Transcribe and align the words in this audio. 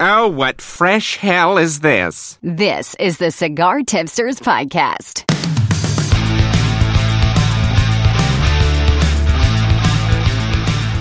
Oh, 0.00 0.28
what 0.28 0.62
fresh 0.62 1.16
hell 1.16 1.58
is 1.58 1.80
this? 1.80 2.38
This 2.40 2.94
is 3.00 3.18
the 3.18 3.32
Cigar 3.32 3.82
Tipsters 3.82 4.38
Podcast. 4.38 5.24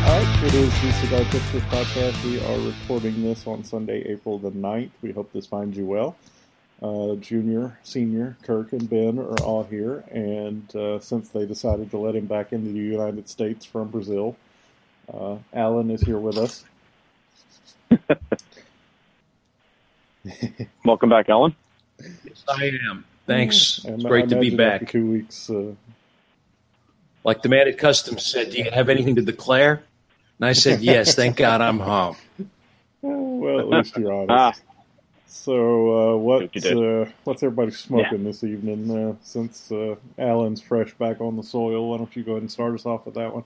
All 0.03 0.19
right, 0.19 0.43
it 0.43 0.53
is 0.55 0.81
the 0.81 0.91
Cigar 0.93 1.23
Tipsters 1.25 1.61
Podcast. 1.65 2.23
We 2.23 2.43
are 2.43 2.59
recording 2.71 3.21
this 3.21 3.45
on 3.45 3.63
Sunday, 3.63 4.01
April 4.07 4.39
the 4.39 4.49
9th. 4.49 4.89
We 5.03 5.11
hope 5.11 5.31
this 5.31 5.45
finds 5.45 5.77
you 5.77 5.85
well. 5.85 6.15
Uh, 6.81 7.17
junior, 7.17 7.77
senior, 7.83 8.35
Kirk, 8.41 8.73
and 8.73 8.89
Ben 8.89 9.19
are 9.19 9.39
all 9.43 9.63
here, 9.63 10.05
and 10.09 10.75
uh, 10.75 10.99
since 10.99 11.29
they 11.29 11.45
decided 11.45 11.91
to 11.91 11.99
let 11.99 12.15
him 12.15 12.25
back 12.25 12.51
into 12.51 12.71
the 12.71 12.79
United 12.79 13.29
States 13.29 13.63
from 13.63 13.89
Brazil, 13.89 14.35
uh, 15.13 15.37
Alan 15.53 15.91
is 15.91 16.01
here 16.01 16.17
with 16.17 16.39
us. 16.39 16.65
Welcome 20.85 21.09
back, 21.09 21.29
Alan. 21.29 21.55
Yes, 21.99 22.43
I 22.47 22.71
am. 22.89 23.05
Thanks. 23.25 23.83
And 23.83 23.95
It's 23.95 24.05
I 24.05 24.07
great 24.09 24.29
to 24.29 24.39
be 24.39 24.55
back. 24.55 24.89
Two 24.89 25.11
weeks. 25.11 25.49
Uh, 25.49 25.73
Like 27.23 27.41
the 27.41 27.49
man 27.49 27.67
at 27.67 27.77
customs 27.77 28.25
said, 28.25 28.51
"Do 28.51 28.57
you 28.57 28.71
have 28.71 28.87
anything 28.89 29.15
to 29.15 29.21
declare?" 29.21 29.83
And 30.39 30.47
I 30.47 30.53
said, 30.53 30.81
"Yes, 30.81 31.15
thank 31.15 31.35
God 31.35 31.61
I'm 31.61 31.79
home." 31.79 32.15
well, 33.01 33.59
at 33.59 33.67
least 33.67 33.97
you're 33.97 34.13
honest. 34.13 34.31
Ah, 34.31 34.53
So, 35.27 35.53
uh, 35.55 36.11
Hope 36.13 36.21
what's 36.21 36.65
uh, 36.65 37.09
what's 37.25 37.43
everybody 37.43 37.71
smoking 37.71 38.23
this 38.23 38.43
evening? 38.43 38.89
Uh, 38.89 39.15
since 39.23 39.71
uh, 39.71 39.95
Alan's 40.17 40.61
fresh 40.61 40.93
back 40.93 41.19
on 41.19 41.35
the 41.35 41.43
soil, 41.43 41.89
why 41.89 41.97
don't 41.97 42.15
you 42.15 42.23
go 42.23 42.33
ahead 42.33 42.43
and 42.43 42.51
start 42.51 42.73
us 42.73 42.85
off 42.85 43.05
with 43.05 43.15
that 43.15 43.33
one? 43.33 43.43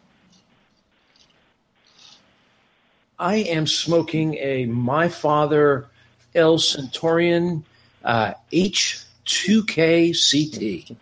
I 3.17 3.35
am 3.35 3.67
smoking 3.67 4.35
a 4.35 4.65
My 4.65 5.07
Father 5.07 5.87
El 6.35 6.59
Centurion 6.59 7.63
uh, 8.03 8.33
H2KCT. 8.51 10.95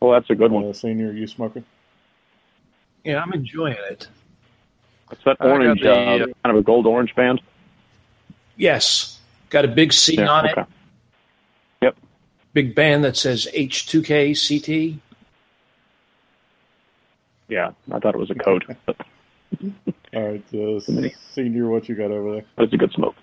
Well, 0.00 0.12
that's 0.12 0.28
a 0.30 0.34
good 0.34 0.52
one. 0.52 0.68
Uh, 0.68 0.72
senior, 0.72 1.12
you 1.12 1.26
smoking? 1.26 1.64
Yeah, 3.04 3.22
I'm 3.22 3.32
enjoying 3.32 3.76
it. 3.90 4.08
It's 5.10 5.22
that 5.24 5.36
orange, 5.40 5.80
the, 5.80 5.92
uh, 5.92 5.94
uh, 5.94 6.18
kind 6.18 6.32
of 6.44 6.56
a 6.56 6.62
gold 6.62 6.86
orange 6.86 7.14
band. 7.14 7.40
Yes, 8.56 9.20
got 9.50 9.64
a 9.64 9.68
big 9.68 9.92
C 9.92 10.16
Yeah, 10.16 10.28
on 10.28 10.48
okay. 10.48 10.60
it. 10.62 10.66
Yep. 11.82 11.96
Big 12.52 12.74
band 12.74 13.04
that 13.04 13.16
says 13.16 13.46
H2KCT. 13.54 14.98
Yeah, 17.48 17.72
I 17.92 17.98
thought 17.98 18.14
it 18.14 18.18
was 18.18 18.30
a 18.30 18.34
code, 18.34 18.64
All 20.14 20.14
right, 20.14 20.42
uh, 20.54 20.80
senior, 21.34 21.68
what 21.68 21.88
you 21.88 21.94
got 21.94 22.10
over 22.10 22.32
there? 22.32 22.44
That's 22.56 22.72
a 22.72 22.76
good 22.76 22.92
smoke. 22.92 23.14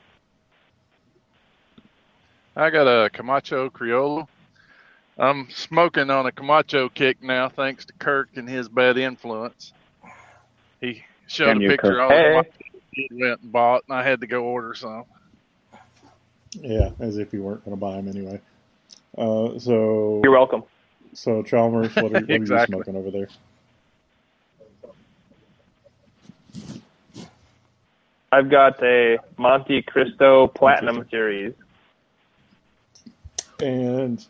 I 2.55 2.69
got 2.69 2.87
a 2.87 3.09
Camacho 3.09 3.69
Criollo. 3.69 4.27
I'm 5.17 5.49
smoking 5.49 6.09
on 6.09 6.25
a 6.25 6.31
Camacho 6.31 6.89
kick 6.89 7.21
now, 7.21 7.47
thanks 7.47 7.85
to 7.85 7.93
Kirk 7.93 8.29
and 8.35 8.49
his 8.49 8.67
bad 8.67 8.97
influence. 8.97 9.71
He 10.79 11.03
showed 11.27 11.59
Damn 11.59 11.63
a 11.63 11.67
picture 11.69 11.91
Kirk. 11.93 12.01
of 12.01 12.09
Hey. 12.09 12.51
He 12.93 13.07
went 13.11 13.41
and 13.41 13.51
bought, 13.51 13.83
and 13.87 13.97
I 13.97 14.03
had 14.03 14.19
to 14.21 14.27
go 14.27 14.43
order 14.43 14.73
some. 14.73 15.05
Yeah, 16.59 16.89
as 16.99 17.17
if 17.17 17.31
you 17.31 17.41
weren't 17.41 17.63
going 17.63 17.77
to 17.77 17.79
buy 17.79 17.95
them 17.95 18.09
anyway. 18.09 18.41
Uh, 19.17 19.57
so, 19.59 20.19
You're 20.23 20.33
welcome. 20.33 20.63
so 21.13 21.41
Chalmers, 21.41 21.95
what 21.95 22.05
are, 22.07 22.19
what 22.19 22.29
are 22.29 22.35
you 22.35 22.45
smoking 22.65 22.97
over 22.97 23.11
there? 23.11 23.29
I've 28.33 28.49
got 28.49 28.81
a 28.83 29.19
Monte 29.37 29.83
Cristo 29.83 30.47
Platinum 30.47 31.05
Series. 31.09 31.53
And 33.61 34.25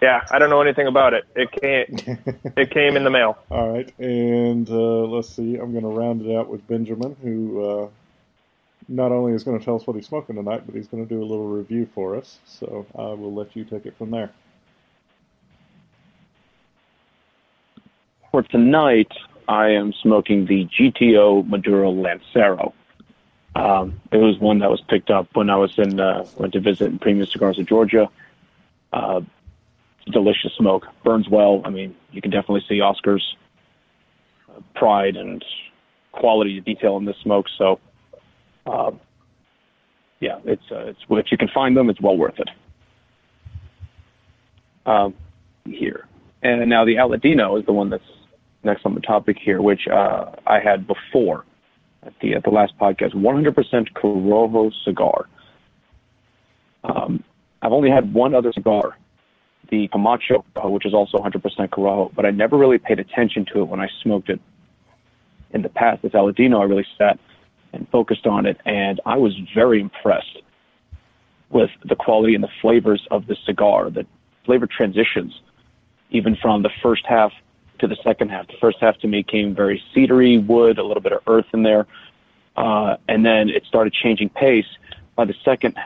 Yeah, 0.00 0.20
I 0.30 0.38
don't 0.38 0.50
know 0.50 0.60
anything 0.60 0.86
about 0.86 1.14
it. 1.14 1.24
It 1.34 1.50
came 1.52 2.16
it 2.56 2.70
came 2.70 2.96
in 2.96 3.04
the 3.04 3.10
mail. 3.10 3.38
all 3.50 3.72
right, 3.72 3.92
and 3.98 4.68
uh, 4.68 5.04
let's 5.06 5.28
see. 5.28 5.56
I'm 5.56 5.72
going 5.72 5.84
to 5.84 5.90
round 5.90 6.22
it 6.26 6.36
out 6.36 6.48
with 6.48 6.66
Benjamin, 6.66 7.16
who 7.22 7.64
uh, 7.64 7.88
not 8.88 9.12
only 9.12 9.32
is 9.32 9.44
going 9.44 9.58
to 9.58 9.64
tell 9.64 9.76
us 9.76 9.86
what 9.86 9.96
he's 9.96 10.06
smoking 10.06 10.36
tonight, 10.36 10.62
but 10.66 10.74
he's 10.74 10.88
going 10.88 11.06
to 11.06 11.08
do 11.08 11.22
a 11.22 11.24
little 11.24 11.48
review 11.48 11.88
for 11.94 12.16
us. 12.16 12.40
So 12.46 12.86
I 12.96 13.14
will 13.14 13.32
let 13.32 13.54
you 13.56 13.64
take 13.64 13.86
it 13.86 13.96
from 13.96 14.10
there. 14.10 14.30
For 18.32 18.42
tonight, 18.42 19.12
I 19.46 19.68
am 19.68 19.92
smoking 20.02 20.46
the 20.46 20.66
GTO 20.66 21.46
Maduro 21.46 21.90
Lancero. 21.90 22.74
Um, 23.54 24.00
it 24.10 24.16
was 24.16 24.38
one 24.38 24.60
that 24.60 24.70
was 24.70 24.80
picked 24.88 25.10
up 25.10 25.28
when 25.34 25.50
I 25.50 25.56
was 25.56 25.78
in 25.78 26.00
uh, 26.00 26.26
went 26.36 26.54
to 26.54 26.60
visit 26.60 26.86
in 26.86 26.98
Premium 26.98 27.26
Cigars 27.26 27.58
of 27.58 27.66
Georgia. 27.66 28.08
Uh, 28.92 29.20
delicious 30.10 30.52
smoke, 30.54 30.86
burns 31.04 31.28
well. 31.28 31.62
I 31.64 31.70
mean, 31.70 31.94
you 32.10 32.20
can 32.20 32.30
definitely 32.30 32.64
see 32.68 32.80
Oscar's 32.80 33.36
pride 34.74 35.16
and 35.16 35.44
quality 36.12 36.60
detail 36.60 36.96
in 36.96 37.04
this 37.04 37.16
smoke. 37.22 37.46
So, 37.56 37.78
uh, 38.66 38.92
yeah, 40.20 40.38
it's 40.44 40.62
uh, 40.70 40.86
it's 40.86 41.00
if 41.10 41.26
you 41.30 41.38
can 41.38 41.48
find 41.48 41.76
them, 41.76 41.90
it's 41.90 42.00
well 42.00 42.16
worth 42.16 42.38
it. 42.38 42.48
Um, 44.86 45.14
here. 45.64 46.06
And 46.42 46.68
now 46.68 46.84
the 46.84 46.96
Aladino 46.96 47.58
is 47.58 47.66
the 47.66 47.72
one 47.72 47.90
that's 47.90 48.02
next 48.64 48.84
on 48.84 48.94
the 48.94 49.00
topic 49.00 49.36
here, 49.38 49.60
which 49.60 49.86
uh, 49.86 50.32
I 50.46 50.58
had 50.58 50.86
before 50.86 51.44
at 52.02 52.12
the 52.20 52.34
at 52.34 52.44
the 52.44 52.50
last 52.50 52.76
podcast. 52.78 53.14
100% 53.14 53.92
Corojo 53.92 54.72
cigar. 54.84 55.26
Um, 56.84 57.22
I've 57.60 57.72
only 57.72 57.90
had 57.90 58.12
one 58.12 58.34
other 58.34 58.52
cigar, 58.52 58.96
the 59.70 59.88
Camacho, 59.88 60.44
which 60.64 60.84
is 60.84 60.94
also 60.94 61.18
100% 61.18 61.40
Corojo, 61.68 62.12
but 62.14 62.26
I 62.26 62.30
never 62.30 62.56
really 62.56 62.78
paid 62.78 62.98
attention 62.98 63.46
to 63.52 63.60
it 63.60 63.64
when 63.68 63.80
I 63.80 63.88
smoked 64.02 64.28
it 64.30 64.40
in 65.52 65.62
the 65.62 65.68
past. 65.68 66.02
This 66.02 66.12
Aladino, 66.12 66.60
I 66.60 66.64
really 66.64 66.86
sat 66.98 67.18
and 67.72 67.88
focused 67.90 68.26
on 68.26 68.46
it, 68.46 68.58
and 68.66 69.00
I 69.06 69.16
was 69.16 69.38
very 69.54 69.80
impressed 69.80 70.42
with 71.50 71.70
the 71.84 71.94
quality 71.94 72.34
and 72.34 72.42
the 72.42 72.50
flavors 72.60 73.06
of 73.10 73.26
the 73.26 73.36
cigar, 73.46 73.90
the 73.90 74.06
flavor 74.44 74.66
transitions 74.66 75.32
even 76.12 76.36
from 76.36 76.62
the 76.62 76.70
first 76.82 77.04
half 77.06 77.32
to 77.82 77.88
the 77.88 77.96
second 78.02 78.30
half. 78.30 78.46
The 78.46 78.56
first 78.60 78.78
half 78.80 78.96
to 78.98 79.08
me 79.08 79.22
came 79.22 79.54
very 79.54 79.82
cedary, 79.94 80.44
wood, 80.44 80.78
a 80.78 80.84
little 80.84 81.02
bit 81.02 81.12
of 81.12 81.20
earth 81.26 81.46
in 81.52 81.64
there, 81.64 81.86
uh, 82.56 82.96
and 83.08 83.26
then 83.26 83.50
it 83.50 83.64
started 83.66 83.92
changing 83.92 84.30
pace. 84.30 84.66
By 85.16 85.26
the 85.26 85.34
second, 85.44 85.76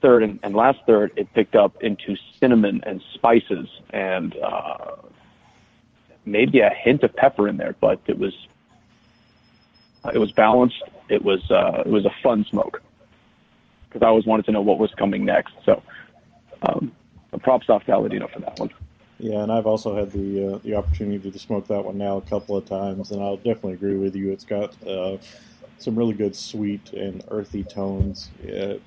third, 0.00 0.22
and, 0.22 0.38
and 0.42 0.54
last 0.54 0.78
third, 0.86 1.12
it 1.16 1.32
picked 1.34 1.56
up 1.56 1.82
into 1.82 2.16
cinnamon 2.38 2.80
and 2.86 3.02
spices 3.12 3.68
and 3.90 4.34
uh, 4.36 4.96
maybe 6.24 6.60
a 6.60 6.70
hint 6.70 7.02
of 7.02 7.14
pepper 7.14 7.48
in 7.48 7.56
there, 7.56 7.74
but 7.80 8.00
it 8.06 8.18
was 8.18 8.32
it 10.14 10.18
was 10.18 10.32
balanced. 10.32 10.82
It 11.08 11.22
was 11.22 11.50
uh, 11.50 11.82
it 11.84 11.90
was 11.90 12.06
a 12.06 12.14
fun 12.22 12.44
smoke 12.44 12.82
because 13.88 14.02
I 14.02 14.06
always 14.06 14.26
wanted 14.26 14.46
to 14.46 14.52
know 14.52 14.62
what 14.62 14.78
was 14.78 14.92
coming 14.94 15.24
next. 15.24 15.54
So. 15.66 15.82
Um, 16.62 16.92
props 17.42 17.68
off 17.68 17.84
to 17.86 17.92
Aladino 17.92 18.30
for 18.30 18.38
that 18.40 18.56
one. 18.58 18.70
Yeah, 19.22 19.44
and 19.44 19.52
I've 19.52 19.68
also 19.68 19.94
had 19.94 20.10
the 20.10 20.54
uh, 20.54 20.58
the 20.64 20.74
opportunity 20.74 21.30
to 21.30 21.38
smoke 21.38 21.68
that 21.68 21.84
one 21.84 21.96
now 21.96 22.16
a 22.16 22.22
couple 22.22 22.56
of 22.56 22.64
times, 22.64 23.12
and 23.12 23.22
I'll 23.22 23.36
definitely 23.36 23.74
agree 23.74 23.96
with 23.96 24.16
you. 24.16 24.32
It's 24.32 24.44
got 24.44 24.74
uh, 24.84 25.18
some 25.78 25.94
really 25.94 26.14
good 26.14 26.34
sweet 26.34 26.92
and 26.92 27.22
earthy 27.30 27.62
tones. 27.62 28.30
Uh, 28.42 28.78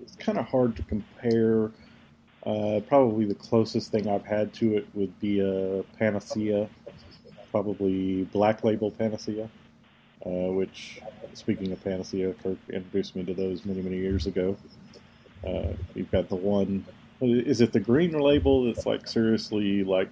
it's 0.00 0.14
kind 0.16 0.38
of 0.38 0.46
hard 0.46 0.76
to 0.76 0.84
compare. 0.84 1.72
Uh, 2.46 2.80
probably 2.86 3.24
the 3.24 3.34
closest 3.34 3.90
thing 3.90 4.08
I've 4.08 4.24
had 4.24 4.52
to 4.54 4.76
it 4.76 4.86
would 4.94 5.18
be 5.18 5.40
a 5.40 5.82
Panacea, 5.98 6.68
probably 7.50 8.22
Black 8.26 8.62
Label 8.62 8.92
Panacea, 8.92 9.50
uh, 10.24 10.30
which, 10.52 11.00
speaking 11.34 11.72
of 11.72 11.82
Panacea, 11.82 12.32
Kirk 12.44 12.58
introduced 12.72 13.16
me 13.16 13.24
to 13.24 13.34
those 13.34 13.64
many, 13.64 13.82
many 13.82 13.96
years 13.96 14.28
ago. 14.28 14.56
Uh, 15.44 15.72
you've 15.96 16.12
got 16.12 16.28
the 16.28 16.36
one 16.36 16.84
is 17.20 17.60
it 17.60 17.72
the 17.72 17.80
green 17.80 18.18
label 18.18 18.64
that's 18.64 18.86
like 18.86 19.06
seriously 19.06 19.84
like 19.84 20.08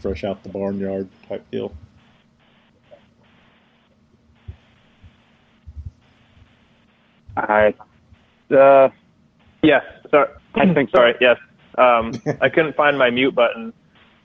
fresh 0.00 0.24
out 0.24 0.42
the 0.42 0.48
barnyard 0.48 1.08
type 1.28 1.48
deal? 1.50 1.72
I 7.36 7.74
uh 8.50 8.90
yes, 9.62 9.82
sorry. 10.10 10.28
I 10.54 10.72
think 10.74 10.90
sorry, 10.90 11.14
yes. 11.20 11.38
Um 11.78 12.12
I 12.40 12.48
couldn't 12.48 12.76
find 12.76 12.98
my 12.98 13.10
mute 13.10 13.34
button. 13.34 13.72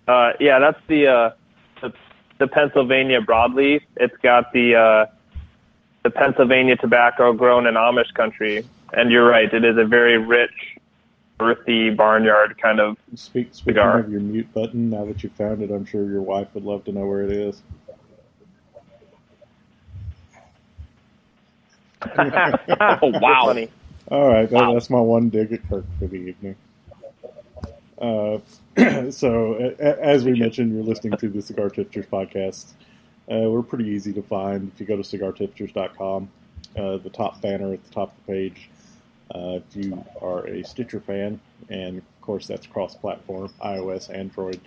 Uh 0.07 0.31
yeah, 0.39 0.59
that's 0.59 0.79
the 0.87 1.07
uh 1.07 1.29
the, 1.81 1.93
the 2.39 2.47
Pennsylvania 2.47 3.21
broadleaf. 3.21 3.81
It's 3.97 4.17
got 4.23 4.51
the 4.53 4.75
uh 4.75 5.05
the 6.03 6.09
Pennsylvania 6.09 6.75
tobacco 6.77 7.33
grown 7.33 7.67
in 7.67 7.75
Amish 7.75 8.13
country. 8.13 8.65
And 8.93 9.11
you're 9.11 9.27
right, 9.27 9.53
it 9.53 9.65
is 9.65 9.77
a 9.77 9.83
very 9.83 10.17
rich, 10.17 10.76
earthy 11.39 11.89
barnyard 11.91 12.57
kind 12.61 12.79
of 12.79 12.97
Speak, 13.15 13.49
speaking 13.51 13.73
Cigar. 13.75 13.99
of 13.99 14.09
your 14.11 14.21
mute 14.21 14.51
button, 14.53 14.89
now 14.89 15.05
that 15.05 15.23
you 15.23 15.29
found 15.29 15.61
it, 15.61 15.71
I'm 15.71 15.85
sure 15.85 16.03
your 16.09 16.21
wife 16.21 16.47
would 16.53 16.63
love 16.63 16.83
to 16.85 16.91
know 16.91 17.05
where 17.05 17.23
it 17.23 17.31
is. 17.31 17.61
oh 22.17 22.99
wow! 23.19 23.45
Funny. 23.47 23.69
All 24.09 24.27
right, 24.27 24.49
that, 24.49 24.55
Wow. 24.61 24.73
that's 24.73 24.89
my 24.89 24.99
one 24.99 25.29
dig 25.29 25.51
at 25.51 25.67
Kirk 25.67 25.85
for 25.99 26.07
the 26.07 26.15
evening. 26.15 26.55
Uh, 27.99 28.37
so, 29.11 29.55
a- 29.55 29.75
a- 29.83 29.99
as 30.05 30.23
we 30.23 30.39
mentioned, 30.39 30.73
you're 30.73 30.83
listening 30.83 31.17
to 31.17 31.27
the 31.29 31.41
Cigar 31.41 31.69
Tipsters 31.69 32.05
podcast. 32.05 32.71
Uh, 33.29 33.49
we're 33.49 33.63
pretty 33.63 33.85
easy 33.89 34.13
to 34.13 34.21
find. 34.21 34.71
If 34.73 34.79
you 34.79 34.85
go 34.85 34.95
to 34.95 35.03
cigartipsters.com, 35.03 36.29
uh, 36.77 36.97
the 36.97 37.09
top 37.09 37.41
banner 37.41 37.73
at 37.73 37.83
the 37.83 37.89
top 37.89 38.11
of 38.17 38.25
the 38.25 38.31
page, 38.33 38.69
uh, 39.33 39.59
if 39.59 39.75
you 39.75 40.03
are 40.21 40.45
a 40.47 40.63
Stitcher 40.63 40.99
fan, 40.99 41.39
and 41.69 41.97
of 41.97 42.21
course 42.21 42.47
that's 42.47 42.67
cross-platform, 42.67 43.53
iOS, 43.63 44.13
Android, 44.13 44.59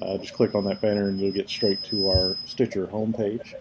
uh, 0.00 0.16
just 0.18 0.32
click 0.32 0.54
on 0.54 0.64
that 0.64 0.80
banner 0.80 1.08
and 1.08 1.20
you'll 1.20 1.32
get 1.32 1.48
straight 1.48 1.82
to 1.84 2.08
our 2.08 2.36
Stitcher 2.46 2.86
homepage. 2.86 3.54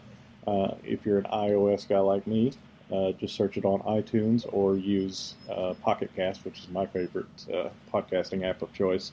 Uh, 0.47 0.75
if 0.83 1.06
you're 1.06 1.19
an 1.19 1.25
iOS 1.25 1.88
guy 1.88 2.00
like 2.00 2.25
me, 2.25 2.53
uh, 2.91 3.12
just 3.13 3.36
search 3.36 3.57
it 3.57 3.65
on 3.65 3.81
iTunes 3.81 4.45
or 4.51 4.75
use 4.75 5.36
uh, 5.50 5.74
Pocket 5.81 6.09
Cast, 6.15 6.44
which 6.45 6.59
is 6.59 6.69
my 6.69 6.86
favorite 6.86 7.27
uh, 7.53 7.69
podcasting 7.94 8.44
app 8.44 8.62
of 8.62 8.74
choice. 8.74 9.12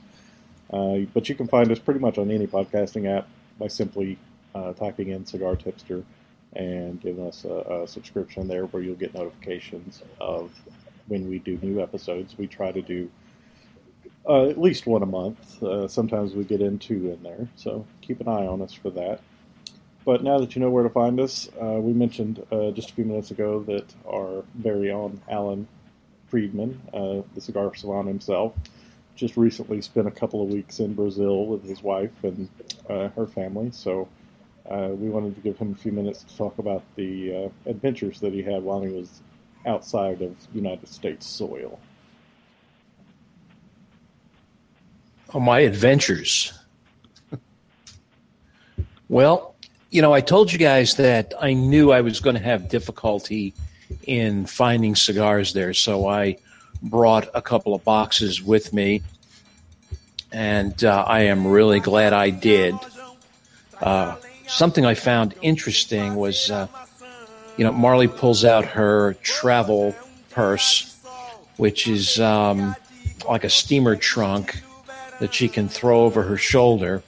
But 0.70 1.28
you 1.28 1.34
can 1.34 1.46
find 1.48 1.70
us 1.70 1.78
pretty 1.78 2.00
much 2.00 2.16
on 2.18 2.30
any 2.30 2.46
podcasting 2.46 3.06
app 3.08 3.28
by 3.58 3.68
simply 3.68 4.18
typing 4.78 5.08
in 5.08 5.26
Cigar 5.26 5.56
Tipster 5.56 6.02
and 6.54 7.00
giving 7.00 7.26
us 7.26 7.44
a, 7.44 7.82
a 7.82 7.88
subscription 7.88 8.48
there 8.48 8.64
where 8.66 8.82
you'll 8.82 8.96
get 8.96 9.12
notifications 9.14 10.02
of 10.20 10.50
when 11.08 11.28
we 11.28 11.38
do 11.38 11.58
new 11.62 11.80
episodes. 11.80 12.36
We 12.38 12.46
try 12.46 12.72
to 12.72 12.82
do 12.82 13.10
uh, 14.28 14.46
at 14.46 14.60
least 14.60 14.86
one 14.86 15.02
a 15.02 15.06
month. 15.06 15.62
Uh, 15.62 15.86
sometimes 15.86 16.34
we 16.34 16.44
get 16.44 16.60
in 16.60 16.78
two 16.78 17.12
in 17.12 17.22
there, 17.22 17.48
so 17.56 17.86
keep 18.00 18.20
an 18.20 18.28
eye 18.28 18.46
on 18.46 18.60
us 18.60 18.72
for 18.72 18.90
that. 18.90 19.20
But 20.04 20.22
now 20.22 20.38
that 20.38 20.54
you 20.54 20.60
know 20.60 20.70
where 20.70 20.84
to 20.84 20.90
find 20.90 21.18
us, 21.20 21.48
uh, 21.60 21.80
we 21.80 21.92
mentioned 21.92 22.44
uh, 22.52 22.70
just 22.70 22.90
a 22.90 22.94
few 22.94 23.04
minutes 23.04 23.30
ago 23.30 23.62
that 23.64 23.92
our 24.08 24.44
very 24.54 24.90
own 24.90 25.20
Alan 25.28 25.66
Friedman, 26.28 26.80
uh, 26.94 27.22
the 27.34 27.40
cigar 27.40 27.74
salon 27.74 28.06
himself, 28.06 28.52
just 29.16 29.36
recently 29.36 29.80
spent 29.80 30.06
a 30.06 30.10
couple 30.10 30.42
of 30.42 30.48
weeks 30.48 30.78
in 30.78 30.94
Brazil 30.94 31.46
with 31.46 31.64
his 31.64 31.82
wife 31.82 32.12
and 32.22 32.48
uh, 32.88 33.08
her 33.10 33.26
family. 33.26 33.70
So 33.72 34.08
we 34.68 35.08
wanted 35.08 35.34
to 35.36 35.40
give 35.40 35.56
him 35.56 35.72
a 35.72 35.76
few 35.76 35.92
minutes 35.92 36.24
to 36.24 36.36
talk 36.36 36.58
about 36.58 36.82
the 36.96 37.50
adventures 37.64 38.20
that 38.20 38.32
he 38.32 38.42
had 38.42 38.62
while 38.62 38.82
he 38.82 38.92
was 38.92 39.22
outside 39.66 40.22
of 40.22 40.36
United 40.54 40.88
States 40.88 41.26
soil. 41.26 41.78
Oh, 45.34 45.40
my 45.40 45.60
adventures. 45.60 46.52
well, 49.08 49.54
you 49.90 50.00
know, 50.00 50.12
I 50.12 50.20
told 50.20 50.52
you 50.52 50.58
guys 50.58 50.94
that 50.96 51.34
I 51.40 51.52
knew 51.52 51.90
I 51.90 52.00
was 52.00 52.20
going 52.20 52.36
to 52.36 52.42
have 52.42 52.68
difficulty 52.68 53.52
in 54.04 54.46
finding 54.46 54.94
cigars 54.94 55.52
there, 55.52 55.74
so 55.74 56.08
I 56.08 56.36
brought 56.82 57.28
a 57.34 57.42
couple 57.42 57.74
of 57.74 57.82
boxes 57.84 58.42
with 58.42 58.72
me, 58.72 59.02
and 60.32 60.84
uh, 60.84 61.04
I 61.06 61.22
am 61.22 61.46
really 61.46 61.80
glad 61.80 62.12
I 62.12 62.30
did. 62.30 62.74
Uh, 63.80 64.16
something 64.46 64.86
I 64.86 64.94
found 64.94 65.34
interesting 65.42 66.14
was, 66.14 66.50
uh, 66.50 66.66
you 67.56 67.64
know, 67.64 67.72
Marley 67.72 68.08
pulls 68.08 68.44
out 68.44 68.64
her 68.64 69.14
travel 69.22 69.94
purse, 70.30 71.00
which 71.56 71.88
is 71.88 72.20
um, 72.20 72.76
like 73.28 73.44
a 73.44 73.50
steamer 73.50 73.96
trunk 73.96 74.60
that 75.20 75.32
she 75.32 75.48
can 75.48 75.68
throw 75.68 76.02
over 76.02 76.22
her 76.22 76.36
shoulder. 76.36 77.02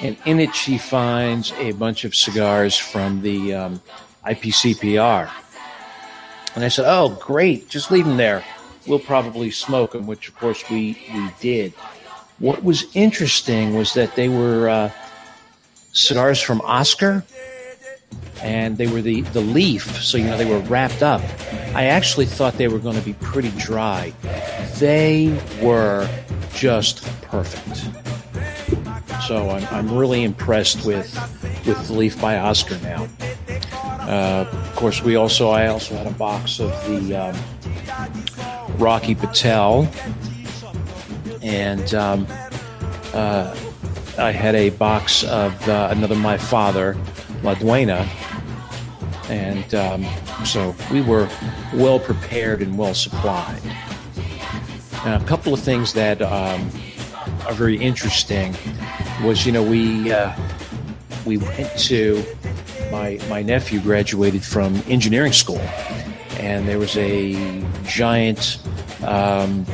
And 0.00 0.16
in 0.26 0.38
it, 0.38 0.54
she 0.54 0.78
finds 0.78 1.52
a 1.52 1.72
bunch 1.72 2.04
of 2.04 2.14
cigars 2.14 2.76
from 2.76 3.22
the 3.22 3.54
um, 3.54 3.82
IPCPR. 4.24 5.30
And 6.54 6.64
I 6.64 6.68
said, 6.68 6.84
Oh, 6.86 7.10
great, 7.20 7.68
just 7.68 7.90
leave 7.90 8.04
them 8.04 8.16
there. 8.16 8.44
We'll 8.86 8.98
probably 8.98 9.50
smoke 9.50 9.92
them, 9.92 10.06
which 10.06 10.28
of 10.28 10.36
course 10.36 10.68
we, 10.70 10.98
we 11.12 11.30
did. 11.40 11.72
What 12.38 12.62
was 12.62 12.84
interesting 12.94 13.74
was 13.74 13.94
that 13.94 14.14
they 14.14 14.28
were 14.28 14.68
uh, 14.68 14.90
cigars 15.92 16.40
from 16.40 16.60
Oscar, 16.60 17.24
and 18.42 18.76
they 18.76 18.86
were 18.86 19.02
the, 19.02 19.22
the 19.22 19.40
leaf, 19.40 20.02
so 20.02 20.16
you 20.16 20.24
know 20.24 20.36
they 20.36 20.44
were 20.44 20.60
wrapped 20.60 21.02
up. 21.02 21.22
I 21.74 21.86
actually 21.86 22.26
thought 22.26 22.54
they 22.54 22.68
were 22.68 22.78
going 22.78 22.96
to 22.96 23.02
be 23.02 23.14
pretty 23.14 23.50
dry. 23.52 24.12
They 24.76 25.38
were 25.60 26.08
just 26.54 27.04
perfect. 27.22 27.88
So 29.26 29.50
I'm, 29.50 29.66
I'm 29.70 29.96
really 29.96 30.24
impressed 30.24 30.86
with 30.86 31.12
with 31.66 31.86
the 31.86 31.92
leaf 31.92 32.20
by 32.20 32.38
Oscar 32.38 32.78
now. 32.78 33.08
Uh, 33.78 34.48
of 34.50 34.76
course, 34.76 35.02
we 35.02 35.16
also 35.16 35.50
I 35.50 35.66
also 35.66 35.94
had 35.96 36.06
a 36.06 36.12
box 36.12 36.60
of 36.60 36.70
the 36.86 37.14
um, 37.14 38.78
Rocky 38.78 39.14
Patel, 39.14 39.88
and 41.42 41.92
um, 41.94 42.26
uh, 43.12 43.54
I 44.18 44.30
had 44.30 44.54
a 44.54 44.70
box 44.70 45.24
of 45.24 45.68
uh, 45.68 45.88
another 45.90 46.14
My 46.14 46.38
Father, 46.38 46.96
La 47.42 47.54
Duena, 47.54 48.08
and 49.28 49.74
um, 49.74 50.06
so 50.44 50.74
we 50.90 51.00
were 51.00 51.28
well 51.74 51.98
prepared 51.98 52.62
and 52.62 52.76
well 52.76 52.94
supplied. 52.94 53.62
Now, 55.04 55.16
a 55.16 55.24
couple 55.24 55.54
of 55.54 55.60
things 55.60 55.92
that 55.92 56.20
um, 56.22 56.70
are 57.46 57.52
very 57.52 57.76
interesting 57.76 58.56
was, 59.22 59.46
you 59.46 59.52
know, 59.52 59.62
we 59.62 60.12
uh, 60.12 60.34
we 61.24 61.36
went 61.36 61.70
to 61.78 62.24
my 62.90 63.20
my 63.28 63.42
nephew 63.42 63.80
graduated 63.80 64.44
from 64.44 64.82
engineering 64.88 65.32
school, 65.32 65.60
and 66.38 66.66
there 66.66 66.78
was 66.78 66.96
a 66.96 67.62
giant 67.84 68.58
um, 69.04 69.64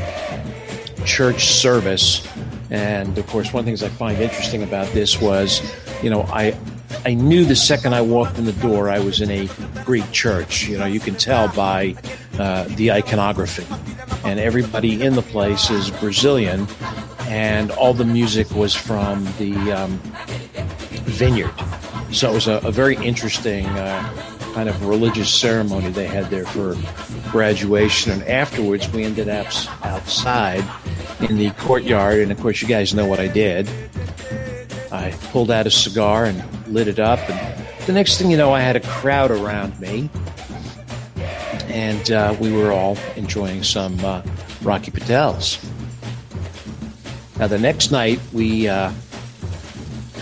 church 1.04 1.46
service. 1.46 2.26
And 2.70 3.16
of 3.18 3.26
course, 3.28 3.52
one 3.52 3.60
of 3.60 3.64
the 3.66 3.70
things 3.70 3.82
I 3.82 3.88
find 3.88 4.18
interesting 4.20 4.62
about 4.62 4.88
this 4.88 5.20
was, 5.20 5.62
you 6.02 6.10
know, 6.10 6.22
I 6.22 6.56
I 7.06 7.14
knew 7.14 7.44
the 7.44 7.56
second 7.56 7.94
I 7.94 8.00
walked 8.00 8.38
in 8.38 8.46
the 8.46 8.52
door 8.54 8.88
I 8.88 8.98
was 8.98 9.20
in 9.20 9.30
a 9.30 9.48
Greek 9.84 10.10
church. 10.10 10.66
You 10.66 10.78
know, 10.78 10.86
you 10.86 11.00
can 11.00 11.14
tell 11.14 11.48
by 11.48 11.96
uh, 12.38 12.64
the 12.76 12.92
iconography, 12.92 13.66
and 14.24 14.40
everybody 14.40 15.02
in 15.02 15.14
the 15.14 15.22
place 15.22 15.68
is 15.68 15.90
Brazilian, 15.90 16.66
and 17.28 17.70
all 17.72 17.92
the 17.92 18.06
music 18.06 18.50
was 18.52 18.74
from 18.74 19.24
the 19.38 19.54
um, 19.72 20.00
vineyard. 21.04 21.54
So 22.10 22.30
it 22.30 22.34
was 22.34 22.48
a, 22.48 22.54
a 22.58 22.72
very 22.72 22.96
interesting 22.96 23.66
uh, 23.66 24.24
kind 24.54 24.68
of 24.68 24.86
religious 24.86 25.28
ceremony 25.32 25.90
they 25.90 26.06
had 26.06 26.30
there 26.30 26.46
for 26.46 26.76
graduation. 27.30 28.12
And 28.12 28.22
afterwards, 28.22 28.88
we 28.92 29.04
ended 29.04 29.28
up 29.28 29.46
outside 29.84 30.64
in 31.20 31.36
the 31.36 31.50
courtyard. 31.58 32.20
And 32.20 32.32
of 32.32 32.40
course, 32.40 32.62
you 32.62 32.68
guys 32.68 32.94
know 32.94 33.06
what 33.06 33.20
I 33.20 33.26
did. 33.26 33.68
I 34.92 35.10
pulled 35.32 35.50
out 35.50 35.66
a 35.66 35.70
cigar 35.70 36.24
and 36.24 36.42
lit 36.74 36.88
it 36.88 36.98
up. 36.98 37.20
And 37.30 37.86
the 37.86 37.92
next 37.92 38.18
thing 38.18 38.30
you 38.30 38.36
know, 38.36 38.52
I 38.52 38.60
had 38.60 38.76
a 38.76 38.80
crowd 38.80 39.30
around 39.30 39.78
me. 39.80 40.10
And 41.68 42.10
uh, 42.10 42.36
we 42.40 42.52
were 42.52 42.72
all 42.72 42.98
enjoying 43.16 43.62
some 43.62 43.98
uh, 44.04 44.22
Rocky 44.62 44.90
Patels. 44.90 45.64
Now, 47.38 47.46
the 47.46 47.58
next 47.58 47.90
night, 47.90 48.20
we 48.32 48.68
uh, 48.68 48.92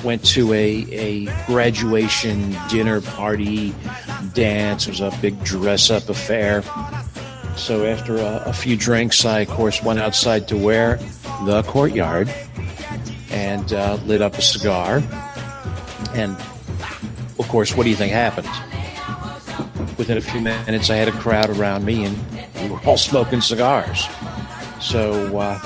went 0.04 0.24
to 0.26 0.52
a, 0.52 0.86
a 0.90 1.46
graduation 1.46 2.56
dinner 2.68 3.00
party 3.00 3.74
dance. 4.32 4.86
It 4.86 4.90
was 4.90 5.00
a 5.00 5.18
big 5.20 5.42
dress 5.44 5.90
up 5.90 6.08
affair. 6.08 6.62
So, 7.56 7.84
after 7.84 8.16
a, 8.16 8.42
a 8.46 8.52
few 8.52 8.76
drinks, 8.76 9.26
I, 9.26 9.40
of 9.40 9.48
course, 9.48 9.82
went 9.82 9.98
outside 9.98 10.48
to 10.48 10.56
where? 10.56 10.96
The 11.44 11.62
courtyard 11.66 12.32
and 13.30 13.72
uh, 13.72 13.98
lit 14.06 14.22
up 14.22 14.34
a 14.34 14.42
cigar. 14.42 15.02
And, 16.14 16.36
of 17.38 17.48
course, 17.48 17.76
what 17.76 17.84
do 17.84 17.90
you 17.90 17.96
think 17.96 18.12
happened? 18.12 18.48
Within 19.98 20.18
a 20.18 20.20
few 20.20 20.40
minutes, 20.40 20.90
I 20.90 20.96
had 20.96 21.08
a 21.08 21.12
crowd 21.12 21.50
around 21.50 21.84
me, 21.84 22.04
and 22.04 22.16
we 22.62 22.70
were 22.70 22.80
all 22.84 22.96
smoking 22.96 23.40
cigars. 23.40 24.06
So, 24.80 25.38
uh, 25.38 25.60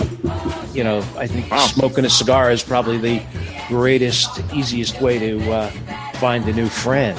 you 0.73 0.85
know, 0.85 0.99
I 1.17 1.27
think 1.27 1.53
smoking 1.71 2.05
a 2.05 2.11
cigar 2.11 2.51
is 2.51 2.63
probably 2.63 2.99
the 2.99 3.23
greatest, 3.69 4.41
easiest 4.53 5.01
way 5.01 5.19
to 5.19 5.51
uh, 5.51 5.71
find 6.15 6.47
a 6.49 6.53
new 6.53 6.69
friend. 6.69 7.19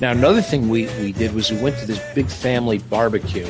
Now, 0.00 0.10
another 0.10 0.42
thing 0.42 0.68
we, 0.68 0.86
we 1.00 1.12
did 1.12 1.32
was 1.32 1.50
we 1.52 1.62
went 1.62 1.78
to 1.78 1.86
this 1.86 2.02
big 2.14 2.26
family 2.26 2.78
barbecue 2.78 3.48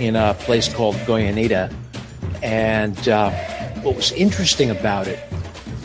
in 0.00 0.16
a 0.16 0.34
place 0.34 0.72
called 0.72 0.96
Goyanita. 0.96 1.72
And 2.42 3.08
uh, 3.08 3.30
what 3.82 3.94
was 3.94 4.10
interesting 4.12 4.70
about 4.70 5.06
it 5.06 5.29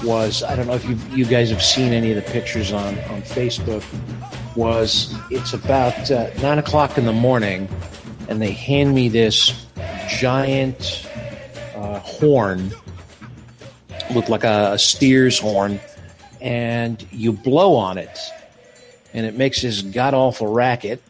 was 0.05 0.43
I 0.43 0.55
don't 0.55 0.67
know 0.67 0.75
if 0.75 0.85
you, 0.87 0.97
you 1.11 1.25
guys 1.25 1.49
have 1.49 1.63
seen 1.63 1.91
any 1.93 2.11
of 2.11 2.15
the 2.23 2.31
pictures 2.31 2.71
on, 2.71 2.97
on 3.09 3.21
Facebook. 3.23 3.83
Was 4.55 5.13
it's 5.31 5.53
about 5.53 6.09
uh, 6.11 6.29
nine 6.41 6.59
o'clock 6.59 6.97
in 6.97 7.05
the 7.05 7.13
morning, 7.13 7.67
and 8.29 8.41
they 8.41 8.51
hand 8.51 8.95
me 8.95 9.09
this 9.09 9.65
giant 10.07 11.05
uh, 11.75 11.99
horn, 11.99 12.71
looked 14.13 14.29
like 14.29 14.43
a, 14.45 14.73
a 14.73 14.79
steer's 14.79 15.37
horn, 15.39 15.79
and 16.39 17.05
you 17.11 17.33
blow 17.33 17.75
on 17.75 17.97
it, 17.97 18.17
and 19.13 19.25
it 19.25 19.35
makes 19.35 19.61
this 19.61 19.81
god 19.81 20.13
awful 20.13 20.47
racket. 20.47 21.01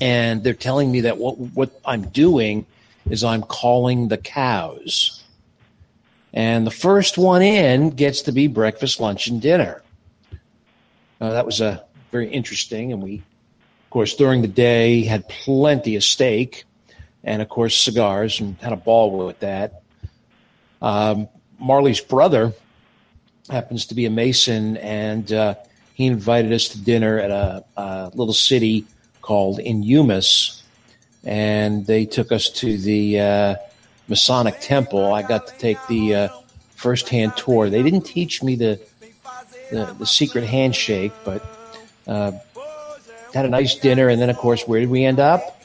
and 0.00 0.42
they're 0.42 0.54
telling 0.54 0.90
me 0.90 1.02
that 1.02 1.18
what 1.18 1.38
what 1.38 1.80
I'm 1.84 2.02
doing 2.08 2.66
is 3.10 3.22
I'm 3.24 3.42
calling 3.42 4.08
the 4.08 4.18
cows. 4.18 5.23
And 6.34 6.66
the 6.66 6.72
first 6.72 7.16
one 7.16 7.42
in 7.42 7.90
gets 7.90 8.22
to 8.22 8.32
be 8.32 8.48
breakfast, 8.48 8.98
lunch, 8.98 9.28
and 9.28 9.40
dinner. 9.40 9.82
Uh, 11.20 11.30
that 11.30 11.46
was 11.46 11.60
a 11.60 11.84
very 12.10 12.28
interesting, 12.28 12.92
and 12.92 13.00
we, 13.00 13.18
of 13.18 13.90
course, 13.90 14.14
during 14.16 14.42
the 14.42 14.48
day 14.48 15.04
had 15.04 15.28
plenty 15.28 15.94
of 15.94 16.02
steak, 16.02 16.64
and 17.22 17.40
of 17.40 17.48
course 17.48 17.76
cigars, 17.76 18.40
and 18.40 18.56
had 18.56 18.72
a 18.72 18.76
ball 18.76 19.16
with 19.16 19.38
that. 19.40 19.82
Um, 20.82 21.28
Marley's 21.60 22.00
brother 22.00 22.52
happens 23.48 23.86
to 23.86 23.94
be 23.94 24.04
a 24.06 24.10
Mason, 24.10 24.76
and 24.78 25.32
uh, 25.32 25.54
he 25.94 26.06
invited 26.06 26.52
us 26.52 26.66
to 26.70 26.82
dinner 26.82 27.16
at 27.20 27.30
a, 27.30 27.64
a 27.76 28.10
little 28.12 28.34
city 28.34 28.84
called 29.22 29.60
Inhumas, 29.60 30.62
and 31.22 31.86
they 31.86 32.04
took 32.04 32.32
us 32.32 32.50
to 32.50 32.76
the 32.76 33.20
uh, 33.20 33.54
Masonic 34.08 34.60
Temple. 34.60 35.12
I 35.12 35.22
got 35.22 35.46
to 35.46 35.58
take 35.58 35.78
the 35.88 36.14
uh, 36.14 36.28
first-hand 36.76 37.36
tour. 37.36 37.70
They 37.70 37.82
didn't 37.82 38.02
teach 38.02 38.42
me 38.42 38.56
the 38.56 38.80
the, 39.70 39.94
the 39.98 40.06
secret 40.06 40.44
handshake, 40.44 41.12
but 41.24 41.44
uh, 42.06 42.32
had 43.32 43.44
a 43.44 43.48
nice 43.48 43.74
dinner. 43.74 44.08
And 44.08 44.20
then, 44.20 44.30
of 44.30 44.36
course, 44.36 44.66
where 44.66 44.80
did 44.80 44.90
we 44.90 45.04
end 45.04 45.20
up? 45.20 45.60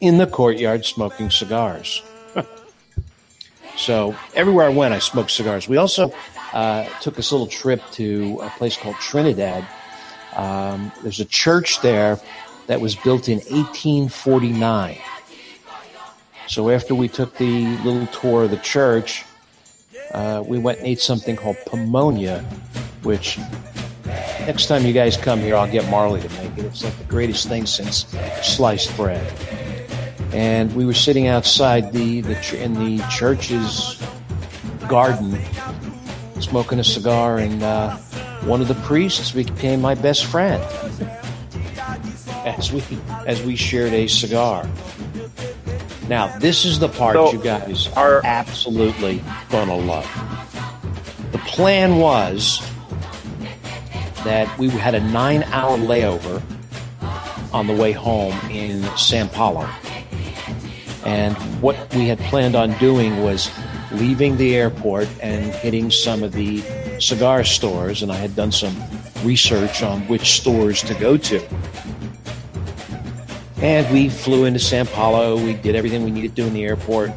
In 0.00 0.18
the 0.18 0.26
courtyard, 0.26 0.84
smoking 0.84 1.30
cigars. 1.30 2.02
so 3.76 4.14
everywhere 4.34 4.66
I 4.66 4.68
went, 4.68 4.94
I 4.94 5.00
smoked 5.00 5.30
cigars. 5.30 5.68
We 5.68 5.76
also 5.76 6.12
uh, 6.52 6.84
took 7.00 7.16
this 7.16 7.32
little 7.32 7.48
trip 7.48 7.82
to 7.92 8.40
a 8.42 8.50
place 8.50 8.76
called 8.76 8.96
Trinidad. 8.96 9.66
Um, 10.36 10.92
there's 11.02 11.20
a 11.20 11.24
church 11.24 11.80
there 11.80 12.20
that 12.68 12.80
was 12.80 12.94
built 12.94 13.28
in 13.28 13.38
1849. 13.38 14.98
So 16.48 16.70
after 16.70 16.94
we 16.94 17.08
took 17.08 17.36
the 17.36 17.76
little 17.84 18.06
tour 18.06 18.44
of 18.44 18.50
the 18.50 18.56
church, 18.56 19.26
uh, 20.12 20.42
we 20.46 20.58
went 20.58 20.78
and 20.78 20.86
ate 20.86 20.98
something 20.98 21.36
called 21.36 21.56
pomonia, 21.66 22.42
which 23.02 23.38
next 24.46 24.66
time 24.66 24.86
you 24.86 24.94
guys 24.94 25.18
come 25.18 25.40
here, 25.40 25.56
I'll 25.56 25.70
get 25.70 25.86
Marley 25.90 26.22
to 26.22 26.28
make 26.30 26.56
it. 26.56 26.64
It's 26.64 26.82
like 26.82 26.96
the 26.96 27.04
greatest 27.04 27.48
thing 27.48 27.66
since 27.66 28.06
sliced 28.42 28.96
bread. 28.96 29.30
And 30.32 30.74
we 30.74 30.86
were 30.86 30.94
sitting 30.94 31.26
outside 31.26 31.92
the, 31.92 32.22
the 32.22 32.62
in 32.62 32.72
the 32.72 33.04
church's 33.10 34.02
garden, 34.88 35.38
smoking 36.40 36.78
a 36.80 36.84
cigar, 36.84 37.38
and 37.38 37.62
uh, 37.62 37.94
one 38.44 38.62
of 38.62 38.68
the 38.68 38.74
priests 38.86 39.32
became 39.32 39.82
my 39.82 39.94
best 39.94 40.24
friend 40.24 40.62
as 42.46 42.72
we 42.72 42.82
as 43.26 43.42
we 43.42 43.54
shared 43.54 43.92
a 43.92 44.06
cigar. 44.06 44.66
Now, 46.08 46.38
this 46.38 46.64
is 46.64 46.78
the 46.78 46.88
part 46.88 47.16
So, 47.16 47.32
you 47.32 47.38
guys 47.38 47.88
are- 47.94 48.22
absolutely 48.24 49.22
gonna 49.50 49.76
love. 49.76 50.06
The 51.32 51.38
plan 51.38 51.98
was 51.98 52.62
that 54.24 54.48
we 54.58 54.70
had 54.70 54.94
a 54.94 55.00
nine-hour 55.00 55.76
layover 55.78 56.42
on 57.52 57.66
the 57.66 57.74
way 57.74 57.92
home 57.92 58.34
in 58.50 58.84
San 58.96 59.28
Paulo, 59.28 59.68
and 61.04 61.36
what 61.60 61.76
we 61.94 62.08
had 62.08 62.18
planned 62.20 62.56
on 62.56 62.72
doing 62.78 63.22
was 63.22 63.50
leaving 63.92 64.36
the 64.36 64.56
airport 64.56 65.08
and 65.20 65.52
hitting 65.56 65.90
some 65.90 66.22
of 66.22 66.32
the 66.32 66.62
cigar 67.00 67.44
stores, 67.44 68.02
and 68.02 68.10
I 68.10 68.16
had 68.16 68.34
done 68.34 68.52
some 68.52 68.76
research 69.24 69.82
on 69.82 70.00
which 70.08 70.32
stores 70.32 70.82
to 70.82 70.94
go 70.94 71.16
to. 71.16 71.40
And 73.60 73.92
we 73.92 74.08
flew 74.08 74.44
into 74.44 74.60
San 74.60 74.86
Paulo. 74.86 75.36
We 75.36 75.54
did 75.54 75.74
everything 75.74 76.04
we 76.04 76.10
needed 76.10 76.36
to 76.36 76.42
do 76.42 76.46
in 76.46 76.54
the 76.54 76.64
airport, 76.64 77.10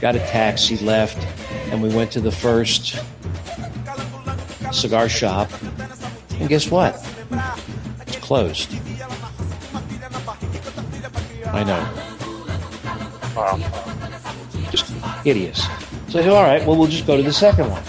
got 0.00 0.14
a 0.14 0.20
taxi, 0.20 0.76
left, 0.78 1.18
and 1.72 1.82
we 1.82 1.88
went 1.88 2.12
to 2.12 2.20
the 2.20 2.30
first 2.30 3.02
cigar 4.72 5.08
shop. 5.08 5.50
And 6.38 6.48
guess 6.48 6.70
what? 6.70 7.04
It's 8.06 8.16
closed. 8.18 8.72
I 11.46 11.64
know. 11.64 11.84
Just 14.70 14.90
hideous. 15.24 15.62
So 16.08 16.20
I 16.20 16.22
said, 16.22 16.28
all 16.28 16.44
right, 16.44 16.64
well, 16.66 16.76
we'll 16.76 16.88
just 16.88 17.06
go 17.06 17.16
to 17.16 17.22
the 17.22 17.32
second 17.32 17.70
one. 17.70 17.82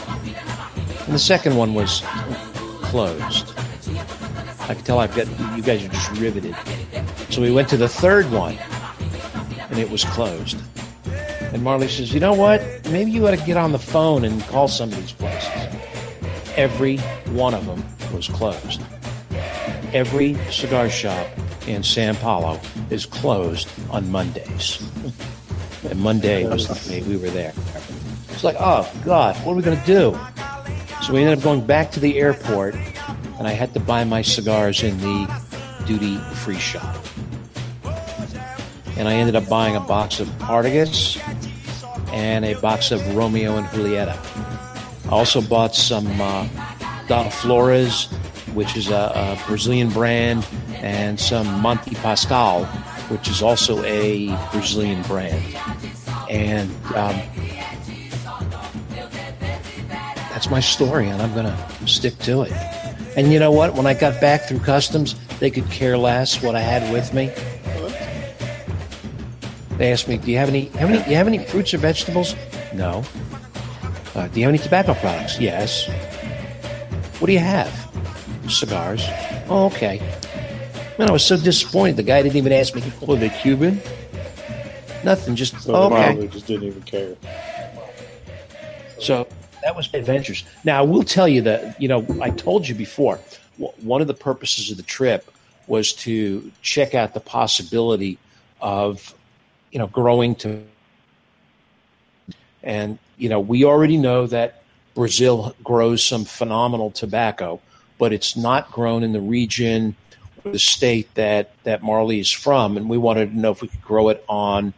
And 1.05 1.13
the 1.13 1.19
second 1.19 1.55
one 1.55 1.73
was 1.73 2.01
closed. 2.81 3.53
I 4.61 4.73
can 4.73 4.83
tell 4.83 4.99
I've 4.99 5.15
got, 5.15 5.27
you 5.55 5.61
guys 5.61 5.83
are 5.83 5.89
just 5.89 6.11
riveted. 6.19 6.55
So 7.39 7.43
we 7.43 7.51
went 7.51 7.69
to 7.69 7.77
the 7.77 7.87
third 7.87 8.29
one, 8.31 8.57
and 9.69 9.79
it 9.79 9.89
was 9.89 10.03
closed. 10.03 10.57
And 11.53 11.63
Marley 11.63 11.87
says, 11.87 12.13
You 12.13 12.19
know 12.19 12.33
what? 12.33 12.61
Maybe 12.91 13.11
you 13.11 13.25
ought 13.25 13.31
to 13.31 13.45
get 13.45 13.55
on 13.55 13.71
the 13.71 13.79
phone 13.79 14.25
and 14.25 14.41
call 14.47 14.67
some 14.67 14.89
of 14.89 14.97
these 14.97 15.13
places. 15.13 15.49
Every 16.57 16.97
one 17.31 17.53
of 17.53 17.65
them 17.65 17.81
was 18.13 18.27
closed. 18.27 18.81
Every 19.93 20.33
cigar 20.51 20.89
shop 20.89 21.27
in 21.65 21.81
San 21.81 22.17
Paulo 22.17 22.59
is 22.89 23.05
closed 23.05 23.69
on 23.89 24.11
Mondays. 24.11 24.85
And 25.89 25.97
Monday 25.97 26.45
was 26.45 26.67
the 26.67 26.89
day 26.89 27.03
we 27.03 27.15
were 27.15 27.29
there. 27.29 27.53
It's 28.31 28.43
like, 28.43 28.57
oh, 28.59 28.91
God, 29.05 29.37
what 29.45 29.53
are 29.53 29.55
we 29.55 29.61
going 29.61 29.79
to 29.79 29.85
do? 29.85 30.19
So 31.03 31.13
we 31.13 31.21
ended 31.21 31.37
up 31.37 31.43
going 31.45 31.65
back 31.65 31.89
to 31.91 32.01
the 32.01 32.19
airport, 32.19 32.75
and 32.75 33.47
I 33.47 33.51
had 33.51 33.73
to 33.75 33.79
buy 33.79 34.03
my 34.03 34.23
cigars 34.23 34.83
in 34.83 34.97
the 34.97 35.43
duty 35.85 36.17
free 36.35 36.59
shop. 36.59 36.97
And 38.99 39.07
I 39.07 39.13
ended 39.13 39.35
up 39.35 39.47
buying 39.47 39.77
a 39.77 39.79
box 39.79 40.19
of 40.19 40.27
Partagas 40.39 41.17
and 42.11 42.43
a 42.43 42.53
box 42.59 42.91
of 42.91 43.15
Romeo 43.15 43.55
and 43.55 43.65
Julieta. 43.67 44.17
I 45.05 45.09
also 45.09 45.41
bought 45.41 45.73
some 45.73 46.05
uh, 46.19 46.47
Donna 47.07 47.31
Flores, 47.31 48.07
which 48.53 48.75
is 48.75 48.89
a, 48.89 49.11
a 49.15 49.47
Brazilian 49.47 49.89
brand, 49.89 50.45
and 50.73 51.17
some 51.17 51.47
Monte 51.61 51.95
Pascoal, 51.95 52.65
which 53.07 53.29
is 53.29 53.41
also 53.41 53.81
a 53.83 54.27
Brazilian 54.51 55.01
brand. 55.03 55.41
And 56.29 56.69
um, 56.93 57.15
that's 60.29 60.49
my 60.49 60.59
story, 60.59 61.09
and 61.09 61.21
I'm 61.21 61.33
going 61.33 61.45
to 61.45 61.87
stick 61.87 62.17
to 62.19 62.41
it. 62.41 62.51
And 63.15 63.31
you 63.31 63.39
know 63.39 63.51
what? 63.51 63.75
When 63.75 63.87
I 63.87 63.93
got 63.93 64.19
back 64.21 64.41
through 64.41 64.59
customs, 64.59 65.15
they 65.39 65.49
could 65.49 65.69
care 65.71 65.97
less 65.97 66.43
what 66.43 66.55
I 66.55 66.59
had 66.59 66.91
with 66.93 67.13
me. 67.13 67.31
They 69.79 69.93
asked 69.93 70.09
me, 70.09 70.17
"Do 70.17 70.29
you 70.29 70.37
have 70.37 70.49
any? 70.49 70.65
Have 70.75 70.89
any? 70.89 71.01
Do 71.01 71.09
you 71.09 71.15
have 71.15 71.27
any 71.27 71.39
fruits 71.39 71.73
or 71.73 71.77
vegetables?" 71.77 72.35
No. 72.73 73.01
Uh, 74.13 74.27
do 74.27 74.39
you 74.39 74.45
have 74.45 74.53
any 74.53 74.57
tobacco 74.57 74.93
products? 74.93 75.39
Yes. 75.39 75.87
What 77.19 77.27
do 77.27 77.33
you 77.33 77.39
have? 77.39 77.71
Cigars. 78.49 79.05
Oh, 79.47 79.67
okay. 79.67 80.01
Man, 80.97 81.07
I 81.07 81.11
was 81.13 81.23
so 81.23 81.37
disappointed. 81.37 81.95
The 81.95 82.03
guy 82.03 82.21
didn't 82.21 82.35
even 82.35 82.51
ask 82.51 82.75
me, 82.75 82.83
"Oh, 83.07 83.15
they 83.15 83.29
Cuban?" 83.29 83.81
Nothing. 85.05 85.37
Just 85.37 85.57
So 85.61 85.73
oh, 85.73 85.85
okay. 85.85 86.13
Miley 86.13 86.27
just 86.27 86.45
didn't 86.45 86.67
even 86.67 86.81
care. 86.81 87.15
So 88.99 89.27
that 89.63 89.77
was 89.77 89.89
adventures. 89.93 90.43
Now 90.65 90.79
I 90.79 90.81
will 90.81 91.03
tell 91.03 91.29
you 91.29 91.41
that 91.43 91.81
you 91.81 91.87
know 91.87 92.05
I 92.21 92.31
told 92.31 92.67
you 92.67 92.75
before. 92.75 93.17
One 93.81 94.01
of 94.01 94.07
the 94.07 94.13
purposes 94.13 94.71
of 94.71 94.77
the 94.77 94.83
trip 94.83 95.31
was 95.67 95.93
to 95.93 96.51
check 96.61 96.95
out 96.95 97.13
the 97.13 97.21
possibility 97.21 98.17
of 98.59 99.15
you 99.71 99.79
know 99.79 99.87
growing 99.87 100.35
to, 100.35 100.63
and 102.63 102.97
you 103.17 103.29
know 103.29 103.39
we 103.39 103.65
already 103.65 103.97
know 103.97 104.27
that 104.27 104.63
Brazil 104.95 105.55
grows 105.63 106.03
some 106.03 106.25
phenomenal 106.25 106.91
tobacco, 106.91 107.61
but 107.97 108.13
it's 108.13 108.35
not 108.35 108.71
grown 108.71 109.03
in 109.03 109.13
the 109.13 109.21
region 109.21 109.95
or 110.43 110.51
the 110.51 110.59
state 110.59 111.13
that 111.15 111.53
that 111.63 111.83
Marley 111.83 112.19
is 112.19 112.31
from, 112.31 112.77
and 112.77 112.89
we 112.89 112.97
wanted 112.97 113.31
to 113.31 113.37
know 113.37 113.51
if 113.51 113.61
we 113.61 113.67
could 113.67 113.81
grow 113.81 114.09
it 114.09 114.23
on 114.27 114.73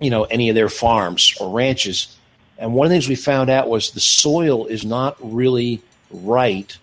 you 0.00 0.10
know 0.10 0.24
any 0.24 0.48
of 0.48 0.54
their 0.54 0.68
farms 0.68 1.34
or 1.40 1.50
ranches 1.50 2.16
and 2.58 2.72
one 2.72 2.86
of 2.86 2.90
the 2.90 2.94
things 2.94 3.08
we 3.08 3.16
found 3.16 3.50
out 3.50 3.68
was 3.68 3.90
the 3.90 4.00
soil 4.00 4.66
is 4.66 4.84
not 4.84 5.16
really 5.20 5.82
right 6.10 6.76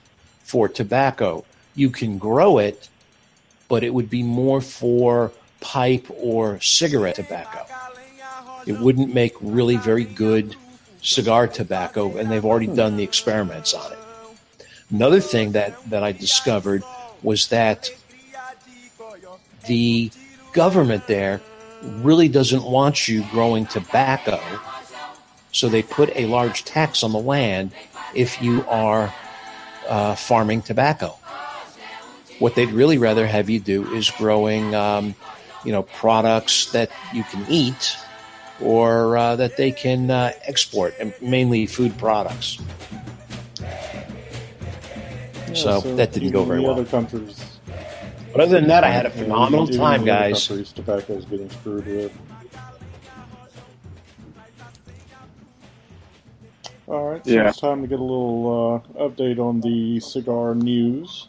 for 0.43 0.69
tobacco. 0.69 1.45
You 1.75 1.89
can 1.89 2.17
grow 2.17 2.60
it, 2.60 2.89
but 3.67 3.83
it 3.83 3.93
would 3.93 4.10
be 4.10 4.22
more 4.22 4.62
for 4.62 5.31
pipe 5.63 6.05
or 6.10 6.60
cigarette 6.60 7.15
tobacco. 7.15 7.65
It 8.67 8.79
wouldn't 8.79 9.13
make 9.13 9.34
really 9.41 9.77
very 9.77 10.03
good 10.03 10.55
cigar 11.01 11.48
tobacco, 11.48 12.17
and 12.17 12.29
they've 12.29 12.46
already 12.46 12.67
done 12.67 12.98
the 12.98 13.03
experiments 13.03 13.74
on 13.74 13.91
it. 13.91 14.00
Another 14.91 15.20
thing 15.20 15.53
that, 15.53 15.84
that 15.89 16.03
I 16.03 16.12
discovered 16.12 16.84
was 17.24 17.48
that 17.48 17.89
the 19.65 20.12
government 20.51 21.08
there 21.08 21.41
really 21.82 22.27
doesn't 22.27 22.63
want 22.63 23.08
you 23.08 23.25
growing 23.32 23.65
tobacco 23.65 24.39
so 25.53 25.70
they 25.70 25.84
put 25.84 26.10
a 26.15 26.25
large 26.25 26.65
tax 26.65 27.03
on 27.03 27.12
the 27.12 27.20
land 27.20 27.72
if 28.13 28.41
you 28.41 28.65
are 28.67 29.13
uh, 29.88 30.15
farming 30.15 30.62
tobacco. 30.62 31.17
what 32.39 32.55
they'd 32.55 32.72
really 32.72 32.98
rather 32.98 33.25
have 33.27 33.50
you 33.50 33.60
do 33.60 33.93
is 33.93 34.10
growing, 34.12 34.74
um, 34.75 35.15
you 35.63 35.72
know, 35.72 35.84
products 35.84 36.72
that 36.72 36.89
you 37.13 37.24
can 37.24 37.46
eat 37.50 37.96
or 38.62 39.17
uh, 39.17 39.36
that 39.36 39.58
they 39.58 39.72
can 39.72 40.10
uh, 40.10 40.32
export, 40.46 40.93
and 41.00 41.13
mainly 41.22 41.65
food 41.65 41.98
products. 41.98 42.60
Yeah, 45.48 45.53
So 45.53 45.96
that 45.96 46.13
didn't 46.13 46.32
go 46.32 46.46
very 46.46 46.62
well. 46.62 46.72
Other 46.72 46.86
countries, 46.86 47.39
But 48.32 48.41
other 48.41 48.60
than 48.60 48.67
that, 48.70 48.84
I 48.84 48.89
had 48.89 49.05
a 49.05 49.12
phenomenal 49.12 49.67
even 49.67 49.79
time, 49.79 50.05
guys. 50.05 50.48
Countries, 50.48 50.72
tobacco 50.72 51.13
is 51.13 51.25
getting 51.25 51.50
screwed 51.50 51.86
with. 51.86 52.12
All 56.88 57.10
right, 57.10 57.25
so 57.25 57.32
Yeah. 57.32 57.50
it's 57.50 57.60
time 57.60 57.82
to 57.82 57.88
get 57.88 58.00
a 58.00 58.03
little 58.03 58.84
uh, 58.98 59.08
update 59.08 59.39
on 59.39 59.62
the 59.62 60.00
cigar 60.00 60.53
news. 60.53 61.27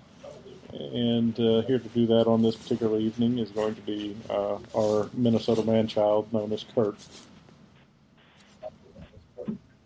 And 0.75 1.39
uh, 1.39 1.63
here 1.63 1.79
to 1.79 1.89
do 1.89 2.05
that 2.07 2.27
on 2.27 2.43
this 2.43 2.57
particular 2.57 2.99
evening 2.99 3.39
is 3.39 3.51
going 3.51 3.77
to 3.77 3.81
be 3.83 4.17
uh, 4.29 4.59
our 4.77 5.09
Minnesota 5.15 5.63
man-child 5.63 6.33
known 6.33 6.53
as 6.53 6.65
Kurt. 6.75 6.97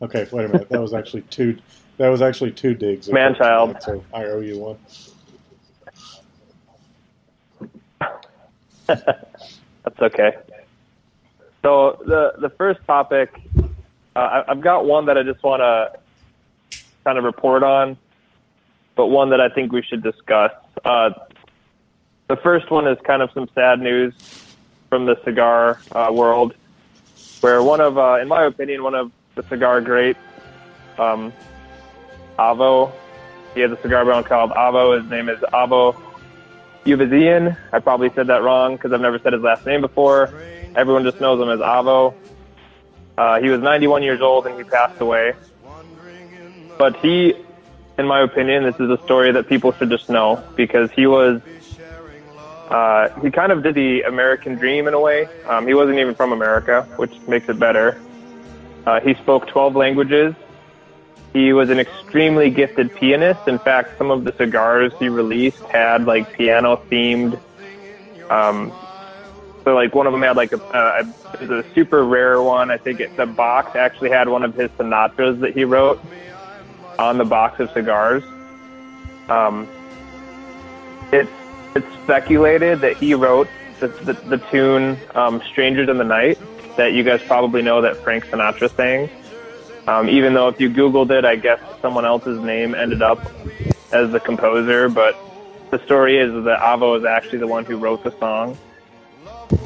Okay, 0.01 0.27
wait 0.33 0.47
a 0.47 0.49
minute. 0.49 0.71
That 0.71 0.81
was 0.81 0.95
actually 0.95 1.23
two. 1.23 1.59
That 1.99 2.09
was 2.09 2.23
actually 2.23 2.53
two 2.53 2.73
digs. 2.75 3.11
Man-child. 3.11 3.81
tonight, 3.81 3.83
So 3.83 4.05
I 4.15 4.25
owe 4.27 4.41
you 4.41 4.59
one. 4.59 4.79
That's 8.87 10.01
okay. 10.01 10.37
So 11.61 12.03
the 12.07 12.33
the 12.39 12.51
first 12.51 12.81
topic, 12.87 13.31
uh, 14.17 14.19
I, 14.19 14.51
I've 14.53 14.63
got 14.63 14.87
one 14.87 15.05
that 15.07 15.19
I 15.19 15.23
just 15.23 15.43
want 15.43 15.61
to 15.61 15.99
kind 17.05 17.19
of 17.19 17.25
report 17.25 17.63
on, 17.63 17.99
but 18.97 19.09
one 19.09 19.29
that 19.31 19.41
I 19.41 19.51
think 19.51 19.73
we 19.73 19.83
should 19.83 20.03
discuss. 20.03 20.53
Uh, 20.85 21.11
the 22.29 22.37
first 22.37 22.71
one 22.71 22.87
is 22.87 22.99
kind 23.05 23.23
of 23.23 23.31
some 23.33 23.49
sad 23.55 23.81
news 23.81 24.15
from 24.89 25.07
the 25.07 25.23
cigar 25.25 25.81
uh, 25.93 26.11
world, 26.13 26.55
where 27.41 27.63
one 27.63 27.81
of, 27.81 27.99
uh, 27.99 28.19
in 28.21 28.29
my 28.29 28.45
opinion, 28.45 28.83
one 28.83 28.95
of 28.95 29.13
the 29.35 29.43
cigar 29.45 29.81
greats, 29.81 30.19
um, 30.99 31.33
Avo, 32.39 32.93
he 33.55 33.61
has 33.61 33.73
a 33.73 33.81
cigar 33.81 34.05
brand 34.05 34.27
called 34.27 34.51
Avo. 34.51 35.01
His 35.01 35.11
name 35.11 35.29
is 35.29 35.39
Avo 35.41 35.97
Uvezian. 36.85 37.57
I 37.73 37.81
probably 37.81 38.11
said 38.15 38.29
that 38.29 38.43
wrong 38.43 38.77
because 38.77 38.93
I've 38.93 39.01
never 39.01 39.19
said 39.19 39.33
his 39.33 39.43
last 39.43 39.67
name 39.67 39.81
before. 39.81 40.33
Everyone 40.77 41.03
just 41.03 41.21
knows 41.21 41.41
him 41.41 41.49
as 41.49 41.61
Avo. 41.61 42.15
Uh, 43.17 43.41
he 43.41 43.49
was 43.49 43.61
91 43.61 44.03
years 44.03 44.21
old 44.21 44.47
and 44.47 44.57
he 44.57 44.65
passed 44.65 45.01
away. 45.01 45.33
But 46.79 46.97
he, 46.99 47.35
in 47.99 48.07
my 48.07 48.21
opinion, 48.21 48.63
this 48.63 48.77
is 48.77 48.89
a 48.89 48.99
story 49.05 49.33
that 49.33 49.49
people 49.49 49.73
should 49.73 49.91
just 49.91 50.09
know 50.09 50.43
because 50.55 50.91
he 50.93 51.07
was, 51.07 51.43
uh, 52.71 53.09
he 53.21 53.31
kind 53.31 53.51
of 53.51 53.65
did 53.65 53.75
the 53.75 54.03
American 54.03 54.55
dream 54.55 54.87
in 54.87 54.95
a 54.95 55.01
way. 55.01 55.29
Um, 55.47 55.67
he 55.67 55.75
wasn't 55.75 55.99
even 55.99 56.15
from 56.15 56.33
America, 56.33 56.89
which 56.97 57.19
makes 57.27 57.49
it 57.49 57.59
better. 57.59 58.01
Uh, 58.87 59.01
he 59.01 59.15
spoke 59.15 59.49
12 59.49 59.75
languages. 59.75 60.35
He 61.33 61.53
was 61.53 61.71
an 61.71 61.81
extremely 61.81 62.51
gifted 62.51 62.95
pianist. 62.95 63.49
In 63.49 63.59
fact, 63.59 63.99
some 63.99 64.11
of 64.11 64.25
the 64.25 64.33
cigars 64.33 64.93
he 64.99 65.09
released 65.09 65.63
had 65.65 66.07
like 66.07 66.33
piano 66.33 66.77
themed. 66.91 67.39
Um, 68.31 68.73
so 69.65 69.75
like 69.75 69.95
one 69.95 70.07
of 70.07 70.13
them 70.13 70.23
had 70.23 70.37
like 70.37 70.53
a, 70.53 71.13
was 71.41 71.51
a 71.51 71.65
super 71.75 72.05
rare 72.05 72.41
one. 72.41 72.71
I 72.71 72.79
think 72.79 73.01
it, 73.01 73.17
the 73.17 73.27
box 73.27 73.75
actually 73.77 74.11
had 74.11 74.29
one 74.29 74.45
of 74.45 74.55
his 74.55 74.71
sonatas 74.77 75.41
that 75.41 75.53
he 75.53 75.65
wrote 75.65 76.01
on 76.99 77.19
the 77.19 77.25
box 77.25 77.61
of 77.61 77.71
cigars. 77.73 78.23
Um, 79.29 79.69
it's 81.13 81.31
it's 81.75 81.87
speculated 82.03 82.81
that 82.81 82.97
he 82.97 83.15
wrote 83.15 83.49
the 83.81 83.89
the, 83.89 84.13
the 84.15 84.39
tune 84.51 84.99
um, 85.15 85.43
"Strangers 85.51 85.89
in 85.89 85.99
the 85.99 86.05
Night" 86.05 86.39
that 86.77 86.93
you 86.93 87.03
guys 87.03 87.23
probably 87.23 87.63
know 87.63 87.81
that 87.83 87.97
Frank 87.99 88.27
Sinatra 88.27 88.75
sang. 88.75 89.11
Um, 89.87 90.09
even 90.09 90.35
though 90.35 90.49
if 90.49 90.61
you 90.61 90.69
Googled 90.69 91.11
it, 91.11 91.25
I 91.25 91.37
guess 91.37 91.61
someone 91.81 92.05
else's 92.05 92.41
name 92.41 92.75
ended 92.75 93.03
up 93.03 93.21
as 93.91 94.11
the 94.13 94.21
composer. 94.21 94.89
But 94.89 95.17
the 95.71 95.83
story 95.85 96.19
is 96.19 96.33
that 96.45 96.61
Avo 96.61 96.99
is 96.99 97.05
actually 97.05 97.39
the 97.39 97.47
one 97.47 97.65
who 97.65 97.77
wrote 97.77 98.05
the 98.05 98.17
song. 98.19 98.57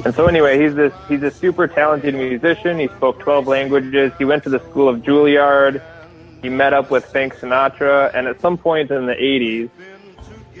And 0.05 0.15
so 0.15 0.27
anyway, 0.27 0.61
he's 0.61 0.75
this 0.75 0.93
he's 1.09 1.23
a 1.23 1.31
super 1.31 1.67
talented 1.67 2.15
musician. 2.15 2.79
He 2.79 2.87
spoke 2.87 3.19
12 3.19 3.47
languages. 3.47 4.13
He 4.17 4.25
went 4.25 4.43
to 4.43 4.49
the 4.49 4.59
school 4.69 4.87
of 4.87 5.01
Juilliard. 5.01 5.81
He 6.43 6.49
met 6.49 6.73
up 6.73 6.91
with 6.91 7.05
Frank 7.05 7.35
Sinatra, 7.35 8.11
and 8.13 8.27
at 8.27 8.41
some 8.41 8.57
point 8.57 8.91
in 8.91 9.05
the 9.05 9.13
80s, 9.15 9.69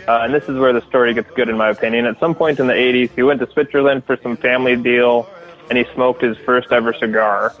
uh, 0.07 0.21
and 0.21 0.33
this 0.33 0.45
is 0.45 0.57
where 0.57 0.71
the 0.71 0.79
story 0.87 1.13
gets 1.13 1.29
good 1.31 1.49
in 1.49 1.57
my 1.57 1.69
opinion. 1.69 2.05
At 2.05 2.17
some 2.21 2.33
point 2.33 2.61
in 2.61 2.67
the 2.67 2.73
80s, 2.73 3.09
he 3.13 3.21
went 3.21 3.41
to 3.41 3.51
Switzerland 3.51 4.05
for 4.05 4.17
some 4.23 4.37
family 4.37 4.77
deal, 4.77 5.27
and 5.69 5.77
he 5.77 5.83
smoked 5.93 6.21
his 6.21 6.37
first 6.45 6.71
ever 6.71 6.93
cigar. 6.93 7.53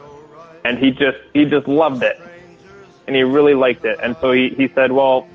And 0.63 0.79
he 0.79 0.91
just 0.91 1.17
he 1.33 1.43
just 1.43 1.67
loved 1.67 2.01
it. 2.01 2.17
And 3.07 3.15
he 3.15 3.23
really 3.23 3.55
liked 3.55 3.83
it. 3.83 3.99
And 4.01 4.15
so 4.21 4.31
he, 4.31 4.49
he 4.49 4.69
said 4.69 4.93
well 4.93 5.27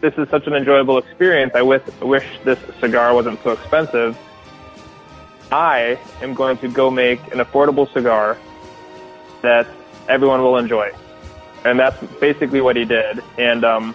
this 0.00 0.14
is 0.14 0.28
such 0.30 0.46
an 0.46 0.54
enjoyable 0.54 0.96
experience. 0.96 1.52
I 1.56 1.62
wish, 1.62 1.82
wish 2.00 2.24
this 2.44 2.58
cigar 2.78 3.12
wasn't 3.14 3.42
so 3.42 3.50
expensive. 3.50 4.16
I 5.50 5.98
am 6.22 6.34
going 6.34 6.56
to 6.58 6.68
go 6.68 6.90
make 6.90 7.20
an 7.34 7.40
affordable 7.40 7.92
cigar 7.92 8.38
that 9.42 9.66
everyone 10.08 10.40
will 10.40 10.56
enjoy 10.56 10.92
and 11.64 11.78
that's 11.78 12.02
basically 12.20 12.60
what 12.60 12.76
he 12.76 12.84
did. 12.84 13.22
And 13.38 13.64
um, 13.64 13.94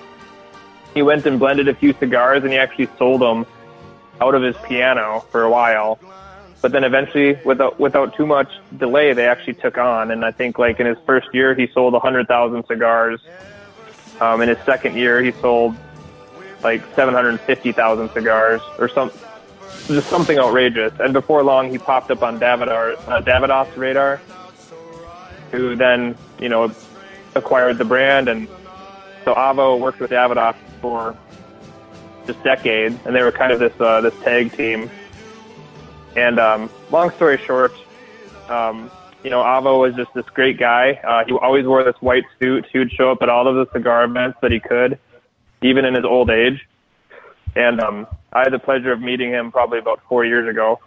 he 0.93 1.01
went 1.01 1.25
and 1.25 1.39
blended 1.39 1.67
a 1.67 1.75
few 1.75 1.93
cigars 1.93 2.43
and 2.43 2.51
he 2.51 2.57
actually 2.57 2.89
sold 2.97 3.21
them 3.21 3.45
out 4.21 4.35
of 4.35 4.41
his 4.41 4.55
piano 4.65 5.25
for 5.31 5.43
a 5.43 5.49
while. 5.49 5.99
But 6.61 6.71
then 6.71 6.83
eventually 6.83 7.37
without 7.45 7.79
without 7.79 8.15
too 8.15 8.25
much 8.25 8.49
delay 8.77 9.13
they 9.13 9.27
actually 9.27 9.55
took 9.55 9.77
on. 9.77 10.09
And 10.11 10.25
i 10.25 10.31
think 10.31 10.57
like 10.57 10.79
in 10.79 10.87
his 10.87 10.97
first 11.05 11.27
year 11.33 11.53
he 11.53 11.67
sold 11.67 11.93
100000 11.93 12.65
cigars. 12.65 13.21
Um, 14.19 14.41
in 14.41 14.49
his 14.49 14.57
second 14.65 14.95
year 14.95 15.21
he 15.21 15.31
sold 15.33 15.75
like 16.63 16.81
750000 16.95 18.09
cigars 18.11 18.61
or 18.79 18.87
some 18.87 19.11
just 19.87 20.07
something 20.07 20.39
outrageous. 20.39 20.93
And 20.99 21.13
before 21.13 21.43
long 21.43 21.69
he 21.69 21.77
popped 21.77 22.09
up 22.09 22.23
on 22.23 22.39
davidoff, 22.39 22.95
uh, 23.07 23.21
davidoff's 23.21 23.77
radar 23.77 24.21
who 25.51 25.75
then 25.75 26.17
you 26.39 26.49
know 26.49 26.71
acquired 27.35 27.77
the 27.77 27.85
brand 27.85 28.27
and 28.27 28.47
so 29.23 29.33
avo 29.35 29.79
worked 29.79 29.99
with 29.99 30.11
davidoff 30.11 30.55
for 30.81 31.15
just 32.25 32.41
decades 32.43 32.97
and 33.05 33.15
they 33.15 33.21
were 33.21 33.31
kind 33.31 33.51
of 33.51 33.59
this 33.59 33.73
uh, 33.79 34.01
this 34.01 34.13
tag 34.23 34.51
team 34.53 34.89
and 36.15 36.39
um, 36.39 36.69
long 36.91 37.11
story 37.11 37.37
short, 37.37 37.73
um, 38.49 38.89
you 39.23 39.29
know, 39.29 39.43
Avo 39.43 39.81
was 39.81 39.95
just 39.95 40.13
this 40.13 40.25
great 40.33 40.57
guy. 40.57 40.93
Uh, 41.03 41.25
he 41.25 41.33
always 41.33 41.65
wore 41.65 41.83
this 41.83 41.95
white 41.99 42.23
suit. 42.39 42.65
He 42.71 42.79
would 42.79 42.91
show 42.91 43.11
up 43.11 43.21
at 43.21 43.29
all 43.29 43.47
of 43.47 43.55
the 43.55 43.71
cigar 43.73 44.05
events 44.05 44.37
that 44.41 44.51
he 44.51 44.59
could, 44.59 44.97
even 45.61 45.83
in 45.83 45.93
his 45.93 46.05
old 46.05 46.29
age. 46.29 46.65
And 47.55 47.81
um, 47.81 48.07
I 48.31 48.41
had 48.41 48.53
the 48.53 48.59
pleasure 48.59 48.91
of 48.91 49.01
meeting 49.01 49.31
him 49.31 49.51
probably 49.51 49.79
about 49.79 50.01
four 50.07 50.25
years 50.25 50.47
ago. 50.49 50.79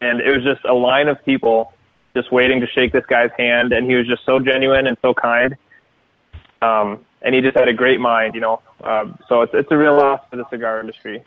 And 0.00 0.20
it 0.20 0.34
was 0.34 0.44
just 0.44 0.64
a 0.64 0.74
line 0.74 1.08
of 1.08 1.24
people 1.24 1.72
just 2.14 2.32
waiting 2.32 2.60
to 2.60 2.66
shake 2.66 2.92
this 2.92 3.04
guy's 3.06 3.30
hand. 3.38 3.72
And 3.72 3.88
he 3.88 3.96
was 3.96 4.06
just 4.06 4.24
so 4.24 4.38
genuine 4.38 4.86
and 4.86 4.96
so 5.02 5.14
kind. 5.14 5.56
Um, 6.62 7.04
and 7.22 7.34
he 7.34 7.40
just 7.40 7.56
had 7.56 7.68
a 7.68 7.72
great 7.72 8.00
mind, 8.00 8.34
you 8.34 8.40
know. 8.40 8.62
Um, 8.82 9.18
so 9.28 9.42
it's, 9.42 9.52
it's 9.54 9.70
a 9.70 9.76
real 9.76 9.96
loss 9.96 10.20
for 10.30 10.36
the 10.36 10.48
cigar 10.50 10.80
industry. 10.80 11.22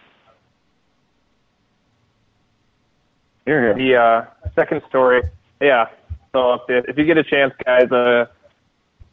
Here, 3.45 3.61
here. 3.61 3.73
The 3.75 3.95
uh, 3.95 4.49
second 4.55 4.81
story, 4.89 5.21
yeah. 5.61 5.87
So 6.33 6.59
if, 6.67 6.85
if 6.89 6.97
you 6.97 7.05
get 7.05 7.17
a 7.17 7.23
chance, 7.23 7.53
guys, 7.65 7.91
uh, 7.91 8.25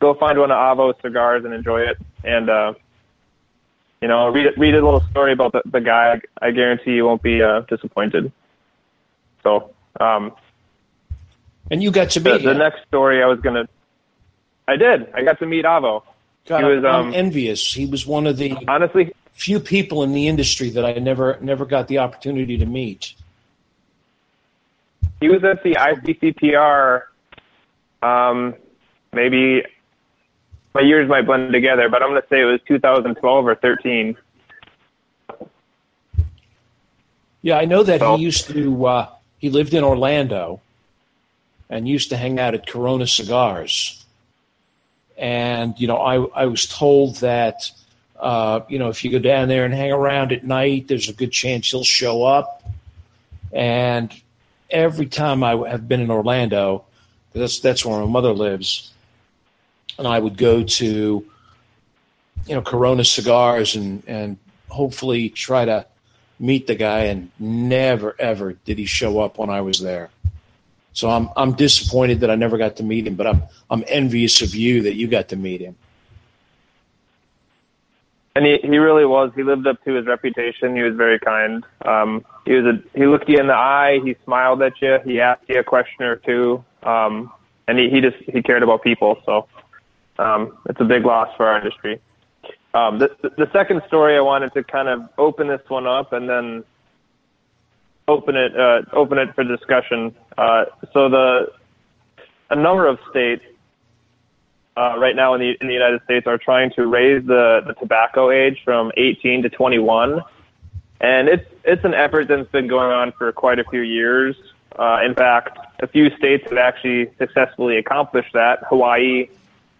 go 0.00 0.14
find 0.14 0.38
one 0.38 0.50
of 0.50 0.56
Avo's 0.56 0.94
cigars 1.02 1.44
and 1.44 1.52
enjoy 1.52 1.80
it. 1.80 1.98
And 2.24 2.48
uh, 2.48 2.74
you 4.00 4.08
know, 4.08 4.28
read 4.28 4.54
read 4.56 4.74
a 4.74 4.82
little 4.82 5.02
story 5.10 5.32
about 5.32 5.52
the, 5.52 5.62
the 5.66 5.80
guy. 5.80 6.20
I 6.40 6.50
guarantee 6.50 6.92
you 6.92 7.04
won't 7.04 7.22
be 7.22 7.42
uh, 7.42 7.60
disappointed. 7.68 8.32
So 9.42 9.72
um, 10.00 10.32
And 11.70 11.82
you 11.82 11.90
got 11.90 12.10
to 12.10 12.20
meet 12.20 12.42
the 12.42 12.50
him. 12.50 12.58
next 12.58 12.86
story 12.88 13.22
I 13.22 13.26
was 13.26 13.40
gonna, 13.40 13.68
I 14.66 14.76
did. 14.76 15.08
I 15.14 15.22
got 15.22 15.38
to 15.38 15.46
meet 15.46 15.64
Avo. 15.64 16.02
God, 16.46 16.58
he 16.58 16.64
was, 16.64 16.84
I'm 16.84 17.08
um, 17.08 17.14
envious. 17.14 17.72
He 17.72 17.86
was 17.86 18.06
one 18.06 18.26
of 18.26 18.36
the 18.38 18.56
Honestly, 18.66 19.12
few 19.32 19.60
people 19.60 20.02
in 20.02 20.12
the 20.12 20.26
industry 20.26 20.70
that 20.70 20.84
I 20.84 20.92
never 20.94 21.38
never 21.40 21.64
got 21.64 21.86
the 21.88 21.98
opportunity 21.98 22.56
to 22.58 22.66
meet. 22.66 23.14
he 25.20 25.28
was 25.28 25.44
at 25.44 25.62
the 25.62 25.72
IPCPR. 25.74 27.02
Um, 28.02 28.54
maybe 29.12 29.62
my 30.74 30.80
years 30.80 31.08
might 31.08 31.26
blend 31.26 31.52
together, 31.52 31.88
but 31.88 32.02
I'm 32.02 32.08
gonna 32.10 32.22
say 32.30 32.40
it 32.40 32.44
was 32.46 32.60
2012 32.66 33.46
or 33.46 33.54
13. 33.54 34.16
Yeah, 37.42 37.58
I 37.58 37.64
know 37.64 37.82
that 37.82 38.00
So- 38.00 38.16
he 38.16 38.22
used 38.24 38.48
to. 38.50 38.86
Uh, 38.86 39.08
he 39.38 39.48
lived 39.50 39.72
in 39.74 39.82
Orlando, 39.84 40.60
and 41.70 41.88
used 41.88 42.10
to 42.10 42.16
hang 42.18 42.38
out 42.38 42.52
at 42.52 42.66
Corona 42.66 43.06
Cigars. 43.06 44.04
And 45.16 45.78
you 45.80 45.86
know, 45.86 45.96
I 45.96 46.42
I 46.42 46.46
was 46.46 46.66
told 46.66 47.16
that 47.20 47.72
Uh, 48.20 48.60
you 48.68 48.78
know, 48.78 48.90
if 48.90 49.02
you 49.02 49.10
go 49.10 49.18
down 49.18 49.48
there 49.48 49.64
and 49.64 49.72
hang 49.72 49.90
around 49.90 50.30
at 50.30 50.44
night, 50.44 50.88
there's 50.88 51.08
a 51.08 51.14
good 51.14 51.32
chance 51.32 51.70
he'll 51.70 51.84
show 51.84 52.22
up. 52.22 52.62
And 53.50 54.12
every 54.68 55.06
time 55.06 55.42
I 55.42 55.56
have 55.70 55.88
been 55.88 56.02
in 56.02 56.10
Orlando, 56.10 56.84
that's 57.32 57.60
that's 57.60 57.82
where 57.82 57.98
my 57.98 58.06
mother 58.06 58.34
lives, 58.34 58.92
and 59.96 60.06
I 60.06 60.18
would 60.18 60.36
go 60.36 60.62
to, 60.62 61.24
you 62.46 62.54
know, 62.54 62.60
Corona 62.60 63.04
cigars 63.04 63.74
and 63.74 64.02
and 64.06 64.36
hopefully 64.68 65.30
try 65.30 65.64
to 65.64 65.86
meet 66.38 66.66
the 66.66 66.74
guy, 66.76 67.08
and 67.10 67.30
never 67.38 68.14
ever 68.18 68.52
did 68.66 68.76
he 68.76 68.86
show 68.86 69.24
up 69.24 69.38
when 69.38 69.48
I 69.48 69.62
was 69.62 69.78
there. 69.80 70.10
So 70.92 71.08
I'm 71.08 71.28
I'm 71.36 71.52
disappointed 71.52 72.20
that 72.20 72.30
I 72.30 72.34
never 72.34 72.58
got 72.58 72.76
to 72.76 72.82
meet 72.82 73.06
him, 73.06 73.14
but 73.14 73.26
I'm 73.26 73.42
I'm 73.70 73.84
envious 73.86 74.42
of 74.42 74.54
you 74.54 74.82
that 74.82 74.94
you 74.94 75.08
got 75.08 75.28
to 75.28 75.36
meet 75.36 75.60
him. 75.60 75.76
And 78.36 78.46
he, 78.46 78.58
he 78.62 78.78
really 78.78 79.04
was. 79.04 79.32
He 79.34 79.42
lived 79.42 79.66
up 79.66 79.82
to 79.84 79.92
his 79.92 80.06
reputation. 80.06 80.76
He 80.76 80.82
was 80.82 80.94
very 80.94 81.18
kind. 81.18 81.64
Um, 81.84 82.24
he 82.46 82.54
was 82.54 82.64
a, 82.64 82.98
he 82.98 83.06
looked 83.06 83.28
you 83.28 83.38
in 83.38 83.48
the 83.48 83.54
eye. 83.54 84.00
He 84.04 84.14
smiled 84.24 84.62
at 84.62 84.80
you. 84.80 84.98
He 85.04 85.20
asked 85.20 85.42
you 85.48 85.58
a 85.58 85.64
question 85.64 86.04
or 86.04 86.16
two. 86.16 86.64
Um, 86.84 87.32
and 87.66 87.78
he, 87.78 87.90
he 87.90 88.00
just 88.00 88.16
he 88.32 88.42
cared 88.42 88.62
about 88.62 88.82
people. 88.82 89.20
So 89.26 89.48
um, 90.18 90.58
it's 90.68 90.80
a 90.80 90.84
big 90.84 91.04
loss 91.04 91.28
for 91.36 91.46
our 91.46 91.58
industry. 91.58 92.00
Um, 92.72 92.98
the, 92.98 93.10
the 93.36 93.50
second 93.52 93.82
story 93.88 94.16
I 94.16 94.20
wanted 94.20 94.52
to 94.54 94.62
kind 94.62 94.88
of 94.88 95.08
open 95.18 95.48
this 95.48 95.62
one 95.68 95.86
up 95.86 96.12
and 96.12 96.28
then 96.28 96.64
open 98.10 98.36
it 98.36 98.58
uh, 98.58 98.82
open 98.92 99.18
it 99.18 99.34
for 99.34 99.44
discussion. 99.44 100.14
Uh, 100.36 100.64
so 100.92 101.08
the 101.08 101.52
a 102.50 102.56
number 102.56 102.86
of 102.86 102.98
states 103.10 103.44
uh, 104.76 104.96
right 104.98 105.16
now 105.16 105.34
in 105.34 105.40
the 105.40 105.56
in 105.60 105.66
the 105.66 105.72
United 105.72 106.02
States 106.04 106.26
are 106.26 106.38
trying 106.38 106.70
to 106.72 106.86
raise 106.86 107.24
the, 107.26 107.62
the 107.66 107.74
tobacco 107.74 108.30
age 108.30 108.60
from 108.64 108.92
18 108.96 109.42
to 109.42 109.48
21, 109.48 110.20
and 111.00 111.28
it's 111.28 111.48
it's 111.64 111.84
an 111.84 111.94
effort 111.94 112.28
that's 112.28 112.50
been 112.50 112.66
going 112.66 112.90
on 112.90 113.12
for 113.12 113.32
quite 113.32 113.58
a 113.58 113.64
few 113.64 113.82
years. 113.82 114.36
Uh, 114.78 115.00
in 115.04 115.14
fact, 115.14 115.58
a 115.80 115.86
few 115.86 116.14
states 116.16 116.44
have 116.48 116.58
actually 116.58 117.10
successfully 117.18 117.76
accomplished 117.76 118.32
that. 118.32 118.60
Hawaii 118.68 119.28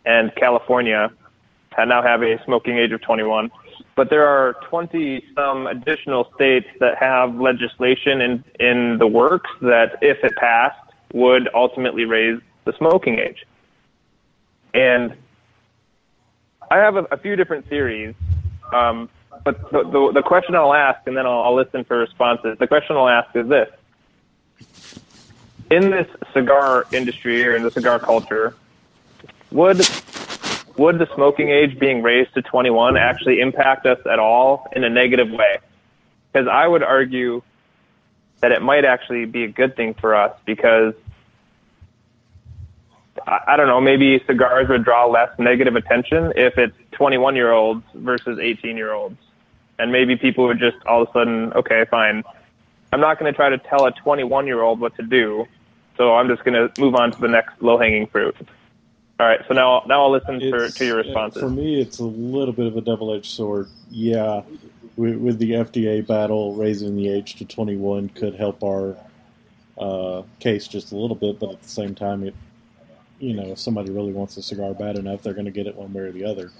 and 0.04 0.34
California 0.34 1.10
now 1.78 2.02
have 2.02 2.22
a 2.22 2.42
smoking 2.44 2.76
age 2.76 2.92
of 2.92 3.00
21. 3.00 3.50
But 4.00 4.08
there 4.08 4.26
are 4.26 4.54
20 4.70 5.22
some 5.34 5.66
additional 5.66 6.32
states 6.34 6.66
that 6.78 6.96
have 6.96 7.38
legislation 7.38 8.22
in, 8.22 8.42
in 8.58 8.96
the 8.96 9.06
works 9.06 9.50
that, 9.60 9.98
if 10.00 10.24
it 10.24 10.34
passed, 10.36 10.80
would 11.12 11.50
ultimately 11.52 12.06
raise 12.06 12.40
the 12.64 12.72
smoking 12.78 13.18
age. 13.18 13.44
And 14.72 15.14
I 16.70 16.78
have 16.78 16.96
a, 16.96 17.02
a 17.10 17.18
few 17.18 17.36
different 17.36 17.68
theories, 17.68 18.14
um, 18.72 19.10
but 19.44 19.70
the, 19.70 19.82
the, 19.82 20.12
the, 20.14 20.22
question 20.22 20.54
I'll 20.54 20.72
ask, 20.72 21.06
and 21.06 21.14
then 21.14 21.26
I'll, 21.26 21.42
I'll 21.42 21.54
listen 21.54 21.84
for 21.84 21.98
responses. 21.98 22.56
The 22.58 22.66
question 22.66 22.96
I'll 22.96 23.06
ask 23.06 23.36
is 23.36 23.48
this: 23.48 23.68
In 25.70 25.90
this 25.90 26.08
cigar 26.32 26.86
industry 26.90 27.46
or 27.46 27.54
in 27.54 27.64
the 27.64 27.70
cigar 27.70 27.98
culture, 27.98 28.56
would 29.50 29.86
would 30.80 30.98
the 30.98 31.06
smoking 31.14 31.50
age 31.50 31.78
being 31.78 32.02
raised 32.02 32.32
to 32.32 32.40
21 32.40 32.96
actually 32.96 33.38
impact 33.40 33.84
us 33.84 33.98
at 34.10 34.18
all 34.18 34.66
in 34.74 34.82
a 34.82 34.88
negative 34.88 35.30
way? 35.30 35.58
Because 36.32 36.48
I 36.48 36.66
would 36.66 36.82
argue 36.82 37.42
that 38.40 38.50
it 38.50 38.62
might 38.62 38.86
actually 38.86 39.26
be 39.26 39.44
a 39.44 39.48
good 39.48 39.76
thing 39.76 39.92
for 39.92 40.14
us 40.14 40.32
because 40.46 40.94
I 43.26 43.58
don't 43.58 43.66
know, 43.66 43.82
maybe 43.82 44.24
cigars 44.26 44.70
would 44.70 44.82
draw 44.82 45.04
less 45.04 45.28
negative 45.38 45.76
attention 45.76 46.32
if 46.34 46.56
it's 46.56 46.74
21 46.92 47.36
year 47.36 47.52
olds 47.52 47.84
versus 47.92 48.38
18 48.38 48.78
year 48.78 48.94
olds. 48.94 49.18
And 49.78 49.92
maybe 49.92 50.16
people 50.16 50.46
would 50.46 50.58
just 50.58 50.78
all 50.86 51.02
of 51.02 51.08
a 51.08 51.12
sudden, 51.12 51.52
okay, 51.52 51.84
fine. 51.90 52.24
I'm 52.90 53.00
not 53.00 53.18
going 53.18 53.30
to 53.30 53.36
try 53.36 53.50
to 53.50 53.58
tell 53.58 53.84
a 53.84 53.92
21 53.92 54.46
year 54.46 54.62
old 54.62 54.80
what 54.80 54.96
to 54.96 55.02
do. 55.02 55.44
So 55.98 56.14
I'm 56.14 56.28
just 56.28 56.42
going 56.42 56.54
to 56.54 56.80
move 56.80 56.94
on 56.94 57.10
to 57.10 57.20
the 57.20 57.28
next 57.28 57.60
low 57.60 57.76
hanging 57.76 58.06
fruit. 58.06 58.34
All 59.20 59.26
right. 59.26 59.40
So 59.46 59.52
now, 59.52 59.82
now 59.86 60.04
I'll 60.04 60.10
listen 60.10 60.40
for, 60.50 60.70
to 60.70 60.84
your 60.86 60.96
responses. 60.96 61.42
For 61.42 61.50
me, 61.50 61.78
it's 61.78 61.98
a 61.98 62.04
little 62.04 62.54
bit 62.54 62.66
of 62.66 62.78
a 62.78 62.80
double 62.80 63.12
edged 63.12 63.30
sword. 63.30 63.68
Yeah. 63.90 64.42
With, 64.96 65.16
with, 65.18 65.38
the 65.38 65.52
FDA 65.52 66.06
battle, 66.06 66.54
raising 66.54 66.96
the 66.96 67.10
age 67.10 67.34
to 67.36 67.44
21 67.44 68.08
could 68.10 68.34
help 68.34 68.64
our 68.64 68.96
uh, 69.76 70.22
case 70.38 70.66
just 70.66 70.92
a 70.92 70.96
little 70.96 71.16
bit, 71.16 71.38
but 71.38 71.50
at 71.50 71.62
the 71.62 71.68
same 71.68 71.94
time, 71.94 72.24
it 72.24 72.34
you 73.18 73.34
know, 73.34 73.48
if 73.48 73.58
somebody 73.58 73.90
really 73.90 74.12
wants 74.12 74.38
a 74.38 74.42
cigar 74.42 74.72
bad 74.72 74.96
enough, 74.96 75.22
they're 75.22 75.34
going 75.34 75.44
to 75.44 75.50
get 75.50 75.66
it 75.66 75.76
one 75.76 75.92
way 75.92 76.00
or 76.00 76.12
the 76.12 76.24
other. 76.24 76.50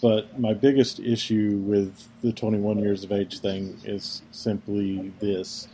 But 0.00 0.38
my 0.38 0.54
biggest 0.54 1.00
issue 1.00 1.60
with 1.66 2.06
the 2.22 2.32
21 2.32 2.78
years 2.78 3.02
of 3.02 3.10
age 3.10 3.40
thing 3.40 3.76
is 3.84 4.22
simply 4.30 5.12
this, 5.18 5.66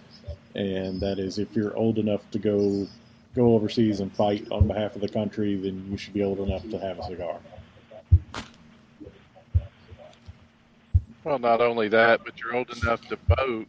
and 0.54 0.98
that 1.00 1.18
is 1.18 1.38
if 1.38 1.54
you're 1.54 1.76
old 1.76 1.98
enough 1.98 2.22
to 2.30 2.38
go 2.38 2.88
go 3.36 3.54
overseas 3.54 4.00
and 4.00 4.12
fight 4.14 4.46
on 4.50 4.66
behalf 4.66 4.94
of 4.94 5.00
the 5.00 5.08
country, 5.08 5.56
then 5.56 5.86
you 5.90 5.96
should 5.96 6.14
be 6.14 6.22
old 6.22 6.40
enough 6.40 6.68
to 6.70 6.78
have 6.78 6.98
a 6.98 7.02
cigar. 7.04 7.38
Well, 11.22 11.38
not 11.38 11.60
only 11.60 11.88
that, 11.88 12.24
but 12.24 12.38
you're 12.40 12.54
old 12.54 12.70
enough 12.82 13.02
to 13.08 13.18
vote 13.36 13.68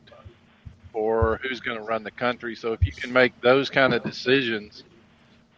for 0.92 1.40
who's 1.44 1.60
going 1.60 1.78
to 1.78 1.84
run 1.84 2.04
the 2.04 2.12
country. 2.12 2.56
So 2.56 2.74
if 2.74 2.86
you 2.86 2.92
can 2.92 3.12
make 3.12 3.40
those 3.42 3.70
kind 3.70 3.94
of 3.94 4.04
decisions 4.04 4.84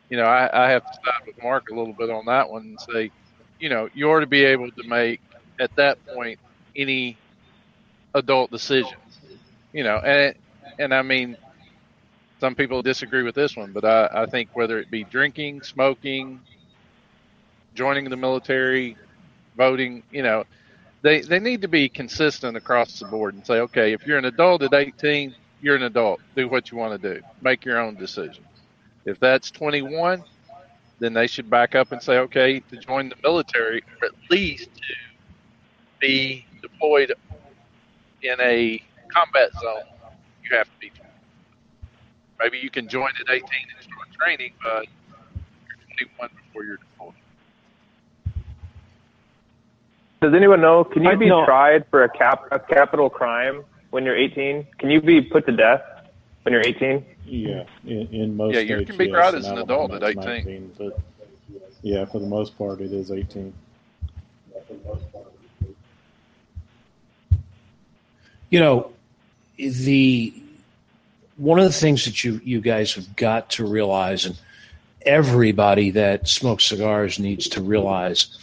you 0.09 0.17
know, 0.17 0.23
I, 0.25 0.65
I 0.65 0.71
have 0.71 0.85
to 0.85 0.93
side 0.93 1.27
with 1.27 1.41
Mark 1.41 1.69
a 1.69 1.75
little 1.75 1.93
bit 1.93 2.09
on 2.09 2.25
that 2.25 2.49
one 2.49 2.63
and 2.63 2.81
say, 2.81 3.11
you 3.59 3.69
know, 3.69 3.89
you 3.93 4.09
ought 4.09 4.21
to 4.21 4.27
be 4.27 4.43
able 4.43 4.71
to 4.71 4.83
make 4.87 5.21
at 5.59 5.75
that 5.75 6.03
point 6.07 6.39
any 6.75 7.17
adult 8.15 8.49
decision. 8.51 8.97
You 9.71 9.83
know, 9.83 9.97
and 9.97 10.35
and 10.79 10.93
I 10.93 11.03
mean, 11.03 11.37
some 12.39 12.55
people 12.55 12.81
disagree 12.81 13.23
with 13.23 13.35
this 13.35 13.55
one, 13.55 13.71
but 13.73 13.85
I, 13.85 14.23
I 14.23 14.25
think 14.25 14.49
whether 14.53 14.79
it 14.79 14.89
be 14.89 15.03
drinking, 15.03 15.61
smoking, 15.61 16.39
joining 17.75 18.09
the 18.09 18.17
military, 18.17 18.97
voting, 19.57 20.03
you 20.11 20.23
know, 20.23 20.45
they 21.01 21.21
they 21.21 21.39
need 21.39 21.61
to 21.61 21.67
be 21.67 21.87
consistent 21.89 22.57
across 22.57 22.99
the 22.99 23.05
board 23.05 23.33
and 23.33 23.45
say, 23.45 23.59
okay, 23.61 23.93
if 23.93 24.05
you're 24.05 24.17
an 24.17 24.25
adult 24.25 24.63
at 24.63 24.73
18, 24.73 25.33
you're 25.61 25.75
an 25.75 25.83
adult. 25.83 26.21
Do 26.35 26.47
what 26.47 26.71
you 26.71 26.77
want 26.77 27.01
to 27.01 27.15
do. 27.15 27.21
Make 27.41 27.65
your 27.65 27.79
own 27.79 27.95
decision. 27.95 28.43
If 29.05 29.19
that's 29.19 29.51
21, 29.51 30.23
then 30.99 31.13
they 31.13 31.27
should 31.27 31.49
back 31.49 31.75
up 31.75 31.91
and 31.91 32.01
say, 32.01 32.17
okay, 32.19 32.59
to 32.59 32.77
join 32.77 33.09
the 33.09 33.15
military, 33.23 33.83
or 34.01 34.07
at 34.07 34.11
least 34.29 34.69
to 34.75 34.93
be 35.99 36.45
deployed 36.61 37.13
in 38.21 38.35
a 38.41 38.81
combat 39.13 39.51
zone, 39.61 39.83
you 40.43 40.55
have 40.57 40.65
to 40.67 40.79
be. 40.79 40.91
Maybe 42.39 42.59
you 42.59 42.69
can 42.69 42.87
join 42.87 43.09
at 43.19 43.29
18 43.29 43.41
and 43.41 43.83
start 43.83 44.07
training, 44.17 44.53
but 44.63 44.85
you're 45.67 46.07
21 46.17 46.29
before 46.35 46.63
you're 46.63 46.77
deployed. 46.77 47.13
Does 50.21 50.33
anyone 50.33 50.61
know? 50.61 50.83
Can 50.83 51.03
you 51.03 51.17
be 51.17 51.27
tried 51.27 51.85
for 51.89 52.03
a 52.03 52.09
cap 52.09 52.45
a 52.51 52.59
capital 52.59 53.09
crime 53.09 53.63
when 53.89 54.05
you're 54.05 54.17
18? 54.17 54.67
Can 54.77 54.89
you 54.89 55.01
be 55.01 55.21
put 55.21 55.45
to 55.47 55.51
death 55.51 55.81
when 56.43 56.53
you're 56.53 56.65
18? 56.65 57.05
Yeah, 57.25 57.63
in, 57.85 58.07
in 58.07 58.37
most 58.37 58.55
yeah, 58.55 58.61
you 58.61 58.85
can 58.85 58.97
be 58.97 59.05
yes, 59.05 59.13
tried 59.13 59.35
as 59.35 59.45
an 59.45 59.59
adult 59.59 59.91
at 59.91 60.03
18. 60.03 60.15
19, 60.15 60.71
but 60.77 60.99
yeah, 61.81 62.05
for 62.05 62.19
the 62.19 62.27
most 62.27 62.57
part, 62.57 62.81
it 62.81 62.91
is 62.91 63.11
18. 63.11 63.53
You 68.49 68.59
know, 68.59 68.91
the 69.57 70.33
one 71.39 71.57
of 71.57 71.63
the 71.63 71.71
things 71.71 72.03
that 72.03 72.23
you 72.23 72.41
you 72.43 72.59
guys 72.59 72.93
have 72.93 73.15
got 73.15 73.49
to 73.51 73.65
realize, 73.65 74.25
and 74.25 74.37
everybody 75.05 75.89
that 75.91 76.27
smokes 76.27 76.65
cigars 76.65 77.17
needs 77.17 77.47
to 77.47 77.61
realize, 77.61 78.37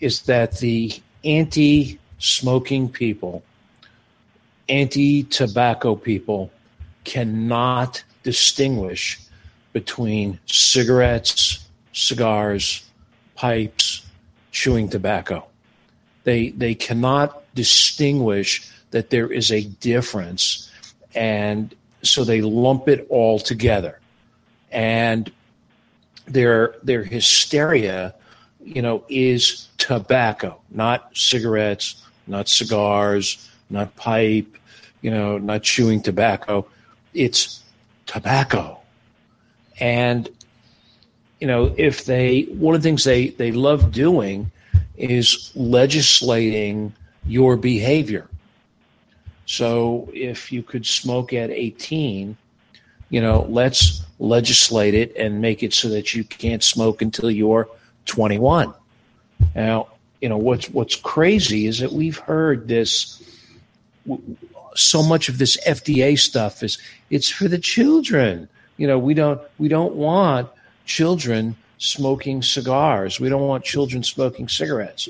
is 0.00 0.22
that 0.22 0.58
the 0.58 0.92
anti-smoking 1.24 2.90
people, 2.90 3.42
anti-tobacco 4.68 5.94
people 5.96 6.50
cannot 7.04 8.04
distinguish 8.22 9.18
between 9.72 10.38
cigarettes, 10.44 11.66
cigars, 11.92 12.84
pipes, 13.34 14.04
chewing 14.52 14.90
tobacco. 14.90 15.46
They 16.24 16.50
they 16.50 16.74
cannot 16.74 17.42
distinguish 17.54 18.68
that 18.90 19.08
there 19.08 19.32
is 19.32 19.50
a 19.50 19.62
difference, 19.62 20.70
and 21.14 21.74
so 22.02 22.24
they 22.24 22.40
lump 22.40 22.88
it 22.88 23.06
all 23.08 23.38
together. 23.38 23.98
And 24.70 25.30
their 26.26 26.76
their 26.82 27.02
hysteria, 27.02 28.14
you 28.64 28.82
know, 28.82 29.04
is 29.08 29.68
tobacco, 29.78 30.60
not 30.70 31.10
cigarettes, 31.16 32.02
not 32.26 32.48
cigars, 32.48 33.50
not 33.68 33.94
pipe, 33.96 34.56
you 35.02 35.10
know, 35.10 35.38
not 35.38 35.62
chewing 35.62 36.00
tobacco 36.02 36.66
it's 37.14 37.62
tobacco. 38.06 38.78
And, 39.78 40.28
you 41.40 41.46
know, 41.46 41.74
if 41.76 42.04
they, 42.04 42.42
one 42.42 42.74
of 42.74 42.82
the 42.82 42.88
things 42.88 43.04
they, 43.04 43.28
they 43.28 43.52
love 43.52 43.92
doing 43.92 44.50
is 44.96 45.52
legislating 45.54 46.92
your 47.26 47.56
behavior. 47.56 48.28
So 49.50 50.08
if 50.14 50.52
you 50.52 50.62
could 50.62 50.86
smoke 50.86 51.32
at 51.32 51.50
18, 51.50 52.36
you 53.08 53.20
know, 53.20 53.46
let's 53.48 54.04
legislate 54.20 54.94
it 54.94 55.12
and 55.16 55.40
make 55.40 55.64
it 55.64 55.74
so 55.74 55.88
that 55.88 56.14
you 56.14 56.22
can't 56.22 56.62
smoke 56.62 57.02
until 57.02 57.28
you're 57.28 57.68
21. 58.06 58.72
Now, 59.56 59.88
you 60.20 60.28
know 60.28 60.36
what's 60.36 60.70
what's 60.70 60.94
crazy 60.94 61.66
is 61.66 61.80
that 61.80 61.90
we've 61.90 62.18
heard 62.18 62.68
this 62.68 63.20
so 64.76 65.02
much 65.02 65.28
of 65.28 65.38
this 65.38 65.56
FDA 65.66 66.16
stuff 66.16 66.62
is 66.62 66.78
it's 67.10 67.28
for 67.28 67.48
the 67.48 67.58
children. 67.58 68.48
You 68.76 68.86
know, 68.86 69.00
we 69.00 69.14
don't 69.14 69.40
we 69.58 69.66
don't 69.66 69.96
want 69.96 70.48
children 70.84 71.56
smoking 71.78 72.40
cigars. 72.42 73.18
We 73.18 73.28
don't 73.28 73.48
want 73.48 73.64
children 73.64 74.04
smoking 74.04 74.46
cigarettes. 74.46 75.08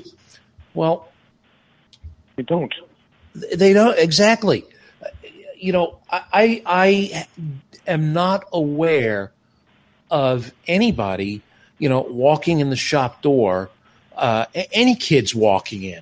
Well, 0.73 1.09
We 2.37 2.43
don't. 2.43 2.73
They 3.35 3.73
don't 3.73 3.97
exactly. 3.97 4.65
You 5.57 5.73
know, 5.73 5.99
I 6.11 6.61
I 6.65 7.27
am 7.87 8.13
not 8.13 8.45
aware 8.51 9.31
of 10.09 10.51
anybody, 10.67 11.41
you 11.77 11.87
know, 11.87 12.01
walking 12.01 12.59
in 12.59 12.69
the 12.69 12.75
shop 12.75 13.21
door, 13.21 13.69
uh, 14.15 14.45
any 14.73 14.95
kids 14.95 15.35
walking 15.35 15.83
in 15.83 16.01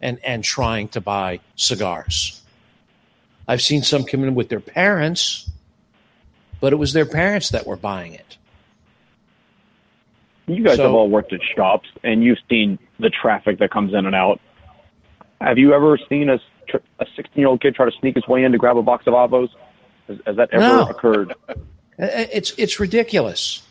and 0.00 0.18
and 0.24 0.42
trying 0.44 0.88
to 0.88 1.00
buy 1.00 1.40
cigars. 1.56 2.40
I've 3.46 3.62
seen 3.62 3.82
some 3.82 4.04
come 4.04 4.24
in 4.24 4.34
with 4.34 4.48
their 4.48 4.60
parents, 4.60 5.50
but 6.60 6.72
it 6.72 6.76
was 6.76 6.92
their 6.92 7.06
parents 7.06 7.50
that 7.50 7.66
were 7.66 7.76
buying 7.76 8.14
it. 8.14 8.36
You 10.46 10.62
guys 10.62 10.76
So- 10.76 10.84
have 10.84 10.92
all 10.94 11.08
worked 11.08 11.32
at 11.32 11.40
shops, 11.56 11.88
and 12.02 12.22
you've 12.22 12.38
seen 12.50 12.78
the 12.98 13.10
traffic 13.10 13.58
that 13.58 13.70
comes 13.70 13.94
in 13.94 14.06
and 14.06 14.14
out. 14.14 14.40
Have 15.44 15.58
you 15.58 15.72
ever 15.74 15.98
seen 16.08 16.30
a 16.30 16.40
a 16.98 17.06
16 17.14 17.24
year 17.36 17.46
old 17.48 17.60
kid 17.60 17.74
try 17.74 17.88
to 17.88 17.96
sneak 18.00 18.14
his 18.16 18.26
way 18.26 18.42
in 18.42 18.50
to 18.52 18.58
grab 18.58 18.76
a 18.76 18.82
box 18.82 19.06
of 19.06 19.12
avos? 19.14 19.48
Has, 20.08 20.18
has 20.26 20.36
that 20.36 20.48
ever 20.52 20.62
No. 20.62 20.86
occurred? 20.86 21.34
It's 21.98 22.52
it's 22.56 22.80
ridiculous. 22.80 23.62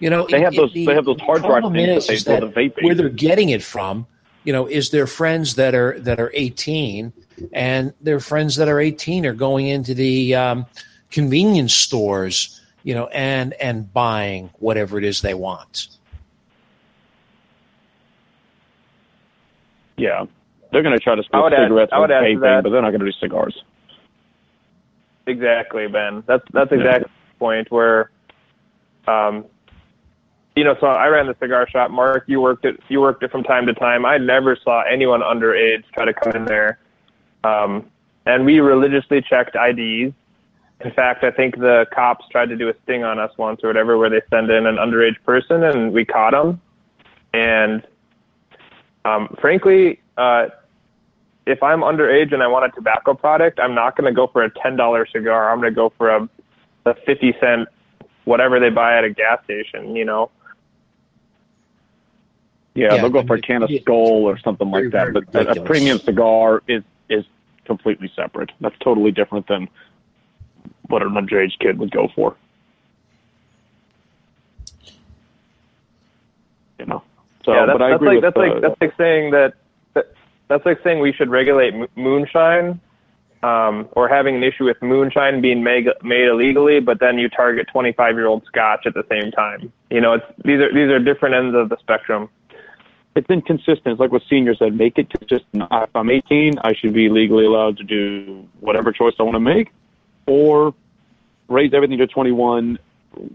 You 0.00 0.10
know, 0.10 0.26
They 0.28 0.38
it- 0.38 0.42
have 0.44 0.52
it- 0.52 0.56
those- 0.56 0.72
the 0.72 0.86
they 0.86 0.94
have 0.94 1.04
those 1.04 1.20
hard 1.20 1.42
drive 1.42 1.62
things 1.72 2.24
that 2.24 2.52
they 2.54 2.68
that 2.68 2.78
in. 2.78 2.84
Where 2.84 2.94
they're 2.94 3.08
getting 3.08 3.50
it 3.50 3.62
from, 3.62 4.06
you 4.42 4.52
know, 4.52 4.66
is 4.66 4.90
their 4.90 5.06
friends 5.06 5.54
that 5.54 5.74
are 5.74 5.98
that 6.00 6.18
are 6.20 6.30
18, 6.34 7.12
and 7.52 7.92
their 8.02 8.20
friends 8.20 8.56
that 8.56 8.68
are 8.68 8.80
18 8.80 9.24
are 9.24 9.32
going 9.32 9.68
into 9.68 9.94
the 9.94 10.34
um, 10.34 10.66
convenience 11.10 11.72
stores, 11.74 12.60
you 12.82 12.94
know, 12.94 13.06
and 13.06 13.54
and 13.54 13.90
buying 13.94 14.50
whatever 14.58 14.98
it 14.98 15.04
is 15.04 15.22
they 15.22 15.34
want. 15.34 15.86
Yeah, 19.96 20.26
they're 20.72 20.82
going 20.82 20.96
to 20.96 21.02
try 21.02 21.14
to 21.14 21.22
smoke 21.22 21.52
add- 21.52 21.64
cigarettes 21.64 21.92
with 21.94 22.10
add 22.10 22.20
to 22.20 22.26
vaping, 22.26 22.62
but 22.62 22.70
they're 22.70 22.82
not 22.82 22.90
going 22.90 23.00
to 23.00 23.06
do 23.06 23.12
cigars. 23.20 23.62
Exactly, 25.26 25.86
Ben. 25.86 26.22
That's 26.26 26.44
that's 26.52 26.72
exactly 26.72 27.10
the 27.32 27.38
point 27.38 27.70
where, 27.70 28.10
um, 29.06 29.44
you 30.54 30.64
know. 30.64 30.76
So 30.80 30.86
I 30.86 31.06
ran 31.08 31.26
the 31.26 31.36
cigar 31.40 31.68
shop. 31.68 31.90
Mark, 31.90 32.24
you 32.26 32.40
worked 32.40 32.64
it. 32.64 32.78
You 32.88 33.00
worked 33.00 33.22
it 33.22 33.30
from 33.30 33.42
time 33.42 33.66
to 33.66 33.74
time. 33.74 34.04
I 34.04 34.18
never 34.18 34.56
saw 34.62 34.82
anyone 34.82 35.20
underage 35.20 35.84
try 35.94 36.04
to 36.04 36.12
come 36.12 36.34
in 36.34 36.44
there, 36.44 36.78
um, 37.42 37.88
and 38.26 38.44
we 38.44 38.60
religiously 38.60 39.22
checked 39.22 39.56
IDs. 39.56 40.12
In 40.80 40.90
fact, 40.90 41.24
I 41.24 41.30
think 41.30 41.56
the 41.58 41.86
cops 41.94 42.26
tried 42.28 42.50
to 42.50 42.56
do 42.56 42.68
a 42.68 42.74
sting 42.82 43.04
on 43.04 43.18
us 43.18 43.30
once 43.38 43.60
or 43.64 43.68
whatever, 43.68 43.96
where 43.96 44.10
they 44.10 44.20
send 44.28 44.50
in 44.50 44.66
an 44.66 44.76
underage 44.76 45.16
person 45.24 45.62
and 45.62 45.92
we 45.92 46.04
caught 46.04 46.32
them. 46.32 46.60
And 47.32 47.86
um, 49.04 49.34
frankly, 49.40 50.00
uh, 50.16 50.46
if 51.46 51.62
I'm 51.62 51.80
underage 51.80 52.32
and 52.32 52.42
I 52.42 52.46
want 52.46 52.64
a 52.64 52.74
tobacco 52.74 53.14
product, 53.14 53.60
I'm 53.60 53.74
not 53.74 53.96
going 53.96 54.06
to 54.12 54.14
go 54.16 54.26
for 54.28 54.42
a 54.44 54.50
ten 54.50 54.76
dollar 54.76 55.06
cigar. 55.06 55.50
I'm 55.50 55.60
going 55.60 55.72
to 55.72 55.74
go 55.74 55.92
for 55.98 56.08
a, 56.10 56.28
a 56.86 56.94
fifty 57.06 57.34
cent 57.40 57.68
whatever 58.24 58.58
they 58.58 58.70
buy 58.70 58.96
at 58.96 59.04
a 59.04 59.10
gas 59.10 59.44
station. 59.44 59.94
You 59.94 60.04
know. 60.06 60.30
Yeah, 62.74 62.94
Yeah, 62.94 63.02
they'll 63.02 63.10
go 63.10 63.24
for 63.24 63.36
a 63.36 63.40
can 63.40 63.62
of 63.62 63.70
it- 63.70 63.82
Skoal 63.84 64.24
or 64.24 64.38
something 64.38 64.70
very, 64.70 64.90
like 64.90 64.92
that. 64.92 65.32
But 65.32 65.46
a- 65.46 65.60
a 65.60 65.64
premium 65.64 65.98
cigar 65.98 66.62
is 66.66 66.82
is 67.08 67.24
completely 67.66 68.10
separate. 68.16 68.50
That's 68.60 68.76
totally 68.80 69.10
different 69.12 69.46
than 69.46 69.68
what 70.88 71.02
an 71.02 71.10
underage 71.10 71.58
kid 71.60 71.78
would 71.78 71.90
go 71.90 72.08
for. 72.14 72.36
You 76.78 76.86
know. 76.86 77.02
So, 77.44 77.52
yeah, 77.52 77.66
that's, 77.66 77.78
that's 77.78 78.02
like 78.02 78.20
that's 78.22 78.36
uh, 78.36 78.40
like 78.40 78.60
that's 78.62 78.80
like 78.80 78.96
saying 78.96 79.30
that, 79.32 79.54
that 79.94 80.14
that's 80.48 80.64
like 80.64 80.82
saying 80.82 81.00
we 81.00 81.12
should 81.12 81.28
regulate 81.30 81.74
moonshine, 81.96 82.80
um, 83.42 83.88
or 83.92 84.08
having 84.08 84.36
an 84.36 84.42
issue 84.42 84.64
with 84.64 84.80
moonshine 84.80 85.40
being 85.42 85.62
made 85.62 85.86
made 86.02 86.26
illegally, 86.28 86.80
but 86.80 87.00
then 87.00 87.18
you 87.18 87.28
target 87.28 87.66
25 87.72 88.14
year 88.14 88.26
old 88.26 88.44
scotch 88.46 88.86
at 88.86 88.94
the 88.94 89.04
same 89.10 89.30
time. 89.32 89.70
You 89.90 90.00
know, 90.00 90.14
it's 90.14 90.24
these 90.44 90.60
are 90.60 90.72
these 90.72 90.90
are 90.90 90.98
different 90.98 91.34
ends 91.34 91.54
of 91.54 91.68
the 91.68 91.76
spectrum. 91.78 92.30
it's 93.16 93.28
inconsistent. 93.30 93.86
It's 93.86 94.00
like 94.00 94.10
what 94.12 94.22
senior 94.28 94.54
said. 94.56 94.74
Make 94.74 94.98
it 94.98 95.08
consistent. 95.10 95.64
If 95.70 95.90
I'm 95.94 96.10
18, 96.10 96.58
I 96.58 96.74
should 96.74 96.92
be 96.94 97.08
legally 97.08 97.44
allowed 97.44 97.76
to 97.76 97.84
do 97.84 98.48
whatever 98.60 98.92
choice 98.92 99.14
I 99.18 99.22
want 99.22 99.34
to 99.36 99.40
make, 99.40 99.70
or 100.26 100.74
raise 101.48 101.72
everything 101.74 101.98
to 101.98 102.06
21, 102.06 102.78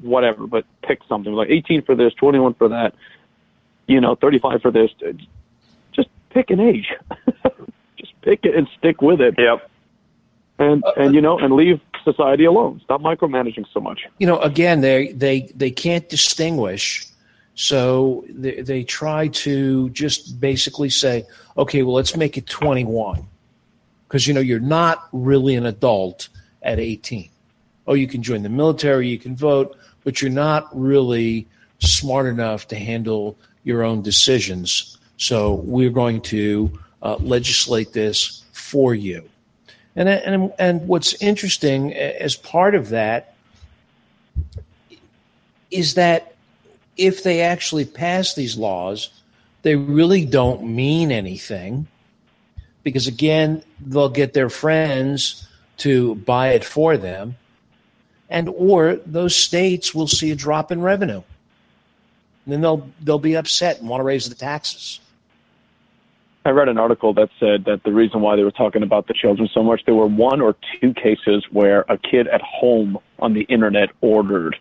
whatever. 0.01 0.47
But 0.47 0.65
pick 0.81 0.99
something 1.07 1.31
like 1.31 1.49
18 1.49 1.83
for 1.83 1.95
this, 1.95 2.13
21 2.15 2.55
for 2.55 2.69
that. 2.69 2.93
You 3.89 3.99
know, 3.99 4.15
35 4.15 4.61
for 4.61 4.71
this. 4.71 4.91
Uh, 5.05 5.13
just 5.93 6.09
pick 6.29 6.49
an 6.51 6.59
age. 6.59 6.93
Just 7.97 8.13
pick 8.21 8.45
it 8.45 8.55
and 8.55 8.65
stick 8.77 9.01
with 9.01 9.19
it, 9.19 9.35
Yep. 9.37 9.69
and 10.59 10.81
and 10.95 11.13
you 11.13 11.19
know, 11.19 11.37
and 11.37 11.53
leave 11.53 11.81
society 12.05 12.45
alone. 12.45 12.79
Stop 12.85 13.01
micromanaging 13.01 13.65
so 13.73 13.81
much. 13.81 14.05
you 14.19 14.27
know, 14.27 14.39
again, 14.39 14.79
they 14.79 15.11
they 15.11 15.41
they 15.53 15.69
can't 15.71 16.07
distinguish, 16.07 17.05
so 17.55 18.23
they 18.29 18.61
they 18.61 18.83
try 18.85 19.27
to 19.45 19.89
just 19.89 20.39
basically 20.39 20.89
say, 20.89 21.25
okay, 21.57 21.81
well, 21.83 21.95
let's 21.95 22.15
make 22.15 22.37
it 22.37 22.47
21, 22.47 23.25
because 24.07 24.27
you 24.27 24.33
know 24.33 24.39
you're 24.39 24.61
not 24.61 25.09
really 25.11 25.55
an 25.55 25.65
adult 25.65 26.29
at 26.61 26.79
18. 26.79 27.29
Oh, 27.87 27.95
you 27.95 28.07
can 28.07 28.23
join 28.23 28.43
the 28.43 28.49
military, 28.49 29.09
you 29.09 29.19
can 29.19 29.35
vote, 29.35 29.75
but 30.05 30.21
you're 30.21 30.31
not 30.31 30.69
really 30.73 31.47
smart 31.79 32.27
enough 32.27 32.67
to 32.69 32.75
handle 32.77 33.35
your 33.63 33.83
own 33.83 34.01
decisions. 34.01 34.97
So 35.17 35.55
we're 35.55 35.89
going 35.89 36.21
to 36.21 36.79
uh, 37.01 37.17
legislate 37.17 37.93
this 37.93 38.43
for 38.51 38.93
you. 38.93 39.29
And, 39.95 40.07
and 40.07 40.53
and 40.59 40.87
what's 40.87 41.21
interesting 41.21 41.93
as 41.93 42.35
part 42.35 42.75
of 42.75 42.89
that 42.89 43.35
is 45.71 45.95
that 45.95 46.35
if 46.95 47.23
they 47.23 47.41
actually 47.41 47.85
pass 47.85 48.33
these 48.33 48.57
laws, 48.57 49.09
they 49.63 49.75
really 49.75 50.25
don't 50.25 50.63
mean 50.63 51.11
anything 51.11 51.87
because 52.83 53.07
again, 53.07 53.63
they'll 53.81 54.09
get 54.09 54.33
their 54.33 54.49
friends 54.49 55.47
to 55.77 56.15
buy 56.15 56.49
it 56.49 56.63
for 56.63 56.95
them 56.97 57.35
and 58.29 58.47
or 58.49 58.99
those 59.05 59.35
states 59.35 59.93
will 59.95 60.07
see 60.07 60.31
a 60.31 60.35
drop 60.35 60.71
in 60.71 60.81
revenue. 60.81 61.23
And 62.49 62.53
then 62.55 62.61
they'll 62.61 62.89
they'll 63.03 63.19
be 63.19 63.35
upset 63.35 63.79
and 63.79 63.87
want 63.87 63.99
to 63.99 64.03
raise 64.03 64.27
the 64.27 64.33
taxes. 64.33 64.99
I 66.45 66.49
read 66.49 66.67
an 66.67 66.79
article 66.79 67.13
that 67.13 67.29
said 67.39 67.65
that 67.65 67.83
the 67.83 67.93
reason 67.93 68.21
why 68.21 68.35
they 68.35 68.43
were 68.43 68.49
talking 68.49 68.81
about 68.81 69.05
the 69.05 69.13
children 69.13 69.47
so 69.53 69.61
much, 69.61 69.81
there 69.85 69.93
were 69.93 70.07
one 70.07 70.41
or 70.41 70.55
two 70.81 70.95
cases 70.95 71.45
where 71.51 71.81
a 71.89 71.97
kid 71.99 72.27
at 72.27 72.41
home 72.41 72.97
on 73.19 73.35
the 73.35 73.41
internet 73.41 73.89
ordered 74.01 74.55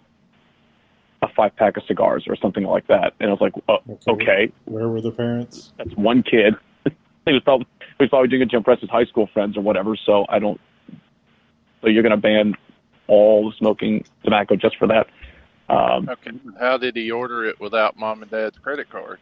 a 1.22 1.28
five 1.34 1.56
pack 1.56 1.78
of 1.78 1.82
cigars 1.84 2.24
or 2.28 2.36
something 2.36 2.64
like 2.64 2.86
that. 2.88 3.14
And 3.20 3.30
I 3.30 3.32
was 3.32 3.40
like, 3.40 3.54
oh, 3.70 3.78
okay, 4.06 4.52
Where 4.66 4.90
were 4.90 5.00
the 5.00 5.10
parents? 5.12 5.72
that's 5.78 5.94
one 5.94 6.22
kid. 6.22 6.56
he 7.24 7.32
was 7.32 7.42
probably 7.42 7.66
he 7.80 8.04
was 8.04 8.10
probably 8.10 8.28
doing 8.28 8.42
it 8.42 8.50
to 8.50 8.58
impress 8.58 8.80
his 8.80 8.90
high 8.90 9.06
school 9.06 9.30
friends 9.32 9.56
or 9.56 9.62
whatever. 9.62 9.96
So 9.96 10.26
I 10.28 10.40
don't. 10.40 10.60
So 11.80 11.88
you're 11.88 12.02
going 12.02 12.10
to 12.10 12.20
ban 12.20 12.54
all 13.06 13.50
smoking 13.56 14.04
tobacco 14.24 14.56
just 14.56 14.76
for 14.76 14.86
that? 14.88 15.06
Um, 15.68 16.08
Okay. 16.08 16.30
How 16.58 16.78
did 16.78 16.96
he 16.96 17.10
order 17.10 17.44
it 17.44 17.60
without 17.60 17.96
mom 17.98 18.22
and 18.22 18.30
dad's 18.30 18.58
credit 18.58 18.88
card? 18.90 19.18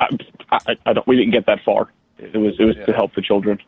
I, 0.00 0.08
I, 0.50 0.76
I 0.86 0.92
don't. 0.92 1.06
We 1.06 1.16
didn't 1.16 1.32
get 1.32 1.46
that 1.46 1.62
far. 1.64 1.88
It 2.18 2.36
was 2.36 2.54
it 2.58 2.64
was 2.64 2.76
to 2.86 2.92
help 2.92 3.14
the 3.14 3.22
children. 3.22 3.58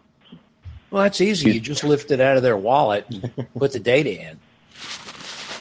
Well, 0.90 1.02
that's 1.02 1.20
easy. 1.20 1.52
You 1.52 1.60
just 1.60 1.84
lift 1.84 2.10
it 2.10 2.20
out 2.20 2.36
of 2.36 2.42
their 2.42 2.56
wallet 2.56 3.06
and 3.10 3.32
put 3.56 3.72
the 3.72 3.78
data 3.78 4.20
in. 4.30 4.40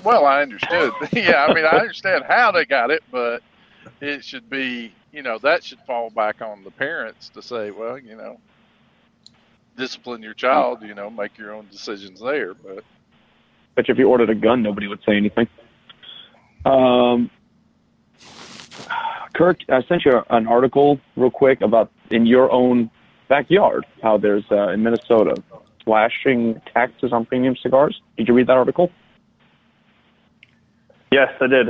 Well, 0.03 0.25
I 0.25 0.41
understood. 0.41 0.91
yeah, 1.11 1.45
I 1.47 1.53
mean, 1.53 1.65
I 1.65 1.77
understand 1.77 2.23
how 2.27 2.51
they 2.51 2.65
got 2.65 2.89
it, 2.89 3.03
but 3.11 3.43
it 4.01 4.23
should 4.23 4.49
be, 4.49 4.93
you 5.11 5.21
know, 5.21 5.37
that 5.39 5.63
should 5.63 5.79
fall 5.85 6.09
back 6.09 6.41
on 6.41 6.63
the 6.63 6.71
parents 6.71 7.29
to 7.29 7.41
say, 7.41 7.69
well, 7.69 7.99
you 7.99 8.15
know, 8.15 8.39
discipline 9.77 10.23
your 10.23 10.33
child, 10.33 10.81
you 10.81 10.95
know, 10.95 11.09
make 11.09 11.37
your 11.37 11.53
own 11.53 11.67
decisions 11.71 12.19
there. 12.19 12.53
But 12.53 12.83
but 13.75 13.87
if 13.87 13.97
you 13.97 14.09
ordered 14.09 14.29
a 14.29 14.35
gun, 14.35 14.63
nobody 14.63 14.87
would 14.87 15.01
say 15.05 15.15
anything. 15.15 15.47
Um, 16.65 17.29
Kirk, 19.33 19.59
I 19.69 19.81
sent 19.83 20.05
you 20.05 20.21
an 20.29 20.47
article 20.47 20.99
real 21.15 21.31
quick 21.31 21.61
about 21.61 21.91
in 22.11 22.25
your 22.25 22.51
own 22.51 22.89
backyard 23.27 23.85
how 24.01 24.17
there's 24.17 24.43
uh, 24.51 24.69
in 24.69 24.83
Minnesota 24.83 25.35
slashing 25.83 26.59
taxes 26.73 27.13
on 27.13 27.25
premium 27.25 27.55
cigars. 27.61 28.01
Did 28.17 28.27
you 28.27 28.33
read 28.33 28.47
that 28.47 28.57
article? 28.57 28.91
Yes, 31.11 31.29
I 31.39 31.47
did. 31.47 31.67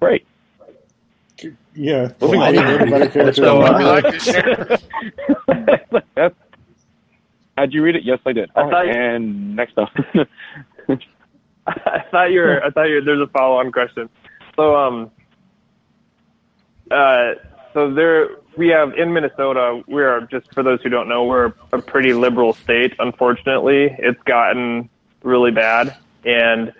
Great. 0.00 0.26
Yeah. 1.74 2.10
Well, 2.20 2.40
I 2.40 2.52
didn't- 2.52 3.34
So, 3.36 3.60
you 3.60 3.66
uh, 3.66 4.00
like 4.02 4.12
to 4.14 4.20
share? 4.20 4.78
That's- 6.14 6.32
How'd 7.58 7.72
you 7.74 7.82
read 7.82 7.96
it? 7.96 8.02
Yes, 8.02 8.18
I 8.24 8.32
did. 8.32 8.50
I 8.56 8.62
right, 8.62 8.88
and 8.88 9.54
next 9.54 9.76
up. 9.76 9.90
I 11.66 12.04
thought 12.10 12.30
you 12.30 12.40
were. 12.40 12.64
I 12.64 12.70
thought 12.70 12.84
you. 12.84 13.02
There's 13.02 13.20
a 13.20 13.26
follow-on 13.28 13.72
question. 13.72 14.08
So, 14.56 14.76
um, 14.76 15.10
uh, 16.90 17.34
so 17.72 17.92
there 17.92 18.30
we 18.56 18.68
have 18.68 18.94
in 18.94 19.12
Minnesota. 19.12 19.82
We 19.86 20.02
are 20.02 20.22
just 20.22 20.52
for 20.52 20.62
those 20.62 20.80
who 20.82 20.88
don't 20.88 21.08
know, 21.08 21.24
we're 21.24 21.52
a 21.72 21.80
pretty 21.80 22.12
liberal 22.12 22.52
state. 22.52 22.94
Unfortunately, 22.98 23.94
it's 23.98 24.22
gotten 24.24 24.90
really 25.22 25.52
bad, 25.52 25.96
and 26.24 26.72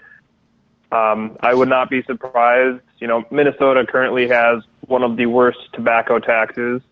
um, 0.91 1.37
I 1.41 1.55
would 1.55 1.69
not 1.69 1.89
be 1.89 2.03
surprised. 2.03 2.83
You 2.99 3.07
know, 3.07 3.25
Minnesota 3.31 3.87
currently 3.87 4.29
has 4.29 4.63
one 4.87 5.03
of 5.03 5.17
the 5.17 5.27
worst 5.27 5.59
tobacco 5.73 6.19
taxes. 6.19 6.83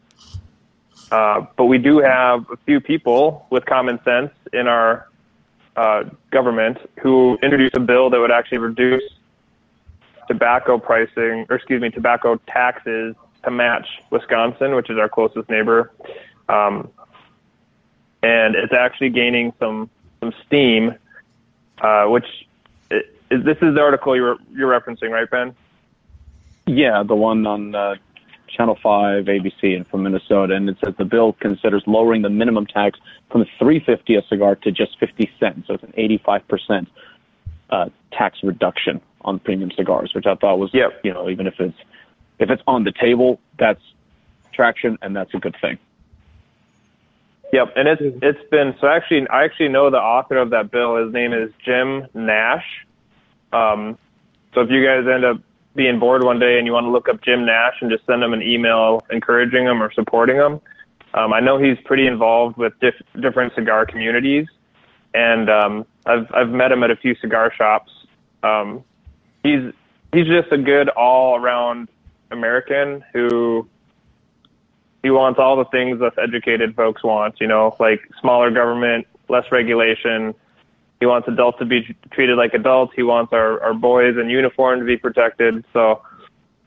Uh, 1.11 1.45
but 1.57 1.65
we 1.65 1.77
do 1.77 1.99
have 1.99 2.49
a 2.51 2.57
few 2.59 2.81
people 2.81 3.47
with 3.51 3.67
common 3.67 3.99
sense 4.05 4.31
in 4.53 4.69
our 4.69 5.09
uh, 5.81 6.05
government 6.31 6.77
who 7.01 7.39
introduced 7.43 7.75
a 7.75 7.81
bill 7.81 8.11
that 8.11 8.21
would 8.21 8.31
actually 8.31 8.59
reduce 8.59 9.03
tobacco 10.29 10.79
pricing, 10.79 11.47
or 11.49 11.57
excuse 11.57 11.81
me, 11.81 11.89
tobacco 11.91 12.39
taxes 12.47 13.17
to 13.45 13.51
match 13.51 13.87
Wisconsin, 14.11 14.75
which 14.75 14.91
is 14.91 14.99
our 14.99 15.09
closest 15.09 15.49
neighbor. 15.49 15.91
Um, 16.51 16.91
and 18.23 18.55
it's 18.55 18.75
actually 18.75 19.09
gaining 19.09 19.55
some 19.59 19.89
some 20.21 20.35
steam, 20.47 20.95
uh, 21.81 22.05
which 22.05 22.27
it, 22.91 23.17
is, 23.31 23.43
this 23.43 23.57
is 23.63 23.75
the 23.75 23.81
article 23.81 24.15
you're 24.15 24.37
you're 24.53 24.71
referencing, 24.79 25.11
right, 25.11 25.31
Ben? 25.31 25.55
Yeah, 26.67 27.03
the 27.03 27.17
one 27.17 27.47
on 27.47 27.75
uh, 27.75 27.95
Channel 28.57 28.79
5, 28.83 29.25
ABC, 29.25 29.77
and 29.77 29.87
from 29.89 30.03
Minnesota, 30.03 30.55
and 30.55 30.69
it 30.69 30.77
says 30.85 30.95
the 30.99 31.05
bill 31.05 31.35
considers 31.35 31.83
lowering 31.87 32.23
the 32.23 32.31
minimum 32.31 32.67
tax 32.67 32.99
from 33.31 33.45
350 33.59 34.17
a 34.17 34.23
cigar 34.29 34.57
to 34.57 34.71
just 34.71 34.99
50 34.99 35.31
cents. 35.39 35.67
So 35.67 35.75
it's 35.75 35.85
an 35.85 35.95
85 35.97 36.49
percent 36.49 36.89
uh, 37.71 37.89
tax 38.13 38.39
reduction 38.43 39.01
on 39.23 39.39
premium 39.39 39.71
cigars, 39.77 40.13
which 40.15 40.27
I 40.27 40.35
thought 40.35 40.59
was, 40.59 40.71
Yep. 40.73 41.01
you 41.05 41.13
know, 41.13 41.29
even 41.29 41.47
if 41.47 41.55
it's 41.61 41.79
if 42.39 42.51
it's 42.51 42.63
on 42.67 42.85
the 42.85 42.93
table, 42.93 43.39
that's 43.59 43.83
traction, 44.53 44.99
and 45.03 45.15
that's 45.15 45.33
a 45.35 45.39
good 45.39 45.57
thing. 45.61 45.79
Yep, 47.53 47.73
and 47.77 47.89
it's 47.89 48.03
it's 48.23 48.51
been 48.51 48.75
so 48.81 48.87
actually 48.87 49.27
I 49.29 49.45
actually 49.45 49.69
know 49.69 49.91
the 49.91 49.99
author 49.99 50.37
of 50.37 50.51
that 50.51 50.71
bill. 50.71 51.05
His 51.05 51.13
name 51.13 51.33
is 51.33 51.51
Jim 51.65 52.07
Nash. 52.15 52.65
Um, 53.53 53.99
so 54.55 54.61
if 54.61 54.71
you 54.71 54.85
guys 54.85 55.05
end 55.13 55.25
up 55.25 55.39
being 55.75 55.99
bored 55.99 56.25
one 56.25 56.39
day 56.39 56.59
and 56.59 56.67
you 56.67 56.73
want 56.73 56.85
to 56.85 56.91
look 56.91 57.09
up 57.09 57.23
Jim 57.23 57.47
Nash 57.47 57.75
and 57.81 57.91
just 57.91 58.05
send 58.07 58.23
him 58.23 58.33
an 58.33 58.43
email 58.43 59.05
encouraging 59.11 59.65
him 59.65 59.83
or 59.83 59.93
supporting 59.93 60.37
him, 60.37 60.61
um, 61.15 61.33
I 61.33 61.41
know 61.41 61.59
he's 61.59 61.79
pretty 61.85 62.07
involved 62.07 62.57
with 62.57 62.73
diff- 62.81 63.03
different 63.21 63.55
cigar 63.55 63.85
communities, 63.85 64.47
and 65.13 65.51
um, 65.51 65.87
I've 66.07 66.33
I've 66.33 66.51
met 66.51 66.71
him 66.71 66.83
at 66.85 66.91
a 66.91 66.97
few 66.97 67.17
cigar 67.17 67.53
shops. 67.57 67.91
Um, 68.43 68.85
he's 69.43 69.73
he's 70.13 70.27
just 70.27 70.53
a 70.53 70.59
good 70.59 70.89
all 70.91 71.37
around 71.37 71.89
American 72.31 73.05
who 73.13 73.69
he 75.03 75.11
wants 75.11 75.41
all 75.41 75.57
the 75.57 75.65
things 75.67 76.01
us 76.01 76.13
educated 76.23 76.77
folks 76.77 77.03
want, 77.03 77.41
you 77.41 77.47
know, 77.47 77.75
like 77.81 78.01
smaller 78.21 78.51
government, 78.51 79.07
less 79.29 79.45
regulation. 79.51 80.35
He 81.01 81.07
wants 81.07 81.27
adults 81.29 81.59
to 81.59 81.65
be 81.65 81.97
treated 82.13 82.37
like 82.37 82.53
adults. 82.55 82.93
He 82.95 83.03
wants 83.03 83.33
our, 83.33 83.61
our 83.63 83.75
boys 83.75 84.17
in 84.19 84.29
uniform 84.29 84.81
to 84.81 84.85
be 84.85 84.99
protected. 84.99 85.65
So 85.73 86.03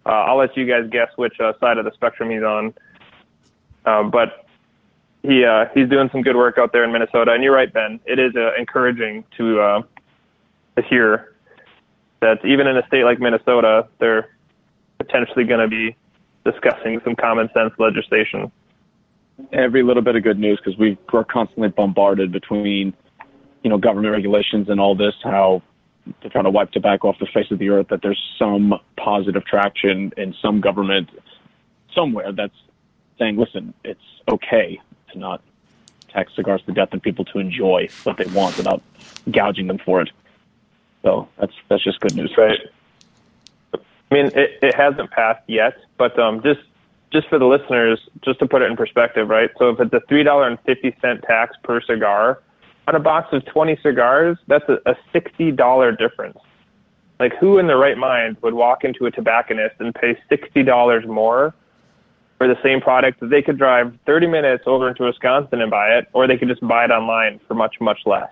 uh, 0.05 0.09
I'll 0.09 0.37
let 0.37 0.57
you 0.57 0.65
guys 0.65 0.89
guess 0.91 1.09
which 1.15 1.39
uh, 1.39 1.53
side 1.59 1.77
of 1.77 1.85
the 1.85 1.91
spectrum 1.93 2.31
he's 2.31 2.41
on. 2.41 2.73
Um, 3.85 4.09
but 4.09 4.47
he 5.21 5.45
uh, 5.45 5.65
he's 5.73 5.87
doing 5.87 6.09
some 6.11 6.21
good 6.21 6.35
work 6.35 6.57
out 6.57 6.73
there 6.73 6.83
in 6.83 6.91
Minnesota. 6.91 7.31
And 7.31 7.43
you're 7.43 7.53
right, 7.53 7.71
Ben. 7.71 7.99
It 8.05 8.19
is 8.19 8.35
uh, 8.35 8.55
encouraging 8.57 9.23
to 9.37 9.61
uh, 9.61 9.81
to 10.77 10.81
hear 10.81 11.35
that 12.21 12.43
even 12.43 12.67
in 12.67 12.75
a 12.77 12.87
state 12.87 13.03
like 13.03 13.19
Minnesota, 13.19 13.87
they're 13.99 14.35
potentially 14.97 15.45
going 15.45 15.59
to 15.59 15.67
be 15.67 15.95
discussing 16.43 16.99
some 17.03 17.15
common 17.15 17.49
sense 17.53 17.73
legislation. 17.77 18.51
every 19.51 19.83
little 19.83 20.03
bit 20.03 20.15
of 20.15 20.23
good 20.23 20.39
news 20.39 20.59
because 20.63 20.77
we 20.77 20.97
we're 21.11 21.23
constantly 21.23 21.69
bombarded 21.69 22.31
between 22.31 22.93
you 23.63 23.69
know 23.69 23.77
government 23.77 24.11
regulations 24.13 24.69
and 24.69 24.79
all 24.79 24.95
this 24.95 25.13
how 25.23 25.61
they're 26.21 26.31
trying 26.31 26.43
to 26.43 26.49
wipe 26.49 26.71
tobacco 26.71 27.09
off 27.09 27.19
the 27.19 27.27
face 27.27 27.49
of 27.51 27.59
the 27.59 27.69
earth 27.69 27.87
that 27.89 28.01
there's 28.01 28.21
some 28.37 28.73
positive 28.97 29.45
traction 29.45 30.11
in 30.17 30.33
some 30.41 30.61
government 30.61 31.09
somewhere 31.93 32.31
that's 32.31 32.55
saying 33.17 33.37
listen 33.37 33.73
it's 33.83 34.01
okay 34.29 34.79
to 35.11 35.17
not 35.17 35.41
tax 36.09 36.33
cigars 36.35 36.61
to 36.65 36.71
death 36.71 36.89
and 36.91 37.01
people 37.01 37.25
to 37.25 37.39
enjoy 37.39 37.87
what 38.03 38.17
they 38.17 38.25
want 38.33 38.55
without 38.57 38.81
gouging 39.31 39.67
them 39.67 39.79
for 39.79 40.01
it 40.01 40.09
so 41.01 41.27
that's 41.39 41.53
that's 41.69 41.83
just 41.83 41.99
good 41.99 42.15
news 42.15 42.33
Right. 42.37 42.59
I 44.13 44.15
mean, 44.15 44.25
it, 44.35 44.59
it 44.61 44.75
hasn't 44.75 45.09
passed 45.09 45.41
yet, 45.47 45.73
but 45.97 46.19
um, 46.19 46.43
just 46.43 46.59
just 47.11 47.27
for 47.29 47.39
the 47.39 47.47
listeners, 47.47 47.99
just 48.23 48.37
to 48.39 48.47
put 48.47 48.61
it 48.61 48.69
in 48.69 48.77
perspective, 48.77 49.27
right? 49.27 49.49
So 49.57 49.69
if 49.69 49.79
it's 49.79 49.91
a 49.91 50.01
three 50.07 50.21
dollar 50.21 50.47
and 50.47 50.59
fifty 50.67 50.95
cent 51.01 51.23
tax 51.23 51.55
per 51.63 51.81
cigar 51.81 52.39
on 52.87 52.95
a 52.95 52.99
box 52.99 53.29
of 53.31 53.45
twenty 53.45 53.77
cigars, 53.81 54.37
that's 54.47 54.67
a, 54.69 54.77
a 54.85 54.95
sixty 55.11 55.51
dollar 55.51 55.91
difference. 55.91 56.37
Like, 57.19 57.33
who 57.39 57.57
in 57.57 57.67
their 57.67 57.77
right 57.77 57.97
mind 57.97 58.37
would 58.41 58.53
walk 58.53 58.83
into 58.83 59.05
a 59.05 59.11
tobacconist 59.11 59.75
and 59.79 59.93
pay 59.95 60.17
sixty 60.29 60.63
dollars 60.63 61.05
more 61.07 61.53
for 62.37 62.47
the 62.47 62.57
same 62.63 62.81
product 62.81 63.19
that 63.21 63.29
they 63.29 63.41
could 63.41 63.57
drive 63.57 63.97
thirty 64.05 64.27
minutes 64.27 64.63
over 64.65 64.89
into 64.89 65.03
Wisconsin 65.03 65.61
and 65.61 65.71
buy 65.71 65.89
it, 65.97 66.07
or 66.13 66.27
they 66.27 66.37
could 66.37 66.49
just 66.49 66.65
buy 66.67 66.83
it 66.85 66.91
online 66.91 67.39
for 67.47 67.53
much 67.53 67.75
much 67.79 67.99
less. 68.05 68.29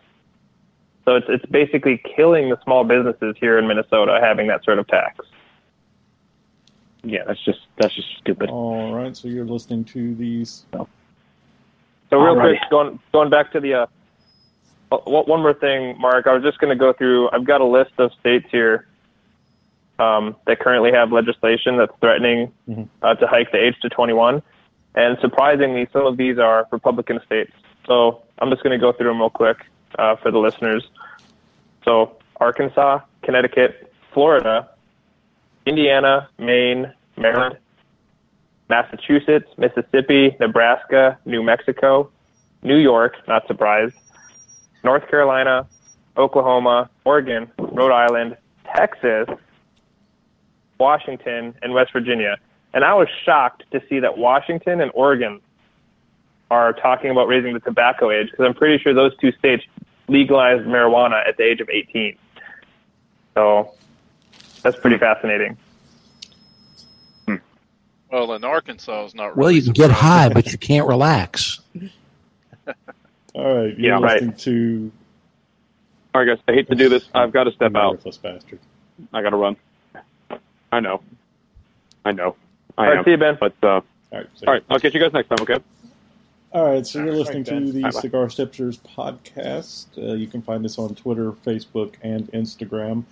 So 1.05 1.15
it's 1.15 1.27
it's 1.29 1.45
basically 1.45 2.01
killing 2.15 2.49
the 2.49 2.59
small 2.63 2.83
businesses 2.83 3.35
here 3.39 3.57
in 3.57 3.67
Minnesota 3.67 4.19
having 4.21 4.47
that 4.47 4.63
sort 4.63 4.79
of 4.79 4.87
tax. 4.87 5.25
yeah 7.03 7.23
that's 7.25 7.43
just 7.45 7.59
that's 7.77 7.95
just 7.95 8.07
stupid 8.17 8.49
All 8.49 8.93
right, 8.93 9.15
so 9.15 9.27
you're 9.27 9.45
listening 9.45 9.83
to 9.85 10.13
these. 10.15 10.65
So 10.71 10.87
real 12.11 12.35
Alrighty. 12.35 12.59
quick, 12.59 12.69
going 12.69 12.99
going 13.13 13.29
back 13.29 13.51
to 13.53 13.59
the 13.59 13.73
uh, 13.73 13.85
o- 13.85 13.89
one 14.97 15.41
more 15.41 15.53
thing, 15.53 15.97
Mark. 15.99 16.27
I 16.27 16.33
was 16.33 16.43
just 16.43 16.59
going 16.59 16.69
to 16.69 16.79
go 16.79 16.93
through. 16.93 17.29
I've 17.31 17.45
got 17.45 17.61
a 17.61 17.65
list 17.65 17.91
of 17.97 18.11
states 18.19 18.47
here 18.51 18.87
um, 19.99 20.35
that 20.47 20.59
currently 20.59 20.91
have 20.91 21.11
legislation 21.11 21.77
that's 21.77 21.93
threatening 22.01 22.51
Mhm. 22.67 22.87
uh, 23.01 23.15
to 23.15 23.27
hike 23.27 23.51
the 23.51 23.57
age 23.63 23.79
to 23.81 23.89
21, 23.89 24.41
and 24.95 25.17
surprisingly, 25.19 25.87
some 25.93 26.05
of 26.05 26.17
these 26.17 26.39
are 26.39 26.67
Republican 26.71 27.19
states. 27.25 27.51
So 27.85 28.23
I'm 28.39 28.49
just 28.49 28.63
going 28.63 28.77
to 28.77 28.83
go 28.83 28.91
through 28.91 29.07
them 29.07 29.19
real 29.19 29.29
quick 29.29 29.57
uh, 29.99 30.15
for 30.17 30.31
the 30.31 30.39
listeners. 30.39 30.87
So 31.85 32.17
Arkansas, 32.39 32.99
Connecticut, 33.21 33.91
Florida, 34.13 34.69
Indiana, 35.65 36.27
Maine, 36.39 36.91
Maryland, 37.17 37.57
Massachusetts, 38.69 39.47
Mississippi, 39.57 40.35
Nebraska, 40.39 41.17
New 41.25 41.43
Mexico, 41.43 42.09
New 42.63 42.77
York, 42.77 43.15
not 43.27 43.45
surprised, 43.47 43.95
North 44.83 45.07
Carolina, 45.09 45.67
Oklahoma, 46.17 46.89
Oregon, 47.05 47.51
Rhode 47.57 47.91
Island, 47.91 48.37
Texas, 48.75 49.27
Washington, 50.79 51.55
and 51.61 51.73
West 51.73 51.91
Virginia. 51.93 52.37
And 52.73 52.83
I 52.83 52.93
was 52.93 53.07
shocked 53.25 53.63
to 53.71 53.81
see 53.89 53.99
that 53.99 54.17
Washington 54.17 54.81
and 54.81 54.91
Oregon 54.93 55.41
are 56.49 56.73
talking 56.73 57.11
about 57.11 57.27
raising 57.27 57.53
the 57.53 57.59
tobacco 57.59 58.11
age 58.11 58.29
because 58.31 58.45
I'm 58.45 58.53
pretty 58.53 58.81
sure 58.81 58.93
those 58.93 59.15
two 59.17 59.31
states 59.33 59.63
legalized 60.07 60.63
marijuana 60.63 61.25
at 61.27 61.37
the 61.37 61.43
age 61.43 61.61
of 61.61 61.69
18. 61.69 62.17
So 63.35 63.73
that's 64.61 64.77
pretty 64.79 64.97
fascinating. 64.97 65.57
Well, 68.11 68.33
in 68.33 68.43
Arkansas 68.43 69.05
is 69.05 69.15
not. 69.15 69.37
Well, 69.37 69.51
you 69.51 69.61
can 69.61 69.71
get 69.71 69.89
high, 69.89 70.27
but 70.27 70.51
you 70.51 70.57
can't 70.57 70.85
relax. 70.85 71.61
All 73.33 73.55
right, 73.55 73.77
you're 73.77 73.97
Yeah, 73.97 73.99
right. 73.99 74.21
listening 74.21 74.35
to 74.37 74.91
all 76.13 76.25
right 76.25 76.35
guys 76.35 76.43
i 76.49 76.51
hate 76.51 76.67
to 76.67 76.75
do 76.75 76.89
this 76.89 77.07
i've 77.15 77.31
got 77.31 77.45
to 77.45 77.51
step 77.53 77.73
out 77.75 77.91
Worthless 77.91 78.17
Bastard. 78.17 78.59
I 79.13 79.21
gotta 79.21 79.37
run. 79.37 79.55
I 80.73 80.79
know. 80.79 81.01
I 82.05 82.11
know. 82.11 82.35
I 82.77 82.83
All 82.83 82.89
right, 82.89 82.97
am. 82.99 83.03
see 83.05 83.11
you, 83.11 83.17
Ben. 83.17 83.37
But 83.39 83.53
uh, 83.63 83.67
all 83.67 83.83
right. 84.11 84.27
All 84.47 84.53
right. 84.53 84.63
I'll 84.69 84.79
catch 84.79 84.93
you 84.93 84.99
guys 84.99 85.11
next 85.13 85.27
time. 85.29 85.37
Okay. 85.41 85.57
All 86.53 86.65
right, 86.69 86.85
so 86.85 87.03
you're 87.03 87.15
listening 87.15 87.43
Ben. 87.43 87.65
to 87.65 87.71
the 87.71 87.81
Bye-bye. 87.83 87.99
Cigar 88.01 88.27
Tipsters 88.27 88.77
podcast. 88.79 89.85
Uh, 89.97 90.13
you 90.15 90.27
can 90.27 90.41
find 90.41 90.65
us 90.65 90.77
on 90.77 90.93
Twitter, 90.95 91.31
Facebook, 91.31 91.95
and 92.01 92.29
Instagram. 92.33 93.03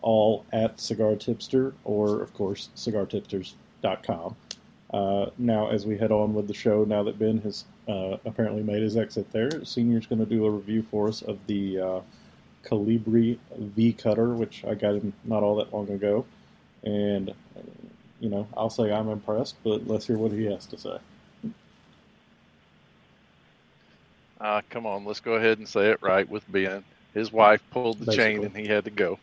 all 0.00 0.44
at 0.52 0.78
Cigar 0.80 1.16
Tipster 1.16 1.74
or, 1.84 2.22
of 2.22 2.32
course, 2.34 2.68
cigartipsters.com. 2.76 4.36
Uh, 4.92 5.26
now, 5.38 5.68
as 5.70 5.86
we 5.86 5.98
head 5.98 6.12
on 6.12 6.34
with 6.34 6.46
the 6.46 6.54
show, 6.54 6.84
now 6.84 7.02
that 7.02 7.18
Ben 7.18 7.38
has 7.42 7.64
uh, 7.88 8.16
apparently 8.24 8.62
made 8.62 8.82
his 8.82 8.96
exit 8.96 9.30
there, 9.32 9.64
Senior's 9.64 10.06
going 10.06 10.18
to 10.20 10.26
do 10.26 10.46
a 10.46 10.50
review 10.50 10.82
for 10.90 11.08
us 11.08 11.22
of 11.22 11.38
the 11.46 11.80
uh, 11.80 12.00
Colibri 12.64 13.38
V 13.56 13.92
Cutter, 13.92 14.34
which 14.34 14.64
I 14.64 14.74
got 14.74 14.94
him 14.94 15.12
not 15.24 15.42
all 15.42 15.56
that 15.56 15.72
long 15.72 15.88
ago. 15.90 16.24
And, 16.82 17.34
you 18.20 18.28
know, 18.28 18.46
I'll 18.56 18.70
say 18.70 18.92
I'm 18.92 19.08
impressed, 19.08 19.56
but 19.64 19.86
let's 19.86 20.06
hear 20.06 20.18
what 20.18 20.32
he 20.32 20.44
has 20.46 20.66
to 20.66 20.78
say. 20.78 20.98
Uh, 24.40 24.60
come 24.68 24.84
on, 24.84 25.04
let's 25.04 25.20
go 25.20 25.34
ahead 25.34 25.58
and 25.58 25.68
say 25.68 25.90
it 25.90 26.02
right 26.02 26.28
with 26.28 26.50
Ben. 26.50 26.84
His 27.14 27.32
wife 27.32 27.62
pulled 27.70 28.00
the 28.00 28.12
chain 28.12 28.44
and 28.44 28.54
he 28.56 28.66
had 28.66 28.84
to 28.84 28.90
go. 28.90 29.18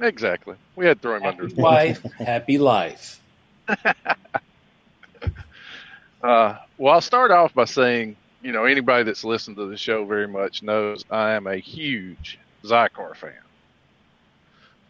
Exactly. 0.00 0.56
We 0.76 0.86
had 0.86 0.98
to 0.98 1.02
throw 1.02 1.16
him 1.16 1.24
under. 1.24 1.44
Happy 1.44 1.60
wife, 1.60 2.02
happy 2.18 2.58
life. 2.58 3.20
Uh, 6.22 6.56
well, 6.78 6.94
I'll 6.94 7.00
start 7.00 7.30
off 7.30 7.52
by 7.52 7.64
saying, 7.64 8.16
you 8.42 8.52
know, 8.52 8.64
anybody 8.64 9.04
that's 9.04 9.24
listened 9.24 9.56
to 9.56 9.66
the 9.66 9.76
show 9.76 10.04
very 10.04 10.28
much 10.28 10.62
knows 10.62 11.04
I 11.10 11.32
am 11.32 11.46
a 11.46 11.56
huge 11.56 12.38
Xikar 12.64 13.16
fan. 13.16 13.32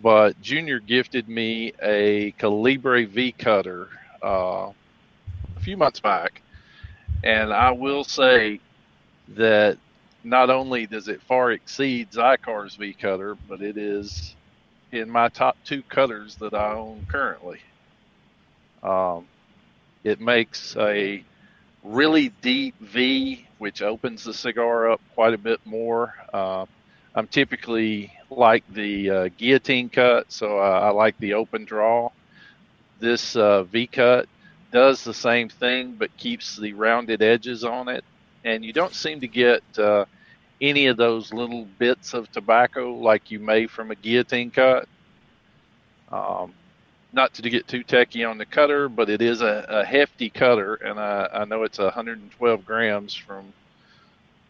But 0.03 0.41
Junior 0.43 0.78
gifted 0.80 1.28
me 1.28 1.72
a 1.80 2.33
Colibri 2.33 3.09
V 3.09 3.33
cutter 3.33 3.89
uh, 4.22 4.72
a 5.57 5.61
few 5.61 5.76
months 5.76 6.01
back, 6.01 6.43
and 7.22 7.53
I 7.53 7.70
will 7.70 8.05
say 8.05 8.61
that 9.28 9.78
not 10.24 10.51
only 10.51 10.87
does 10.87 11.09
it 11.09 11.22
far 11.22 11.53
exceed 11.53 12.11
Xikar's 12.11 12.74
V 12.74 12.93
cutter, 12.95 13.37
but 13.49 13.62
it 13.62 13.76
is 13.78 14.35
in 14.91 15.09
my 15.09 15.28
top 15.28 15.57
two 15.64 15.83
cutters 15.83 16.37
that 16.37 16.53
I 16.53 16.74
own 16.74 17.07
currently. 17.09 17.61
Um, 18.83 19.26
it 20.05 20.20
makes 20.20 20.76
a 20.76 21.22
really 21.82 22.28
deep 22.40 22.74
V, 22.80 23.46
which 23.59 23.82
opens 23.82 24.24
the 24.24 24.34
cigar 24.34 24.90
up 24.90 25.00
quite 25.14 25.34
a 25.34 25.38
bit 25.38 25.61
more. 25.64 26.14
Uh, 26.32 26.66
I'm 27.14 27.26
typically 27.26 28.12
like 28.30 28.64
the 28.72 29.11
uh, 29.11 29.28
guillotine 29.36 29.88
cut, 29.88 30.32
so 30.32 30.59
uh, 30.59 30.80
I 30.82 30.90
like 30.90 31.18
the 31.18 31.34
open 31.34 31.64
draw. 31.64 32.11
This 33.00 33.36
uh, 33.36 33.64
V 33.64 33.86
cut 33.86 34.28
does 34.70 35.05
the 35.05 35.14
same 35.14 35.48
thing, 35.48 35.96
but 35.98 36.16
keeps 36.16 36.57
the 36.57 36.72
rounded 36.72 37.20
edges 37.20 37.64
on 37.64 37.88
it, 37.88 38.05
and 38.44 38.64
you 38.64 38.72
don't 38.72 38.94
seem 38.94 39.20
to 39.20 39.28
get 39.28 39.62
uh, 39.78 40.07
any 40.61 40.86
of 40.86 40.96
those 40.96 41.32
little 41.32 41.66
bits 41.78 42.14
of 42.14 42.30
tobacco 42.32 42.94
like 42.94 43.30
you 43.30 43.38
may 43.38 43.66
from 43.66 43.90
a 43.90 43.94
guillotine 43.94 44.50
cut. 44.50 44.88
Um, 46.11 46.55
not 47.12 47.34
to 47.34 47.50
get 47.50 47.68
too 47.68 47.82
techy 47.82 48.24
on 48.24 48.38
the 48.38 48.46
cutter, 48.46 48.88
but 48.88 49.10
it 49.10 49.20
is 49.20 49.42
a, 49.42 49.66
a 49.68 49.84
hefty 49.84 50.30
cutter, 50.30 50.74
and 50.74 50.98
I, 50.98 51.28
I 51.32 51.44
know 51.44 51.62
it's 51.62 51.78
112 51.78 52.64
grams 52.64 53.14
from 53.14 53.52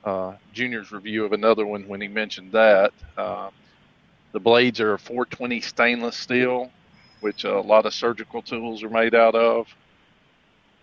uh, 0.04 0.34
Junior's 0.52 0.92
review 0.92 1.24
of 1.24 1.32
another 1.32 1.66
one 1.66 1.88
when 1.88 2.00
he 2.00 2.08
mentioned 2.08 2.52
that. 2.52 2.92
Uh, 3.16 3.50
the 4.32 4.40
blades 4.40 4.80
are 4.80 4.96
420 4.96 5.60
stainless 5.60 6.16
steel, 6.16 6.70
which 7.20 7.44
a 7.44 7.60
lot 7.60 7.84
of 7.84 7.92
surgical 7.92 8.42
tools 8.42 8.82
are 8.82 8.88
made 8.90 9.14
out 9.14 9.34
of. 9.34 9.66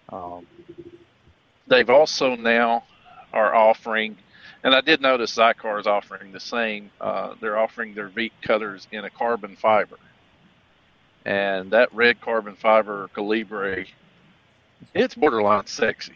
Um, 0.09 0.45
they've 1.67 1.89
also 1.89 2.36
now 2.36 2.84
are 3.32 3.55
offering, 3.55 4.17
and 4.63 4.75
I 4.75 4.82
did 4.82 5.01
notice 5.01 5.36
Xikar 5.36 5.80
is 5.80 5.88
offering 5.88 6.32
the 6.34 6.39
same. 6.39 6.91
Uh, 6.99 7.36
they're 7.39 7.57
offering 7.57 7.93
their 7.93 8.09
V 8.09 8.32
cutters 8.41 8.88
in 8.91 9.05
a 9.05 9.09
carbon 9.09 9.55
fiber 9.55 9.97
and 11.26 11.72
that 11.72 11.93
red 11.93 12.22
carbon 12.22 12.55
fiber 12.55 13.09
Colibri, 13.15 13.88
it's 14.93 15.15
borderline 15.15 15.67
sexy. 15.67 16.13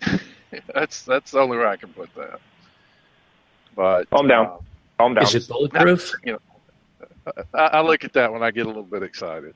that's 0.74 1.02
that's 1.04 1.30
the 1.32 1.40
only 1.40 1.58
way 1.58 1.66
I 1.66 1.76
can 1.76 1.92
put 1.92 2.14
that. 2.16 2.40
But 3.76 4.08
Calm 4.10 4.28
down. 4.28 4.46
uh, 4.46 4.58
Calm 4.98 5.14
down. 5.14 5.24
Is 5.24 5.34
it 5.34 5.48
bulletproof? 5.48 6.12
you 6.24 6.32
know, 6.34 6.40
I, 7.54 7.66
I 7.66 7.80
look 7.82 8.04
at 8.04 8.12
that 8.14 8.32
when 8.32 8.42
I 8.42 8.50
get 8.50 8.64
a 8.64 8.68
little 8.68 8.82
bit 8.82 9.02
excited. 9.02 9.54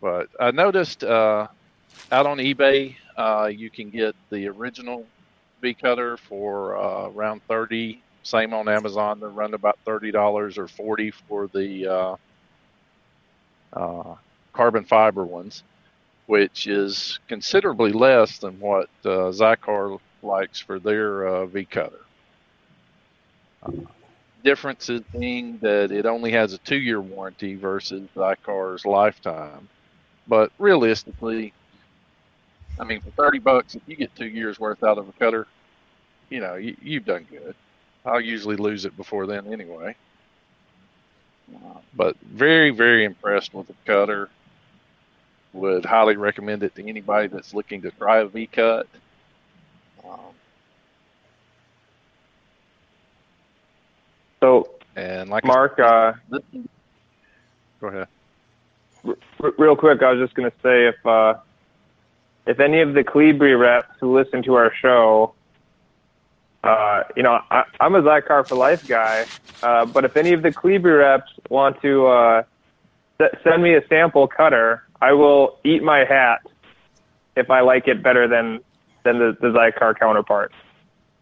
But 0.00 0.28
I 0.40 0.50
noticed 0.50 1.04
uh, 1.04 1.48
out 2.12 2.26
on 2.26 2.38
eBay, 2.38 2.96
uh, 3.16 3.50
you 3.52 3.70
can 3.70 3.90
get 3.90 4.14
the 4.30 4.48
original 4.48 5.06
V 5.62 5.74
cutter 5.74 6.16
for 6.16 6.76
uh, 6.78 7.08
around 7.10 7.42
thirty. 7.48 8.02
Same 8.22 8.54
on 8.54 8.68
Amazon, 8.68 9.20
they're 9.20 9.28
running 9.30 9.54
about 9.54 9.78
thirty 9.84 10.10
dollars 10.10 10.58
or 10.58 10.68
forty 10.68 11.10
for 11.10 11.48
the 11.48 11.86
uh, 13.74 14.14
carbon 14.52 14.84
fiber 14.84 15.24
ones, 15.24 15.62
which 16.26 16.66
is 16.66 17.18
considerably 17.28 17.92
less 17.92 18.38
than 18.38 18.58
what 18.60 18.88
uh, 19.04 19.30
Xikar 19.30 19.98
likes 20.22 20.60
for 20.60 20.78
their 20.78 21.26
uh, 21.26 21.46
V 21.46 21.64
cutter. 21.64 22.00
Uh, 23.62 23.72
difference 24.42 24.90
being 25.18 25.58
that 25.62 25.90
it 25.90 26.06
only 26.06 26.30
has 26.32 26.52
a 26.52 26.58
two 26.58 26.76
year 26.76 27.00
warranty 27.00 27.54
versus 27.56 28.08
Xikar's 28.14 28.84
lifetime. 28.84 29.68
But 30.28 30.52
realistically, 30.58 31.52
I 32.78 32.84
mean, 32.84 33.00
for 33.00 33.10
30 33.10 33.38
bucks, 33.40 33.74
if 33.74 33.82
you 33.86 33.96
get 33.96 34.14
two 34.14 34.26
years 34.26 34.58
worth 34.60 34.82
out 34.84 34.98
of 34.98 35.08
a 35.08 35.12
cutter, 35.12 35.46
you 36.30 36.40
know, 36.40 36.54
you, 36.54 36.76
you've 36.80 37.04
done 37.04 37.26
good. 37.30 37.54
I'll 38.04 38.20
usually 38.20 38.56
lose 38.56 38.84
it 38.84 38.96
before 38.96 39.26
then 39.26 39.52
anyway. 39.52 39.96
Uh, 41.52 41.78
but 41.94 42.16
very, 42.20 42.70
very 42.70 43.04
impressed 43.04 43.52
with 43.54 43.66
the 43.66 43.74
cutter. 43.84 44.28
Would 45.52 45.84
highly 45.84 46.16
recommend 46.16 46.62
it 46.64 46.74
to 46.74 46.88
anybody 46.88 47.28
that's 47.28 47.54
looking 47.54 47.82
to 47.82 47.90
try 47.92 48.18
a 48.18 48.26
V 48.26 48.46
cut. 48.48 48.88
Um, 50.04 50.18
so, 54.40 54.68
and 54.96 55.30
like 55.30 55.44
Mark, 55.44 55.78
uh, 55.78 56.14
go 57.80 57.86
ahead. 57.86 58.08
r- 59.06 59.54
real 59.58 59.76
quick, 59.76 60.02
I 60.02 60.12
was 60.12 60.20
just 60.20 60.34
going 60.34 60.50
to 60.50 60.56
say 60.60 60.88
if 60.88 61.06
uh, 61.06 61.34
if 62.46 62.58
any 62.58 62.80
of 62.80 62.94
the 62.94 63.04
Colibri 63.04 63.58
reps 63.58 63.94
who 64.00 64.16
listen 64.16 64.42
to 64.42 64.54
our 64.54 64.74
show, 64.74 65.34
uh, 66.64 67.02
you 67.16 67.22
know, 67.22 67.38
I, 67.50 67.64
I'm 67.80 67.94
a 67.94 68.02
Xikar 68.02 68.48
for 68.48 68.56
life 68.56 68.80
guy, 68.86 69.26
uh, 69.62 69.84
but 69.84 70.04
if 70.04 70.16
any 70.16 70.32
of 70.32 70.42
the 70.42 70.50
Colibri 70.50 70.98
reps 70.98 71.30
want 71.50 71.80
to 71.82 72.06
uh, 72.06 72.42
s- 73.20 73.36
send 73.44 73.62
me 73.62 73.74
a 73.74 73.86
sample 73.88 74.26
cutter, 74.26 74.82
I 75.02 75.12
will 75.12 75.58
eat 75.64 75.82
my 75.82 76.04
hat 76.04 76.40
if 77.36 77.50
I 77.50 77.60
like 77.60 77.86
it 77.88 78.02
better 78.02 78.26
than 78.28 78.60
than 79.04 79.18
the, 79.18 79.36
the 79.40 79.48
Xikar 79.48 79.98
counterpart. 79.98 80.52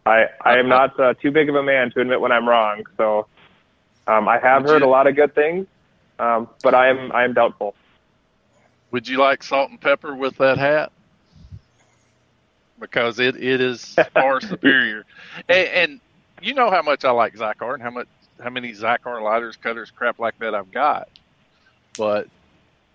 I 0.05 0.25
I 0.45 0.57
am 0.57 0.69
not 0.69 0.97
uh, 0.99 1.13
too 1.15 1.31
big 1.31 1.49
of 1.49 1.55
a 1.55 1.63
man 1.63 1.91
to 1.91 1.99
admit 2.01 2.21
when 2.21 2.31
I'm 2.31 2.47
wrong, 2.47 2.83
so 2.97 3.27
um, 4.07 4.27
I 4.29 4.39
have 4.39 4.63
Would 4.63 4.69
heard 4.71 4.81
you- 4.83 4.87
a 4.87 4.89
lot 4.89 5.07
of 5.07 5.15
good 5.17 5.35
things, 5.35 5.67
um, 6.19 6.47
but 6.63 6.73
I 6.73 6.87
am 6.89 7.11
I 7.11 7.25
am 7.25 7.33
doubtful. 7.33 7.75
Would 8.91 9.07
you 9.09 9.17
like 9.17 9.43
salt 9.43 9.71
and 9.71 9.81
pepper 9.81 10.15
with 10.15 10.37
that 10.37 10.57
hat? 10.57 10.92
Because 12.83 13.17
it, 13.17 13.41
it 13.41 13.61
is 13.61 13.95
far 14.13 14.41
superior. 14.41 15.05
And, 15.47 15.67
and 15.67 15.99
you 16.41 16.53
know 16.53 16.69
how 16.69 16.81
much 16.81 17.05
I 17.05 17.11
like 17.11 17.33
Xikar 17.33 17.75
and 17.75 17.81
how 17.81 17.91
much 17.91 18.07
how 18.41 18.49
many 18.49 18.73
Xikar 18.73 19.23
lighters, 19.23 19.55
cutters, 19.55 19.89
crap 19.89 20.19
like 20.19 20.37
that 20.39 20.53
I've 20.53 20.69
got. 20.69 21.07
But 21.97 22.27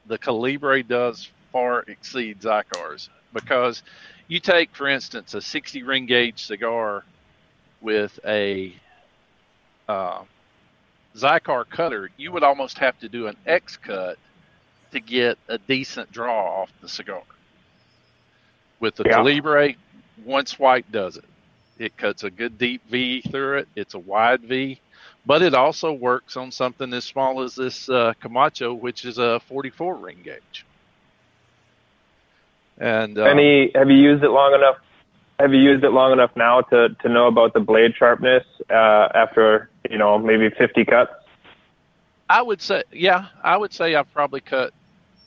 the 0.07 0.19
Colibri 0.19 0.87
does 0.87 1.31
far 1.53 1.85
exceed 1.89 2.41
Xikar's 2.41 3.09
because 3.33 3.83
you 4.27 4.41
take, 4.41 4.77
for 4.77 4.89
instance, 4.89 5.33
a 5.33 5.41
60 5.41 5.83
ring 5.85 6.05
gauge 6.05 6.45
cigar 6.45 7.03
with 7.81 8.21
a 8.27 8.75
uh, 9.89 10.23
Xikar 11.17 11.67
cutter, 11.67 12.11
you 12.19 12.31
would 12.33 12.43
almost 12.43 12.79
have 12.79 12.99
to 13.01 13.09
do 13.09 13.27
an 13.27 13.37
X 13.47 13.79
cut 13.79 14.19
to 14.93 15.01
get 15.01 15.39
a 15.49 15.57
decent 15.57 16.13
draw 16.13 16.63
off 16.63 16.71
the 16.83 16.89
cigar. 16.89 17.23
With 18.81 18.97
the 18.97 19.05
Yeah. 19.07 19.19
Colibri, 19.19 19.77
one 20.25 20.47
swipe 20.47 20.91
does 20.91 21.17
it. 21.17 21.25
It 21.79 21.97
cuts 21.97 22.25
a 22.25 22.31
good 22.31 22.59
deep 22.59 22.83
V 22.91 23.23
through 23.23 23.59
it. 23.59 23.69
It's 23.77 23.95
a 23.95 23.99
wide 23.99 24.41
V, 24.43 24.81
but 25.27 25.43
it 25.43 25.55
also 25.55 25.93
works 25.93 26.37
on 26.37 26.51
something 26.51 26.93
as 26.93 27.05
small 27.05 27.43
as 27.43 27.55
this 27.55 27.89
uh, 27.89 28.15
Camacho, 28.21 28.75
which 28.75 29.05
is 29.05 29.19
a 29.19 29.41
44 29.41 29.95
ring 29.97 30.19
gauge. 30.25 30.65
And 32.79 33.19
uh, 33.19 33.25
Any 33.25 33.71
have 33.75 33.91
you 33.91 33.97
used 33.97 34.23
it 34.25 34.31
long 34.31 34.55
enough? 34.55 34.77
Have 35.39 35.53
you 35.53 35.61
used 35.61 35.85
it 35.85 35.91
long 35.91 36.13
enough 36.13 36.31
now 36.37 36.61
to 36.63 36.89
to 37.03 37.09
know 37.09 37.27
about 37.27 37.55
the 37.55 37.61
blade 37.61 37.95
sharpness 37.97 38.45
uh, 38.71 39.09
after 39.15 39.71
you 39.89 39.99
know 39.99 40.19
maybe 40.19 40.51
50 40.51 40.85
cuts? 40.85 41.13
I 42.29 42.43
would 42.43 42.61
say, 42.61 42.83
yeah, 42.93 43.27
I 43.43 43.57
would 43.57 43.73
say 43.73 43.95
I've 43.95 44.13
probably 44.13 44.41
cut, 44.41 44.73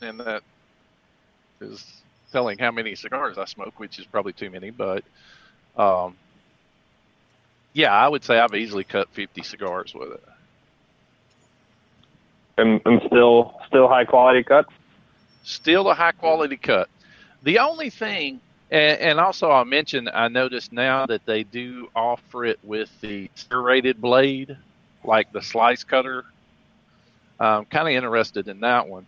and 0.02 0.20
that 0.20 0.44
is 1.60 2.01
telling 2.32 2.58
how 2.58 2.72
many 2.72 2.96
cigars 2.96 3.38
I 3.38 3.46
smoke, 3.46 3.80
which 3.80 4.00
is 4.00 4.06
probably 4.06 4.34
too 4.34 4.50
many, 4.50 4.70
but 4.72 5.04
um, 5.78 6.16
yeah, 7.74 7.94
I 7.94 8.08
would 8.08 8.24
say 8.24 8.40
I've 8.40 8.56
easily 8.56 8.84
cut 8.84 9.10
50 9.14 9.44
cigars 9.44 9.94
with 9.94 10.12
it. 10.14 10.24
and, 12.58 12.82
and 12.86 13.02
still 13.08 13.60
still 13.68 13.88
high 13.88 14.06
quality 14.06 14.44
cut. 14.44 14.68
Still 15.44 15.90
a 15.90 15.94
high 15.94 16.12
quality 16.12 16.58
cut. 16.58 16.90
The 17.44 17.60
only 17.60 17.90
thing, 17.90 18.40
and, 18.70 19.00
and 19.00 19.20
also 19.20 19.52
I 19.52 19.64
mentioned, 19.64 20.10
I 20.14 20.28
noticed 20.28 20.72
now 20.72 21.06
that 21.08 21.26
they 21.26 21.44
do 21.44 21.90
offer 21.96 22.46
it 22.46 22.60
with 22.64 22.90
the 23.02 23.30
serrated 23.36 24.00
blade, 24.00 24.56
like 25.04 25.32
the 25.32 25.42
slice 25.42 25.84
cutter. 25.84 26.26
I'm 27.40 27.66
kind 27.66 27.88
of 27.88 27.96
interested 27.96 28.48
in 28.48 28.60
that 28.60 28.88
one. 28.88 29.08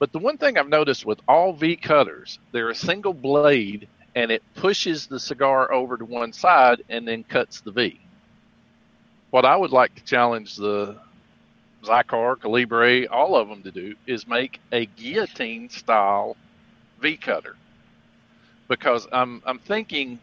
But 0.00 0.12
the 0.12 0.18
one 0.18 0.38
thing 0.38 0.56
I've 0.56 0.68
noticed 0.68 1.04
with 1.04 1.20
all 1.28 1.52
V 1.52 1.76
cutters, 1.76 2.38
they're 2.52 2.70
a 2.70 2.74
single 2.74 3.12
blade 3.12 3.86
and 4.16 4.30
it 4.30 4.42
pushes 4.54 5.06
the 5.06 5.20
cigar 5.20 5.70
over 5.70 5.98
to 5.98 6.04
one 6.06 6.32
side 6.32 6.82
and 6.88 7.06
then 7.06 7.22
cuts 7.22 7.60
the 7.60 7.70
V. 7.70 8.00
What 9.28 9.44
I 9.44 9.54
would 9.54 9.72
like 9.72 9.94
to 9.94 10.04
challenge 10.04 10.56
the 10.56 10.96
Xikar, 11.84 12.36
Colibri, 12.36 13.06
all 13.10 13.36
of 13.36 13.48
them 13.48 13.62
to 13.62 13.70
do 13.70 13.94
is 14.06 14.26
make 14.26 14.58
a 14.72 14.86
guillotine 14.86 15.68
style 15.68 16.34
V 17.00 17.18
cutter. 17.18 17.56
Because 18.68 19.06
I'm 19.12 19.42
I'm 19.44 19.58
thinking 19.58 20.18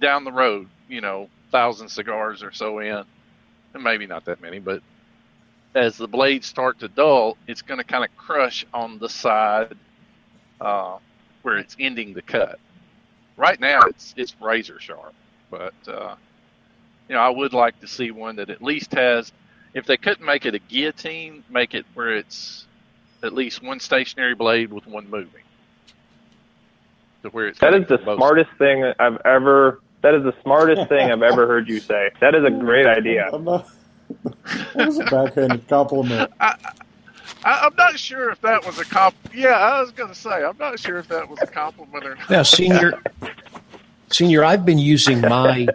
down 0.00 0.24
the 0.24 0.32
road, 0.32 0.66
you 0.88 1.02
know, 1.02 1.28
thousand 1.52 1.90
cigars 1.90 2.42
or 2.42 2.52
so 2.52 2.78
in, 2.78 3.04
and 3.74 3.84
maybe 3.84 4.06
not 4.06 4.24
that 4.24 4.40
many, 4.40 4.60
but 4.60 4.82
as 5.74 5.96
the 5.96 6.08
blades 6.08 6.46
start 6.46 6.78
to 6.80 6.88
dull, 6.88 7.36
it's 7.46 7.62
going 7.62 7.78
to 7.78 7.84
kind 7.84 8.04
of 8.04 8.16
crush 8.16 8.64
on 8.72 8.98
the 8.98 9.08
side 9.08 9.76
uh, 10.60 10.98
where 11.42 11.58
it's 11.58 11.76
ending 11.78 12.14
the 12.14 12.22
cut. 12.22 12.58
Right 13.36 13.58
now, 13.58 13.80
it's 13.82 14.14
it's 14.16 14.34
razor 14.40 14.78
sharp, 14.78 15.12
but 15.50 15.74
uh, 15.88 16.14
you 17.08 17.16
know, 17.16 17.20
I 17.20 17.30
would 17.30 17.52
like 17.52 17.80
to 17.80 17.88
see 17.88 18.10
one 18.10 18.36
that 18.36 18.50
at 18.50 18.62
least 18.62 18.92
has. 18.92 19.32
If 19.74 19.86
they 19.86 19.96
couldn't 19.96 20.24
make 20.24 20.46
it 20.46 20.54
a 20.54 20.60
guillotine, 20.60 21.42
make 21.50 21.74
it 21.74 21.84
where 21.94 22.16
it's 22.16 22.64
at 23.24 23.32
least 23.32 23.60
one 23.60 23.80
stationary 23.80 24.36
blade 24.36 24.72
with 24.72 24.86
one 24.86 25.10
moving. 25.10 25.42
To 27.24 27.30
where 27.30 27.48
it's 27.48 27.58
That 27.58 27.74
is 27.74 27.88
the 27.88 27.98
smartest 28.16 28.50
thing 28.58 28.84
I've 29.00 29.20
ever. 29.24 29.80
That 30.02 30.14
is 30.14 30.22
the 30.22 30.34
smartest 30.42 30.88
thing 30.88 31.10
I've 31.10 31.22
ever 31.22 31.48
heard 31.48 31.68
you 31.68 31.80
say. 31.80 32.10
That 32.20 32.36
is 32.36 32.44
a 32.44 32.50
great 32.50 32.86
idea. 32.86 33.30
I'm 34.10 34.18
not. 34.24 34.44
that 34.74 34.86
was 34.86 34.98
a 34.98 35.04
backhanded 35.04 35.68
compliment. 35.68 36.30
I, 36.40 36.56
I, 37.44 37.66
I'm 37.66 37.76
not 37.76 37.98
sure 37.98 38.30
if 38.30 38.40
that 38.40 38.64
was 38.64 38.78
a 38.78 38.84
comp. 38.84 39.14
Yeah, 39.34 39.50
I 39.50 39.80
was 39.80 39.90
going 39.92 40.08
to 40.08 40.14
say 40.14 40.44
I'm 40.44 40.56
not 40.58 40.78
sure 40.78 40.98
if 40.98 41.08
that 41.08 41.28
was 41.28 41.38
a 41.42 41.46
compliment 41.46 42.04
or 42.04 42.16
not. 42.16 42.30
Now, 42.30 42.42
senior, 42.42 43.02
senior, 44.10 44.44
I've 44.44 44.64
been 44.64 44.78
using 44.78 45.20
my 45.20 45.68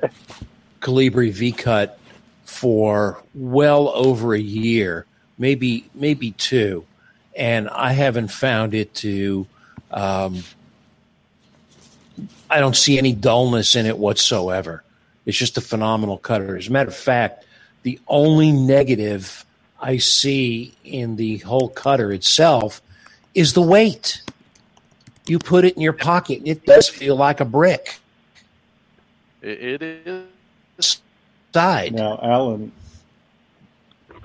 Colibri 0.82 1.32
V 1.32 1.51
cut 1.51 1.99
for 2.45 3.21
well 3.36 3.89
over 3.89 4.34
a 4.34 4.39
year, 4.39 5.05
maybe 5.38 5.89
maybe 5.93 6.32
two, 6.32 6.86
and 7.36 7.69
I 7.69 7.93
haven't 7.93 8.30
found 8.30 8.73
it 8.73 8.93
to. 8.95 9.45
Um, 9.91 10.43
I 12.49 12.59
don't 12.59 12.75
see 12.75 12.97
any 12.97 13.13
dullness 13.13 13.75
in 13.75 13.86
it 13.86 13.97
whatsoever. 13.97 14.84
It's 15.25 15.38
just 15.38 15.57
a 15.57 15.61
phenomenal 15.61 16.17
cutter. 16.17 16.57
As 16.57 16.67
a 16.67 16.71
matter 16.71 16.89
of 16.89 16.95
fact, 16.95 17.45
the 17.84 17.99
only 18.07 18.51
negative 18.51 19.45
I 19.80 19.97
see 19.97 20.75
in 20.84 21.15
the 21.15 21.38
whole 21.38 21.69
cutter 21.69 22.11
itself 22.11 22.82
is 23.34 23.53
the 23.53 23.61
weight. 23.61 24.21
You 25.27 25.39
put 25.39 25.63
it 25.63 25.75
in 25.75 25.82
your 25.82 25.93
pocket, 25.93 26.41
it 26.45 26.65
does 26.65 26.89
feel 26.89 27.15
like 27.15 27.39
a 27.39 27.45
brick. 27.45 27.99
It, 29.41 29.82
it 29.82 30.27
is. 30.77 31.01
Side. 31.53 31.93
Now, 31.93 32.19
Alan, 32.21 32.71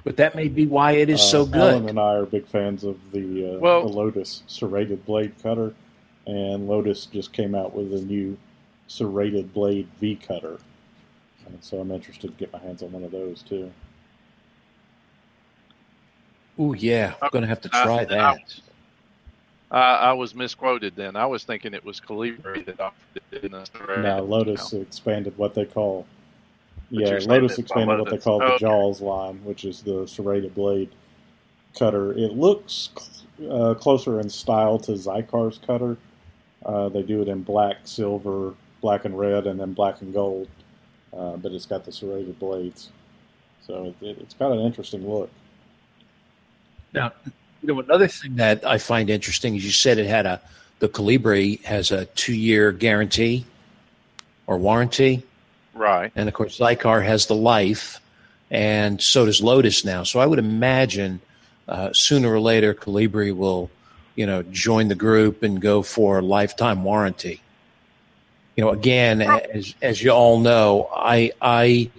But 0.05 0.19
that 0.19 0.35
may 0.35 0.49
be 0.49 0.67
why 0.67 0.93
it 0.93 1.09
is 1.09 1.21
uh, 1.21 1.25
so 1.25 1.47
good. 1.47 1.57
Alan 1.73 1.89
and 1.89 1.99
I 1.99 2.15
are 2.17 2.27
big 2.27 2.47
fans 2.47 2.85
of 2.85 2.99
the, 3.13 3.55
uh, 3.55 3.59
Well- 3.59 3.89
the 3.89 3.93
Lotus 3.95 4.43
serrated 4.47 5.07
blade 5.07 5.33
cutter, 5.43 5.75
and 6.27 6.69
Lotus 6.69 7.07
just 7.07 7.33
came 7.33 7.55
out 7.55 7.75
with 7.75 7.95
a 7.95 8.03
new 8.03 8.37
serrated 8.89 9.55
blade 9.55 9.89
V 10.01 10.17
cutter. 10.17 10.59
And 11.47 11.63
so 11.63 11.79
I'm 11.81 11.91
interested 11.91 12.29
to 12.29 12.35
get 12.37 12.53
my 12.53 12.59
hands 12.59 12.83
on 12.83 12.93
one 12.93 13.05
of 13.05 13.11
those 13.11 13.43
too. 13.43 13.71
Oh 16.59 16.73
yeah, 16.73 17.15
I'm 17.21 17.31
gonna 17.33 17.47
have 17.47 17.61
to 17.63 17.71
Uh, 17.73 17.83
try 17.85 17.99
I- 18.01 18.05
that. 18.05 18.61
I, 19.71 19.95
I 19.97 20.13
was 20.13 20.35
misquoted 20.37 20.95
then. 20.95 21.17
I 21.17 21.27
was 21.27 21.43
thinking 21.43 21.75
it 21.75 21.85
was 21.85 22.01
Colibri 22.01 22.65
that 22.67 22.79
offered 22.79 23.23
it 23.33 23.45
in 23.45 23.51
the 23.51 23.67
Now 24.01 24.21
Lotus 24.21 24.73
expanded 24.73 25.37
what 25.37 25.55
they 25.55 25.65
call 25.65 26.07
But 26.93 27.01
yeah 27.01 27.19
Lotus 27.27 27.59
expanded 27.59 27.89
not 27.89 27.99
what 27.99 28.05
they 28.05 28.11
Lotus. 28.13 28.25
call 28.25 28.39
the 28.39 28.45
Okay. 28.53 28.59
Jaws 28.59 29.01
line, 29.01 29.41
which 29.43 29.65
is 29.65 29.83
the 29.83 30.07
serrated 30.07 30.55
blade 30.55 30.91
cutter. 31.77 32.13
It 32.13 32.35
looks 32.37 32.91
uh, 33.51 33.75
closer 33.75 34.21
in 34.21 34.29
style 34.29 34.79
to 34.81 34.93
Xikar's 34.93 35.59
cutter. 35.67 35.97
Uh, 36.65 36.89
they 36.91 37.03
do 37.03 37.21
it 37.21 37.27
in 37.29 37.43
black, 37.43 37.79
silver, 37.83 38.55
black 38.81 39.07
and 39.07 39.19
red, 39.19 39.49
and 39.49 39.59
then 39.59 39.73
black 39.73 40.03
and 40.03 40.13
gold. 40.15 40.47
Uh, 41.17 41.37
but 41.37 41.53
it's 41.53 41.67
got 41.67 41.85
the 41.85 41.93
serrated 41.93 42.39
blades, 42.39 42.91
so 43.67 43.95
it, 44.01 44.07
it, 44.07 44.19
it's 44.21 44.35
got 44.35 44.51
an 44.53 44.59
interesting 44.61 45.09
look. 45.09 45.31
Now, 46.93 47.13
you 47.63 47.69
know, 47.75 47.81
another 47.81 48.09
thing 48.09 48.37
that 48.37 48.65
I 48.67 48.79
find 48.79 49.09
interesting 49.09 49.55
is 49.57 49.65
you 49.65 49.71
said 49.71 49.99
it 49.99 50.07
had 50.07 50.27
a 50.27 50.41
the 50.81 50.89
Colibri 50.89 51.63
has 51.63 51.93
a 51.93 52.07
two 52.07 52.35
year 52.35 52.73
guarantee 52.73 53.47
or 54.47 54.59
warranty, 54.59 55.23
Right. 55.73 56.13
and 56.17 56.29
of 56.29 56.35
course 56.35 56.59
Xikar 56.59 57.05
has 57.05 57.27
the 57.27 57.35
life, 57.35 58.01
and 58.51 59.01
so 59.01 59.25
does 59.25 59.41
Lotus 59.41 59.85
now. 59.85 60.03
So 60.03 60.21
I 60.21 60.27
would 60.27 60.39
imagine 60.39 61.21
uh, 61.69 61.91
sooner 61.93 62.33
or 62.33 62.41
later 62.41 62.75
Colibri 62.75 63.35
will, 63.35 63.71
you 64.17 64.27
know, 64.27 64.43
join 64.43 64.89
the 64.89 64.95
group 64.95 65.43
and 65.43 65.61
go 65.61 65.83
for 65.83 66.19
a 66.19 66.23
lifetime 66.23 66.85
warranty. 66.85 67.41
You 68.57 68.65
know, 68.65 68.71
again, 68.71 69.23
as 69.23 69.75
as 69.83 70.03
you 70.03 70.11
all 70.13 70.39
know, 70.41 70.89
I 70.95 71.33
I 71.41 71.91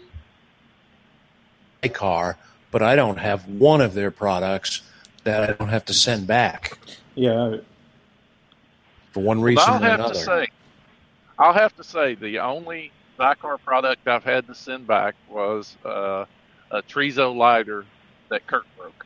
car, 1.93 2.38
but 2.72 2.82
I 2.82 2.95
don't 2.95 3.18
have 3.18 3.47
one 3.47 3.82
of 3.82 3.93
their 3.93 4.12
products 4.12 4.82
that 5.24 5.49
I 5.49 5.53
don't 5.53 5.70
have 5.70 5.86
to 5.86 5.93
send 5.93 6.28
back 6.28 6.80
Yeah, 7.16 7.58
for 9.12 9.22
one 9.24 9.41
But 9.41 9.43
reason 9.43 9.70
I'll 9.70 9.80
have 9.80 9.99
another. 9.99 10.14
to 10.14 10.16
say, 10.16 10.47
I'll 11.39 11.53
have 11.53 11.76
to 11.76 11.84
say 11.84 12.16
the 12.16 12.39
only 12.39 12.93
Xikar 13.20 13.62
product 13.64 14.08
I've 14.08 14.24
had 14.24 14.47
to 14.47 14.56
send 14.56 14.88
back 14.88 15.16
was 15.28 15.78
uh, 15.86 16.26
a 16.72 16.84
Trezo 16.84 17.36
lighter 17.36 17.88
that 18.30 18.47
Kirk 18.47 18.66
broke. 18.78 19.06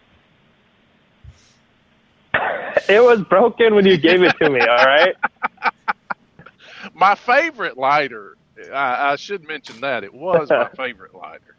It 2.89 3.03
was 3.03 3.21
broken 3.23 3.75
when 3.75 3.85
you 3.85 3.97
gave 3.97 4.23
it 4.23 4.37
to 4.39 4.49
me. 4.49 4.65
All 4.67 4.85
right. 4.85 5.15
My 6.99 7.15
favorite 7.15 7.77
lighter, 7.77 8.35
I, 8.73 9.13
I 9.13 9.15
should 9.15 9.47
mention 9.47 9.79
that 9.81 10.03
it 10.03 10.13
was 10.13 10.49
my 10.49 10.69
favorite 10.77 11.15
lighter, 11.15 11.55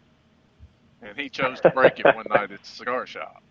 and 1.01 1.19
he 1.19 1.31
chose 1.31 1.61
to 1.63 1.71
break 1.71 1.99
it 1.99 2.05
one 2.05 2.27
night 2.29 2.53
at 2.53 2.63
the 2.63 2.69
cigar 2.69 3.07
shop. 3.07 3.43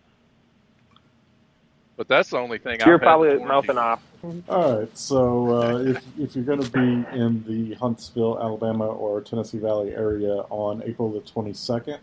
But 1.96 2.08
that's 2.08 2.30
the 2.30 2.38
only 2.38 2.58
thing 2.58 2.78
You're 2.86 2.94
I've 2.94 3.00
probably 3.02 3.36
the 3.36 3.44
mouthing 3.44 3.76
off. 3.76 4.02
All 4.48 4.78
right, 4.78 4.96
so 4.96 5.48
uh, 5.62 5.78
if, 5.78 6.02
if 6.18 6.36
you're 6.36 6.44
going 6.44 6.62
to 6.62 6.70
be 6.70 7.18
in 7.18 7.44
the 7.46 7.74
Huntsville, 7.74 8.38
Alabama, 8.40 8.86
or 8.86 9.20
Tennessee 9.20 9.58
Valley 9.58 9.92
area 9.92 10.44
on 10.48 10.82
April 10.84 11.10
the 11.10 11.20
22nd, 11.20 11.98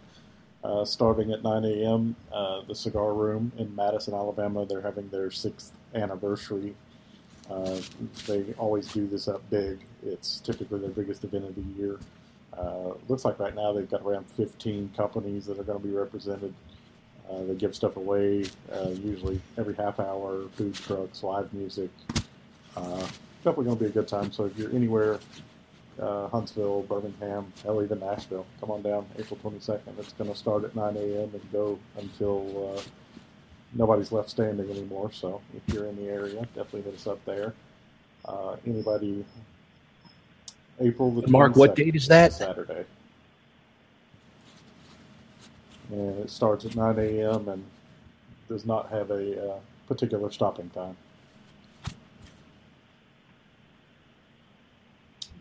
uh, 0.64 0.84
starting 0.84 1.32
at 1.32 1.44
9 1.44 1.66
a.m., 1.66 2.16
uh, 2.32 2.62
the 2.68 2.76
Cigar 2.76 3.14
Room 3.14 3.52
in 3.58 3.74
Madison, 3.76 4.14
Alabama, 4.14 4.66
they're 4.66 4.82
having 4.82 5.10
their 5.10 5.32
sixth 5.32 5.72
anniversary. 5.96 6.76
Uh, 7.50 7.80
they 8.28 8.54
always 8.58 8.88
do 8.92 9.08
this 9.08 9.28
up 9.28 9.48
big. 9.50 9.80
It's 10.06 10.40
typically 10.40 10.80
their 10.80 10.90
biggest 10.90 11.24
event 11.24 11.46
of 11.46 11.56
the 11.56 11.62
year. 11.80 12.00
Uh, 12.58 12.94
looks 13.08 13.24
like 13.24 13.40
right 13.40 13.56
now 13.56 13.72
they've 13.72 13.90
got 13.90 14.02
around 14.02 14.26
15 14.32 14.92
companies 14.98 15.46
that 15.46 15.60
are 15.60 15.64
going 15.64 15.80
to 15.80 15.88
be 15.88 15.94
represented. 15.94 16.54
Uh, 17.30 17.44
they 17.44 17.56
give 17.56 17.76
stuff 17.76 17.98
away 17.98 18.46
uh, 18.72 18.90
usually 18.90 19.40
every 19.58 19.76
half 19.76 20.00
hour, 20.00 20.48
food 20.56 20.74
trucks, 20.74 21.24
live 21.24 21.54
music. 21.54 21.90
Uh, 22.76 23.08
definitely 23.44 23.66
going 23.66 23.78
to 23.78 23.84
be 23.84 23.90
a 23.90 23.94
good 23.94 24.08
time. 24.08 24.32
So 24.32 24.46
if 24.46 24.58
you're 24.58 24.74
anywhere, 24.74 25.20
Huntsville, 26.00 26.84
Birmingham, 26.84 27.52
hell, 27.64 27.82
even 27.84 28.00
Nashville, 28.00 28.46
come 28.60 28.72
on 28.72 28.82
down 28.82 29.06
April 29.18 29.40
22nd. 29.44 29.98
It's 30.00 30.14
going 30.14 30.30
to 30.30 30.36
start 30.36 30.64
at 30.64 30.76
9 30.76 30.96
a.m. 30.96 31.32
and 31.34 31.52
go 31.52 31.80
until 31.98 32.82
nobody's 33.78 34.12
left 34.12 34.30
standing 34.30 34.70
anymore. 34.70 35.12
So 35.12 35.42
if 35.56 35.74
you're 35.74 35.86
in 35.86 35.96
the 35.96 36.10
area, 36.10 36.42
definitely 36.56 36.82
hit 36.82 36.96
us 36.96 37.08
up 37.08 37.24
there. 37.26 37.54
Uh, 38.26 38.58
anybody, 38.66 39.24
April 40.80 41.12
the 41.12 41.28
Mark, 41.28 41.56
what 41.56 41.76
date 41.76 41.96
is 41.96 42.08
that? 42.08 42.34
Saturday. 42.34 42.84
And 45.92 46.20
it 46.20 46.30
starts 46.30 46.66
at 46.66 46.76
9 46.76 47.00
a.m. 47.00 47.48
and 47.48 47.64
does 48.50 48.66
not 48.66 48.90
have 48.90 49.12
a 49.12 49.52
uh, 49.52 49.60
particular 49.88 50.30
stopping 50.32 50.70
time. 50.72 50.98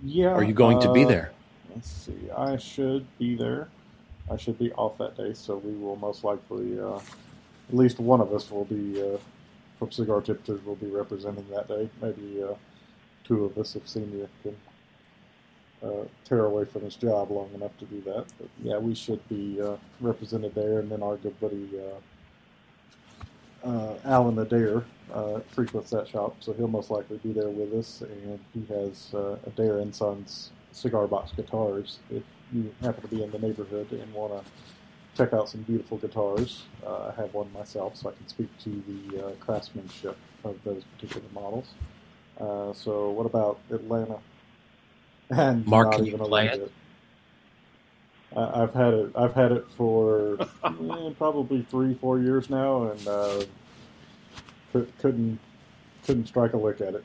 Yeah. 0.04 0.28
Are 0.28 0.44
you 0.44 0.52
going 0.52 0.80
to 0.80 0.92
be 0.92 1.04
uh, 1.04 1.08
there? 1.08 1.32
Let's 1.74 1.90
see. 1.90 2.30
I 2.36 2.56
should 2.56 3.06
be 3.18 3.34
there. 3.34 3.68
I 4.30 4.36
should 4.36 4.58
be 4.58 4.72
off 4.72 4.98
that 4.98 5.16
day, 5.16 5.32
so 5.34 5.56
we 5.56 5.72
will 5.74 5.96
most 5.96 6.22
likely 6.22 6.78
uh, 6.78 7.00
at 7.68 7.74
least 7.74 7.98
one 7.98 8.20
of 8.20 8.32
us 8.32 8.50
will 8.50 8.64
be 8.64 9.02
uh, 9.02 9.18
from 9.78 9.90
Cigar 9.90 10.20
Tipsters 10.20 10.64
will 10.64 10.76
be 10.76 10.86
representing 10.86 11.46
that 11.50 11.68
day. 11.68 11.88
Maybe 12.00 12.42
uh, 12.42 12.54
two 13.24 13.44
of 13.44 13.58
us 13.58 13.76
if 13.76 13.88
Senior 13.88 14.28
can 14.42 14.56
uh, 15.82 16.04
tear 16.24 16.46
away 16.46 16.64
from 16.64 16.82
his 16.82 16.96
job 16.96 17.30
long 17.30 17.50
enough 17.54 17.76
to 17.78 17.84
do 17.86 18.00
that. 18.02 18.24
But 18.38 18.48
yeah, 18.62 18.78
we 18.78 18.94
should 18.94 19.26
be 19.28 19.60
uh, 19.60 19.76
represented 20.00 20.54
there, 20.54 20.80
and 20.80 20.90
then 20.90 21.02
our 21.02 21.16
good 21.16 21.38
buddy 21.40 21.68
uh, 23.64 23.68
uh, 23.68 23.98
Alan 24.04 24.38
Adair 24.38 24.84
uh, 25.12 25.40
frequents 25.48 25.90
that 25.90 26.08
shop, 26.08 26.36
so 26.40 26.52
he'll 26.52 26.68
most 26.68 26.90
likely 26.90 27.18
be 27.18 27.32
there 27.32 27.48
with 27.48 27.72
us, 27.74 28.02
and 28.02 28.38
he 28.54 28.64
has 28.72 29.14
Adair 29.46 29.80
and 29.80 29.94
Sons 29.94 30.52
cigar 30.72 31.06
box 31.06 31.32
guitars. 31.32 31.98
If 32.10 32.22
you 32.52 32.72
happen 32.80 33.02
to 33.02 33.08
be 33.08 33.22
in 33.22 33.30
the 33.30 33.38
neighborhood 33.38 33.90
and 33.90 34.12
want 34.14 34.32
to 34.32 34.52
check 35.16 35.32
out 35.32 35.48
some 35.48 35.62
beautiful 35.62 35.98
guitars, 35.98 36.64
uh, 36.86 37.12
I 37.16 37.20
have 37.20 37.32
one 37.32 37.50
myself, 37.52 37.96
so 37.96 38.10
I 38.10 38.12
can 38.12 38.28
speak 38.28 38.48
to 38.64 38.82
the 39.10 39.26
uh, 39.26 39.30
craftsmanship 39.40 40.16
of 40.44 40.56
those 40.64 40.82
particular 40.94 41.26
models. 41.34 41.68
Uh, 42.38 42.72
so, 42.72 43.10
what 43.10 43.26
about 43.26 43.58
Atlanta? 43.70 44.18
And 45.30 45.66
Mark, 45.66 45.86
not 45.88 45.96
can 45.96 46.04
you 46.04 46.10
even 46.12 46.20
a 46.20 46.24
play 46.28 46.44
little 46.44 46.66
it? 46.66 46.72
bit. 48.32 48.38
I- 48.38 48.62
I've 48.62 48.74
had 48.74 48.94
it. 48.94 49.10
I've 49.16 49.34
had 49.34 49.50
it 49.50 49.66
for 49.76 50.36
eh, 50.64 51.10
probably 51.18 51.62
three, 51.62 51.94
four 51.94 52.20
years 52.20 52.48
now, 52.48 52.90
and 52.90 53.08
uh, 53.08 53.42
couldn't 55.00 55.40
couldn't 56.04 56.26
strike 56.28 56.52
a 56.52 56.56
lick 56.56 56.80
at 56.80 56.94
it. 56.94 57.04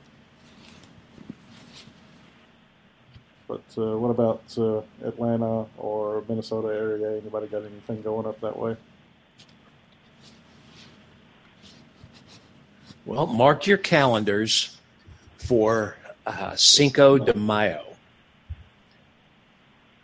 But 3.52 3.84
uh, 3.84 3.98
what 3.98 4.12
about 4.12 4.44
uh, 4.58 4.82
Atlanta 5.06 5.66
or 5.78 6.24
Minnesota 6.30 6.70
area? 6.70 7.18
Anybody 7.18 7.48
got 7.48 7.64
anything 7.64 8.02
going 8.02 8.26
up 8.26 8.40
that 8.40 8.58
way? 8.58 8.78
Well, 13.06 13.28
mark 13.28 13.68
your 13.68 13.78
calendars 13.78 14.78
for 15.38 15.98
uh, 16.26 16.56
Cinco 16.56 17.18
de 17.18 17.34
Mayo. 17.34 17.84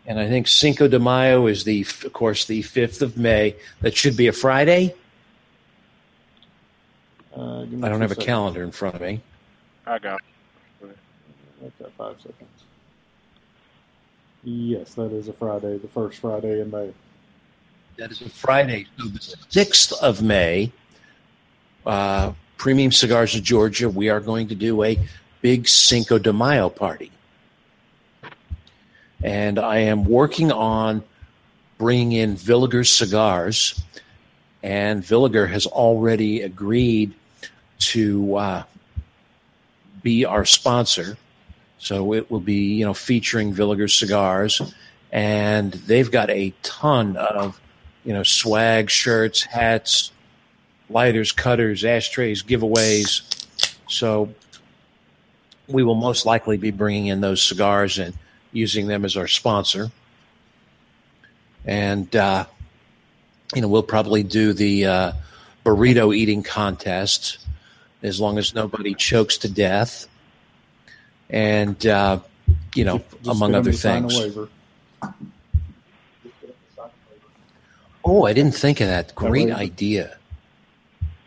And 0.05 0.19
I 0.19 0.27
think 0.27 0.49
Cinco 0.49 0.89
de 0.89 0.99
Mayo 0.99 1.47
is 1.47 1.63
the, 1.63 1.83
of 2.03 2.11
course, 2.11 2.43
the 2.43 2.63
5th 2.63 3.01
of 3.01 3.15
May. 3.17 3.55
That 3.79 3.95
should 3.95 4.17
be 4.17 4.27
a 4.27 4.33
Friday. 4.33 4.93
Uh, 7.33 7.61
I 7.61 7.63
don't 7.63 7.79
two 7.79 7.81
have 7.83 8.01
a 8.01 8.07
seconds. 8.09 8.25
calendar 8.25 8.63
in 8.63 8.71
front 8.71 8.95
of 8.95 9.01
me. 9.01 9.21
I 9.85 9.99
got. 9.99 10.19
Make 11.61 11.77
that 11.77 11.93
five 11.93 12.17
seconds. 12.19 12.66
Yes, 14.43 14.93
that 14.95 15.11
is 15.11 15.27
a 15.27 15.33
Friday, 15.33 15.77
the 15.77 15.87
first 15.87 16.19
Friday 16.19 16.61
in 16.61 16.71
May. 16.71 16.93
That 17.97 18.11
is 18.11 18.21
a 18.21 18.29
Friday. 18.29 18.87
The 18.97 19.03
6th 19.03 19.93
of 20.01 20.21
May, 20.21 20.71
uh, 21.85 22.33
Premium 22.57 22.91
Cigars 22.91 23.35
of 23.35 23.43
Georgia, 23.43 23.89
we 23.89 24.09
are 24.09 24.19
going 24.19 24.47
to 24.49 24.55
do 24.55 24.83
a 24.83 24.99
big 25.41 25.67
Cinco 25.67 26.17
de 26.19 26.31
Mayo 26.31 26.69
party. 26.69 27.11
And 29.23 29.57
I 29.57 29.79
am 29.79 30.05
working 30.05 30.51
on 30.51 31.03
bringing 31.77 32.11
in 32.13 32.35
Villiger 32.35 32.85
Cigars. 32.85 33.81
And 34.61 35.03
Villiger 35.03 35.49
has 35.49 35.65
already 35.65 36.41
agreed 36.41 37.13
to 37.79 38.35
uh, 38.35 38.63
be 40.03 40.25
our 40.25 40.45
sponsor. 40.45 41.17
So 41.79 42.13
it 42.13 42.29
will 42.31 42.39
be, 42.39 42.75
you 42.75 42.85
know, 42.85 42.93
featuring 42.93 43.53
Villiger 43.53 43.89
Cigars. 43.89 44.61
And 45.11 45.73
they've 45.73 46.09
got 46.09 46.29
a 46.29 46.53
ton 46.63 47.15
of 47.17 47.59
you 48.07 48.13
know, 48.13 48.23
swag, 48.23 48.89
shirts, 48.89 49.43
hats, 49.43 50.13
lighters, 50.89 51.33
cutters, 51.33 51.83
ashtrays, 51.83 52.41
giveaways. 52.41 53.45
So 53.89 54.33
we 55.67 55.83
will 55.83 55.95
most 55.95 56.25
likely 56.25 56.55
be 56.55 56.71
bringing 56.71 57.07
in 57.07 57.19
those 57.19 57.43
cigars 57.43 57.99
and 57.99 58.17
using 58.53 58.87
them 58.87 59.03
as 59.03 59.17
our 59.17 59.27
sponsor. 59.27 59.91
And, 61.65 62.15
uh, 62.15 62.45
you 63.53 63.61
know, 63.61 63.67
we'll 63.67 63.83
probably 63.83 64.23
do 64.23 64.53
the 64.53 64.85
uh, 64.85 65.11
burrito 65.65 66.15
eating 66.15 66.43
contest 66.43 67.39
as 68.01 68.21
long 68.21 68.37
as 68.37 68.55
nobody 68.55 68.93
chokes 68.93 69.37
to 69.39 69.49
death. 69.51 70.07
And, 71.29 71.85
uh, 71.85 72.19
you 72.75 72.85
know, 72.85 72.99
Just- 72.99 73.09
just 73.23 73.27
among 73.29 73.51
get 73.51 73.55
'em 73.57 73.61
other 73.61 73.71
to 73.71 73.77
sign 73.77 74.05
a 74.05 74.09
things. 74.09 74.37
Oh, 78.05 78.25
I 78.25 78.33
didn't 78.33 78.55
think 78.55 78.79
of 78.79 78.87
that. 78.87 79.13
Great 79.15 79.47
waiver. 79.47 79.59
idea. 79.59 80.17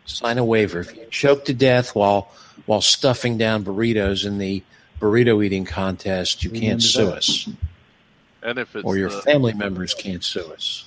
Sign 0.05 0.37
a 0.37 0.43
waiver. 0.45 0.79
If 0.79 0.95
you 0.95 1.05
choke 1.11 1.45
to 1.45 1.53
death 1.53 1.93
while 1.95 2.31
while 2.65 2.81
stuffing 2.81 3.37
down 3.37 3.63
burritos 3.63 4.25
in 4.25 4.37
the 4.37 4.63
burrito 4.99 5.43
eating 5.43 5.65
contest, 5.65 6.43
you 6.43 6.49
can't 6.49 6.81
sue 6.81 7.09
us, 7.09 7.47
And 8.43 8.57
if 8.59 8.75
it's 8.75 8.85
or 8.85 8.97
your 8.97 9.09
the, 9.09 9.21
family 9.21 9.53
members 9.53 9.93
can't 9.93 10.23
sue 10.23 10.51
us. 10.53 10.85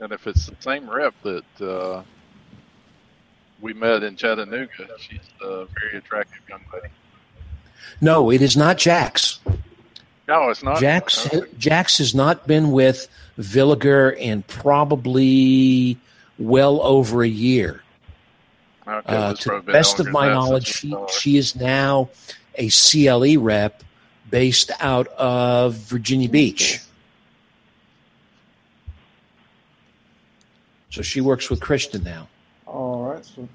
and 0.00 0.12
if 0.12 0.26
it's 0.26 0.46
the 0.46 0.56
same 0.60 0.88
rep 0.90 1.14
that 1.22 1.60
uh, 1.66 2.02
we 3.60 3.72
met 3.72 4.02
in 4.02 4.16
Chattanooga, 4.16 4.88
she's 4.98 5.20
a 5.42 5.66
very 5.80 5.98
attractive 5.98 6.40
young 6.48 6.64
lady. 6.72 6.88
No, 8.00 8.30
it 8.30 8.42
is 8.42 8.56
not 8.56 8.78
Jax. 8.78 9.40
No, 10.28 10.48
it's 10.50 10.62
not. 10.62 10.78
Jax 10.80 11.26
Okay. 11.26 11.42
Jax 11.58 11.98
has 11.98 12.14
not 12.14 12.46
been 12.46 12.70
with 12.70 13.08
Villiger 13.38 14.16
in 14.16 14.42
probably 14.44 15.98
well 16.38 16.80
over 16.82 17.22
a 17.22 17.28
year. 17.28 17.82
Okay, 18.86 19.14
Uh, 19.14 19.34
to 19.34 19.50
the 19.64 19.72
best 19.72 20.00
of 20.00 20.08
my 20.08 20.28
knowledge, 20.28 20.66
she, 20.66 20.86
we 20.88 20.92
saw 20.92 21.00
her. 21.02 21.08
she 21.08 21.36
is 21.36 21.56
now 21.56 22.08
a 22.56 22.68
CLE 22.70 23.38
rep 23.38 23.82
based 24.30 24.70
out 24.80 25.08
of 25.08 25.74
Virginia 25.74 26.28
Beach. 26.28 26.80
So 30.90 31.02
she 31.02 31.20
works 31.20 31.50
with 31.50 31.60
Christian 31.60 32.02
now. 32.02 32.28
All 32.66 33.04
right, 33.12 33.24
so 33.24 33.48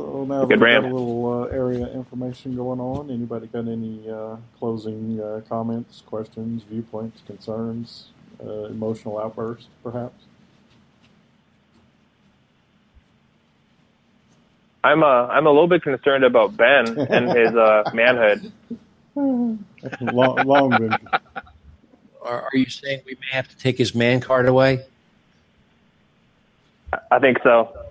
so 0.00 0.24
now 0.24 0.44
that 0.44 0.48
we've 0.48 0.58
got 0.58 0.84
a 0.84 0.86
little 0.86 1.42
uh, 1.42 1.54
area 1.54 1.86
information 1.92 2.56
going 2.56 2.80
on, 2.80 3.10
anybody 3.10 3.46
got 3.48 3.68
any 3.68 4.08
uh, 4.08 4.36
closing 4.58 5.20
uh, 5.20 5.42
comments, 5.48 6.02
questions, 6.06 6.62
viewpoints, 6.62 7.22
concerns, 7.26 8.08
uh, 8.42 8.64
emotional 8.64 9.18
outbursts, 9.18 9.68
perhaps? 9.82 10.24
I'm 14.82 15.02
uh, 15.02 15.26
I'm 15.26 15.46
a 15.46 15.50
little 15.50 15.68
bit 15.68 15.82
concerned 15.82 16.24
about 16.24 16.56
Ben 16.56 16.98
and 16.98 17.36
his 17.36 17.54
uh, 17.54 17.90
manhood. 17.94 18.50
long, 19.14 19.58
long 20.46 20.70
been. 20.70 20.96
Are, 22.22 22.42
are 22.42 22.50
you 22.54 22.70
saying 22.70 23.02
we 23.04 23.16
may 23.20 23.32
have 23.32 23.48
to 23.48 23.56
take 23.58 23.76
his 23.76 23.94
man 23.94 24.20
card 24.20 24.48
away? 24.48 24.84
I 27.10 27.18
think 27.18 27.38
so. 27.42 27.89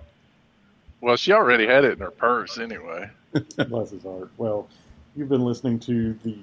Well, 1.00 1.16
she 1.16 1.32
already 1.32 1.66
had 1.66 1.84
it 1.84 1.92
in 1.92 1.98
her 2.00 2.10
purse 2.10 2.58
anyway. 2.58 3.10
Bless 3.68 3.90
his 3.90 4.02
heart. 4.02 4.30
Well, 4.36 4.68
you've 5.16 5.28
been 5.28 5.44
listening 5.44 5.78
to 5.80 6.14
the. 6.24 6.38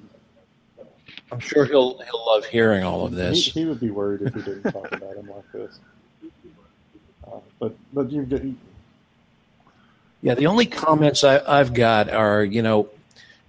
I'm 1.32 1.40
sure 1.40 1.66
he'll 1.66 1.98
he'll 2.00 2.26
love 2.26 2.46
hearing 2.46 2.84
all 2.84 3.06
of 3.06 3.14
this. 3.14 3.46
he 3.46 3.66
would 3.66 3.80
be 3.80 3.92
worried 3.92 4.22
if 4.22 4.34
we 4.34 4.42
didn't 4.42 4.72
talk 4.72 4.92
about 4.92 5.16
him 5.16 5.30
like 5.30 5.52
this. 5.52 5.80
Uh, 7.26 7.40
but 7.60 7.76
but 7.94 8.12
you've 8.12 8.30
got 8.30 8.42
Yeah, 10.22 10.36
the 10.36 10.48
only 10.48 10.66
comments 10.66 11.24
I, 11.24 11.42
I've 11.46 11.74
got 11.74 12.10
are, 12.10 12.44
you 12.44 12.62
know, 12.62 12.90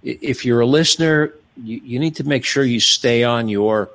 if 0.03 0.45
you're 0.45 0.61
a 0.61 0.65
listener, 0.65 1.33
you, 1.61 1.81
you 1.83 1.99
need 1.99 2.15
to 2.15 2.23
make 2.23 2.45
sure 2.45 2.63
you 2.63 2.79
stay 2.79 3.23
on 3.23 3.49
your 3.49 3.89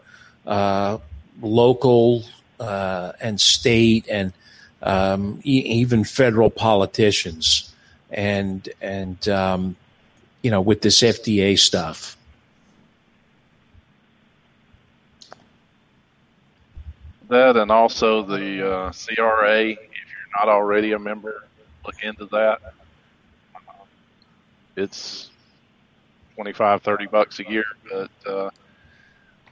uh, 0.46 0.98
local 1.40 2.24
uh, 2.60 3.12
and 3.20 3.40
state 3.40 4.06
and 4.10 4.32
um, 4.85 5.41
e- 5.45 5.64
even 5.66 6.05
federal 6.05 6.51
politicians, 6.51 7.74
and 8.11 8.68
and 8.80 9.28
um, 9.28 9.76
you 10.43 10.51
know, 10.51 10.61
with 10.61 10.82
this 10.82 11.01
FDA 11.01 11.59
stuff. 11.59 12.16
That 17.28 17.57
and 17.57 17.70
also 17.70 18.22
the 18.22 18.70
uh, 18.70 18.93
CRA. 18.93 19.61
If 19.70 19.78
you're 19.78 20.39
not 20.39 20.49
already 20.49 20.93
a 20.93 20.99
member, 20.99 21.45
look 21.85 22.03
into 22.03 22.26
that. 22.26 22.61
It's 24.76 25.30
25, 26.35 26.82
30 26.82 27.07
bucks 27.07 27.41
a 27.41 27.51
year, 27.51 27.64
but 27.91 28.11
uh, 28.26 28.51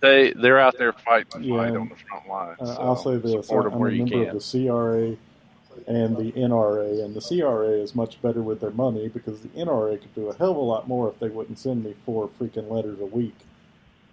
they 0.03 0.33
they're 0.35 0.61
out 0.61 0.77
there 0.79 0.93
fighting 0.93 1.43
the 1.43 1.49
fight 1.51 1.77
on 1.77 1.91
the 1.91 1.97
front 1.97 2.29
line. 2.29 2.57
So 2.67 2.83
I'll 2.83 2.97
say 2.97 3.19
this: 3.19 3.51
them 3.51 3.75
I'm 3.75 3.81
where 3.81 3.91
a 3.91 3.95
you 3.95 4.01
member 4.07 4.23
of 4.23 4.33
the 4.33 4.41
CRA 4.41 5.17
and 5.89 6.17
the 6.17 6.33
NRA, 6.33 7.05
and 7.05 7.15
the 7.17 7.23
CRA 7.23 7.71
is 7.71 7.95
much 7.95 8.23
better 8.23 8.43
with 8.43 8.61
their 8.61 8.73
money 8.73 9.09
because 9.09 9.41
the 9.43 9.49
NRA 9.51 10.01
could 10.01 10.15
do 10.15 10.29
a 10.29 10.37
hell 10.37 10.53
of 10.53 10.59
a 10.59 10.61
lot 10.61 10.89
more 10.89 11.09
if 11.11 11.19
they 11.21 11.29
wouldn't 11.31 11.59
send 11.59 11.85
me 11.85 11.95
four 12.07 12.31
freaking 12.41 12.71
letters 12.71 13.01
a 13.01 13.07
week. 13.07 13.37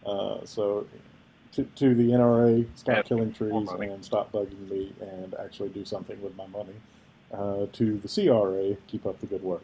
Uh, 0.05 0.39
so, 0.45 0.87
to, 1.53 1.63
to 1.75 1.95
the 1.95 2.11
NRA, 2.11 2.67
stop 2.75 2.97
Yeah, 2.97 3.01
killing 3.03 3.33
trees 3.33 3.53
and 3.81 4.05
stop 4.05 4.31
bugging 4.31 4.69
me, 4.69 4.93
and 5.01 5.35
actually 5.35 5.69
do 5.69 5.85
something 5.85 6.21
with 6.21 6.35
my 6.37 6.47
money. 6.47 6.75
uh, 7.33 7.67
to 7.73 7.97
the 7.99 8.09
CRA, 8.09 8.75
keep 8.87 9.05
up 9.05 9.19
the 9.21 9.27
good 9.27 9.43
work. 9.43 9.63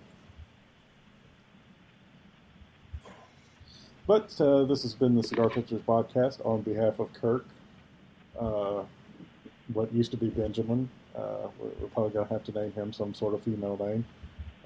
But 4.08 4.39
uh, 4.39 4.66
this 4.66 4.84
has 4.84 4.93
been 4.93 5.16
the 5.16 5.24
Cigar 5.24 5.49
Tipsters 5.49 5.82
podcast 5.82 6.45
on 6.45 6.62
behalf 6.62 6.99
of 6.99 7.12
Kirk, 7.14 7.45
uh, 8.39 8.84
what 9.74 9.91
used 9.93 10.12
to 10.12 10.18
be 10.18 10.30
Benjamin. 10.30 10.89
Uh, 11.16 11.47
we're, 11.60 11.70
we're, 11.80 11.88
probably 11.88 12.14
going 12.14 12.28
to 12.28 12.34
have 12.34 12.43
to 12.43 12.51
name 12.51 12.72
him 12.74 12.93
some 12.93 13.14
sort 13.14 13.34
of 13.34 13.41
female 13.41 13.78
name. 13.78 14.06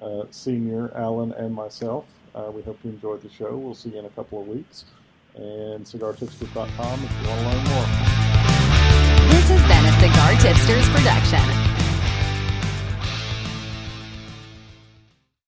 Uh, 0.02 0.24
Senior, 0.30 0.92
Alan, 0.94 1.32
and 1.32 1.54
myself. 1.54 2.04
Uh, 2.34 2.50
we 2.52 2.62
hope 2.62 2.78
you 2.84 2.90
enjoyed 2.90 3.22
the 3.22 3.30
show. 3.30 3.56
We'll 3.56 3.74
see 3.74 3.90
you 3.90 3.98
in 3.98 4.04
a 4.04 4.10
couple 4.10 4.40
of 4.40 4.48
weeks. 4.48 4.84
And 5.36 5.84
cigartipsters.com 5.84 7.04
if 7.04 7.22
you 7.22 7.28
want 7.28 7.40
to 7.40 7.46
learn 7.46 7.64
more. 7.64 7.86
This 9.30 9.48
has 9.48 9.62
been 9.62 9.84
a 9.86 10.00
Cigar 10.00 10.32
Tipsters 10.40 10.88
production. 10.90 11.59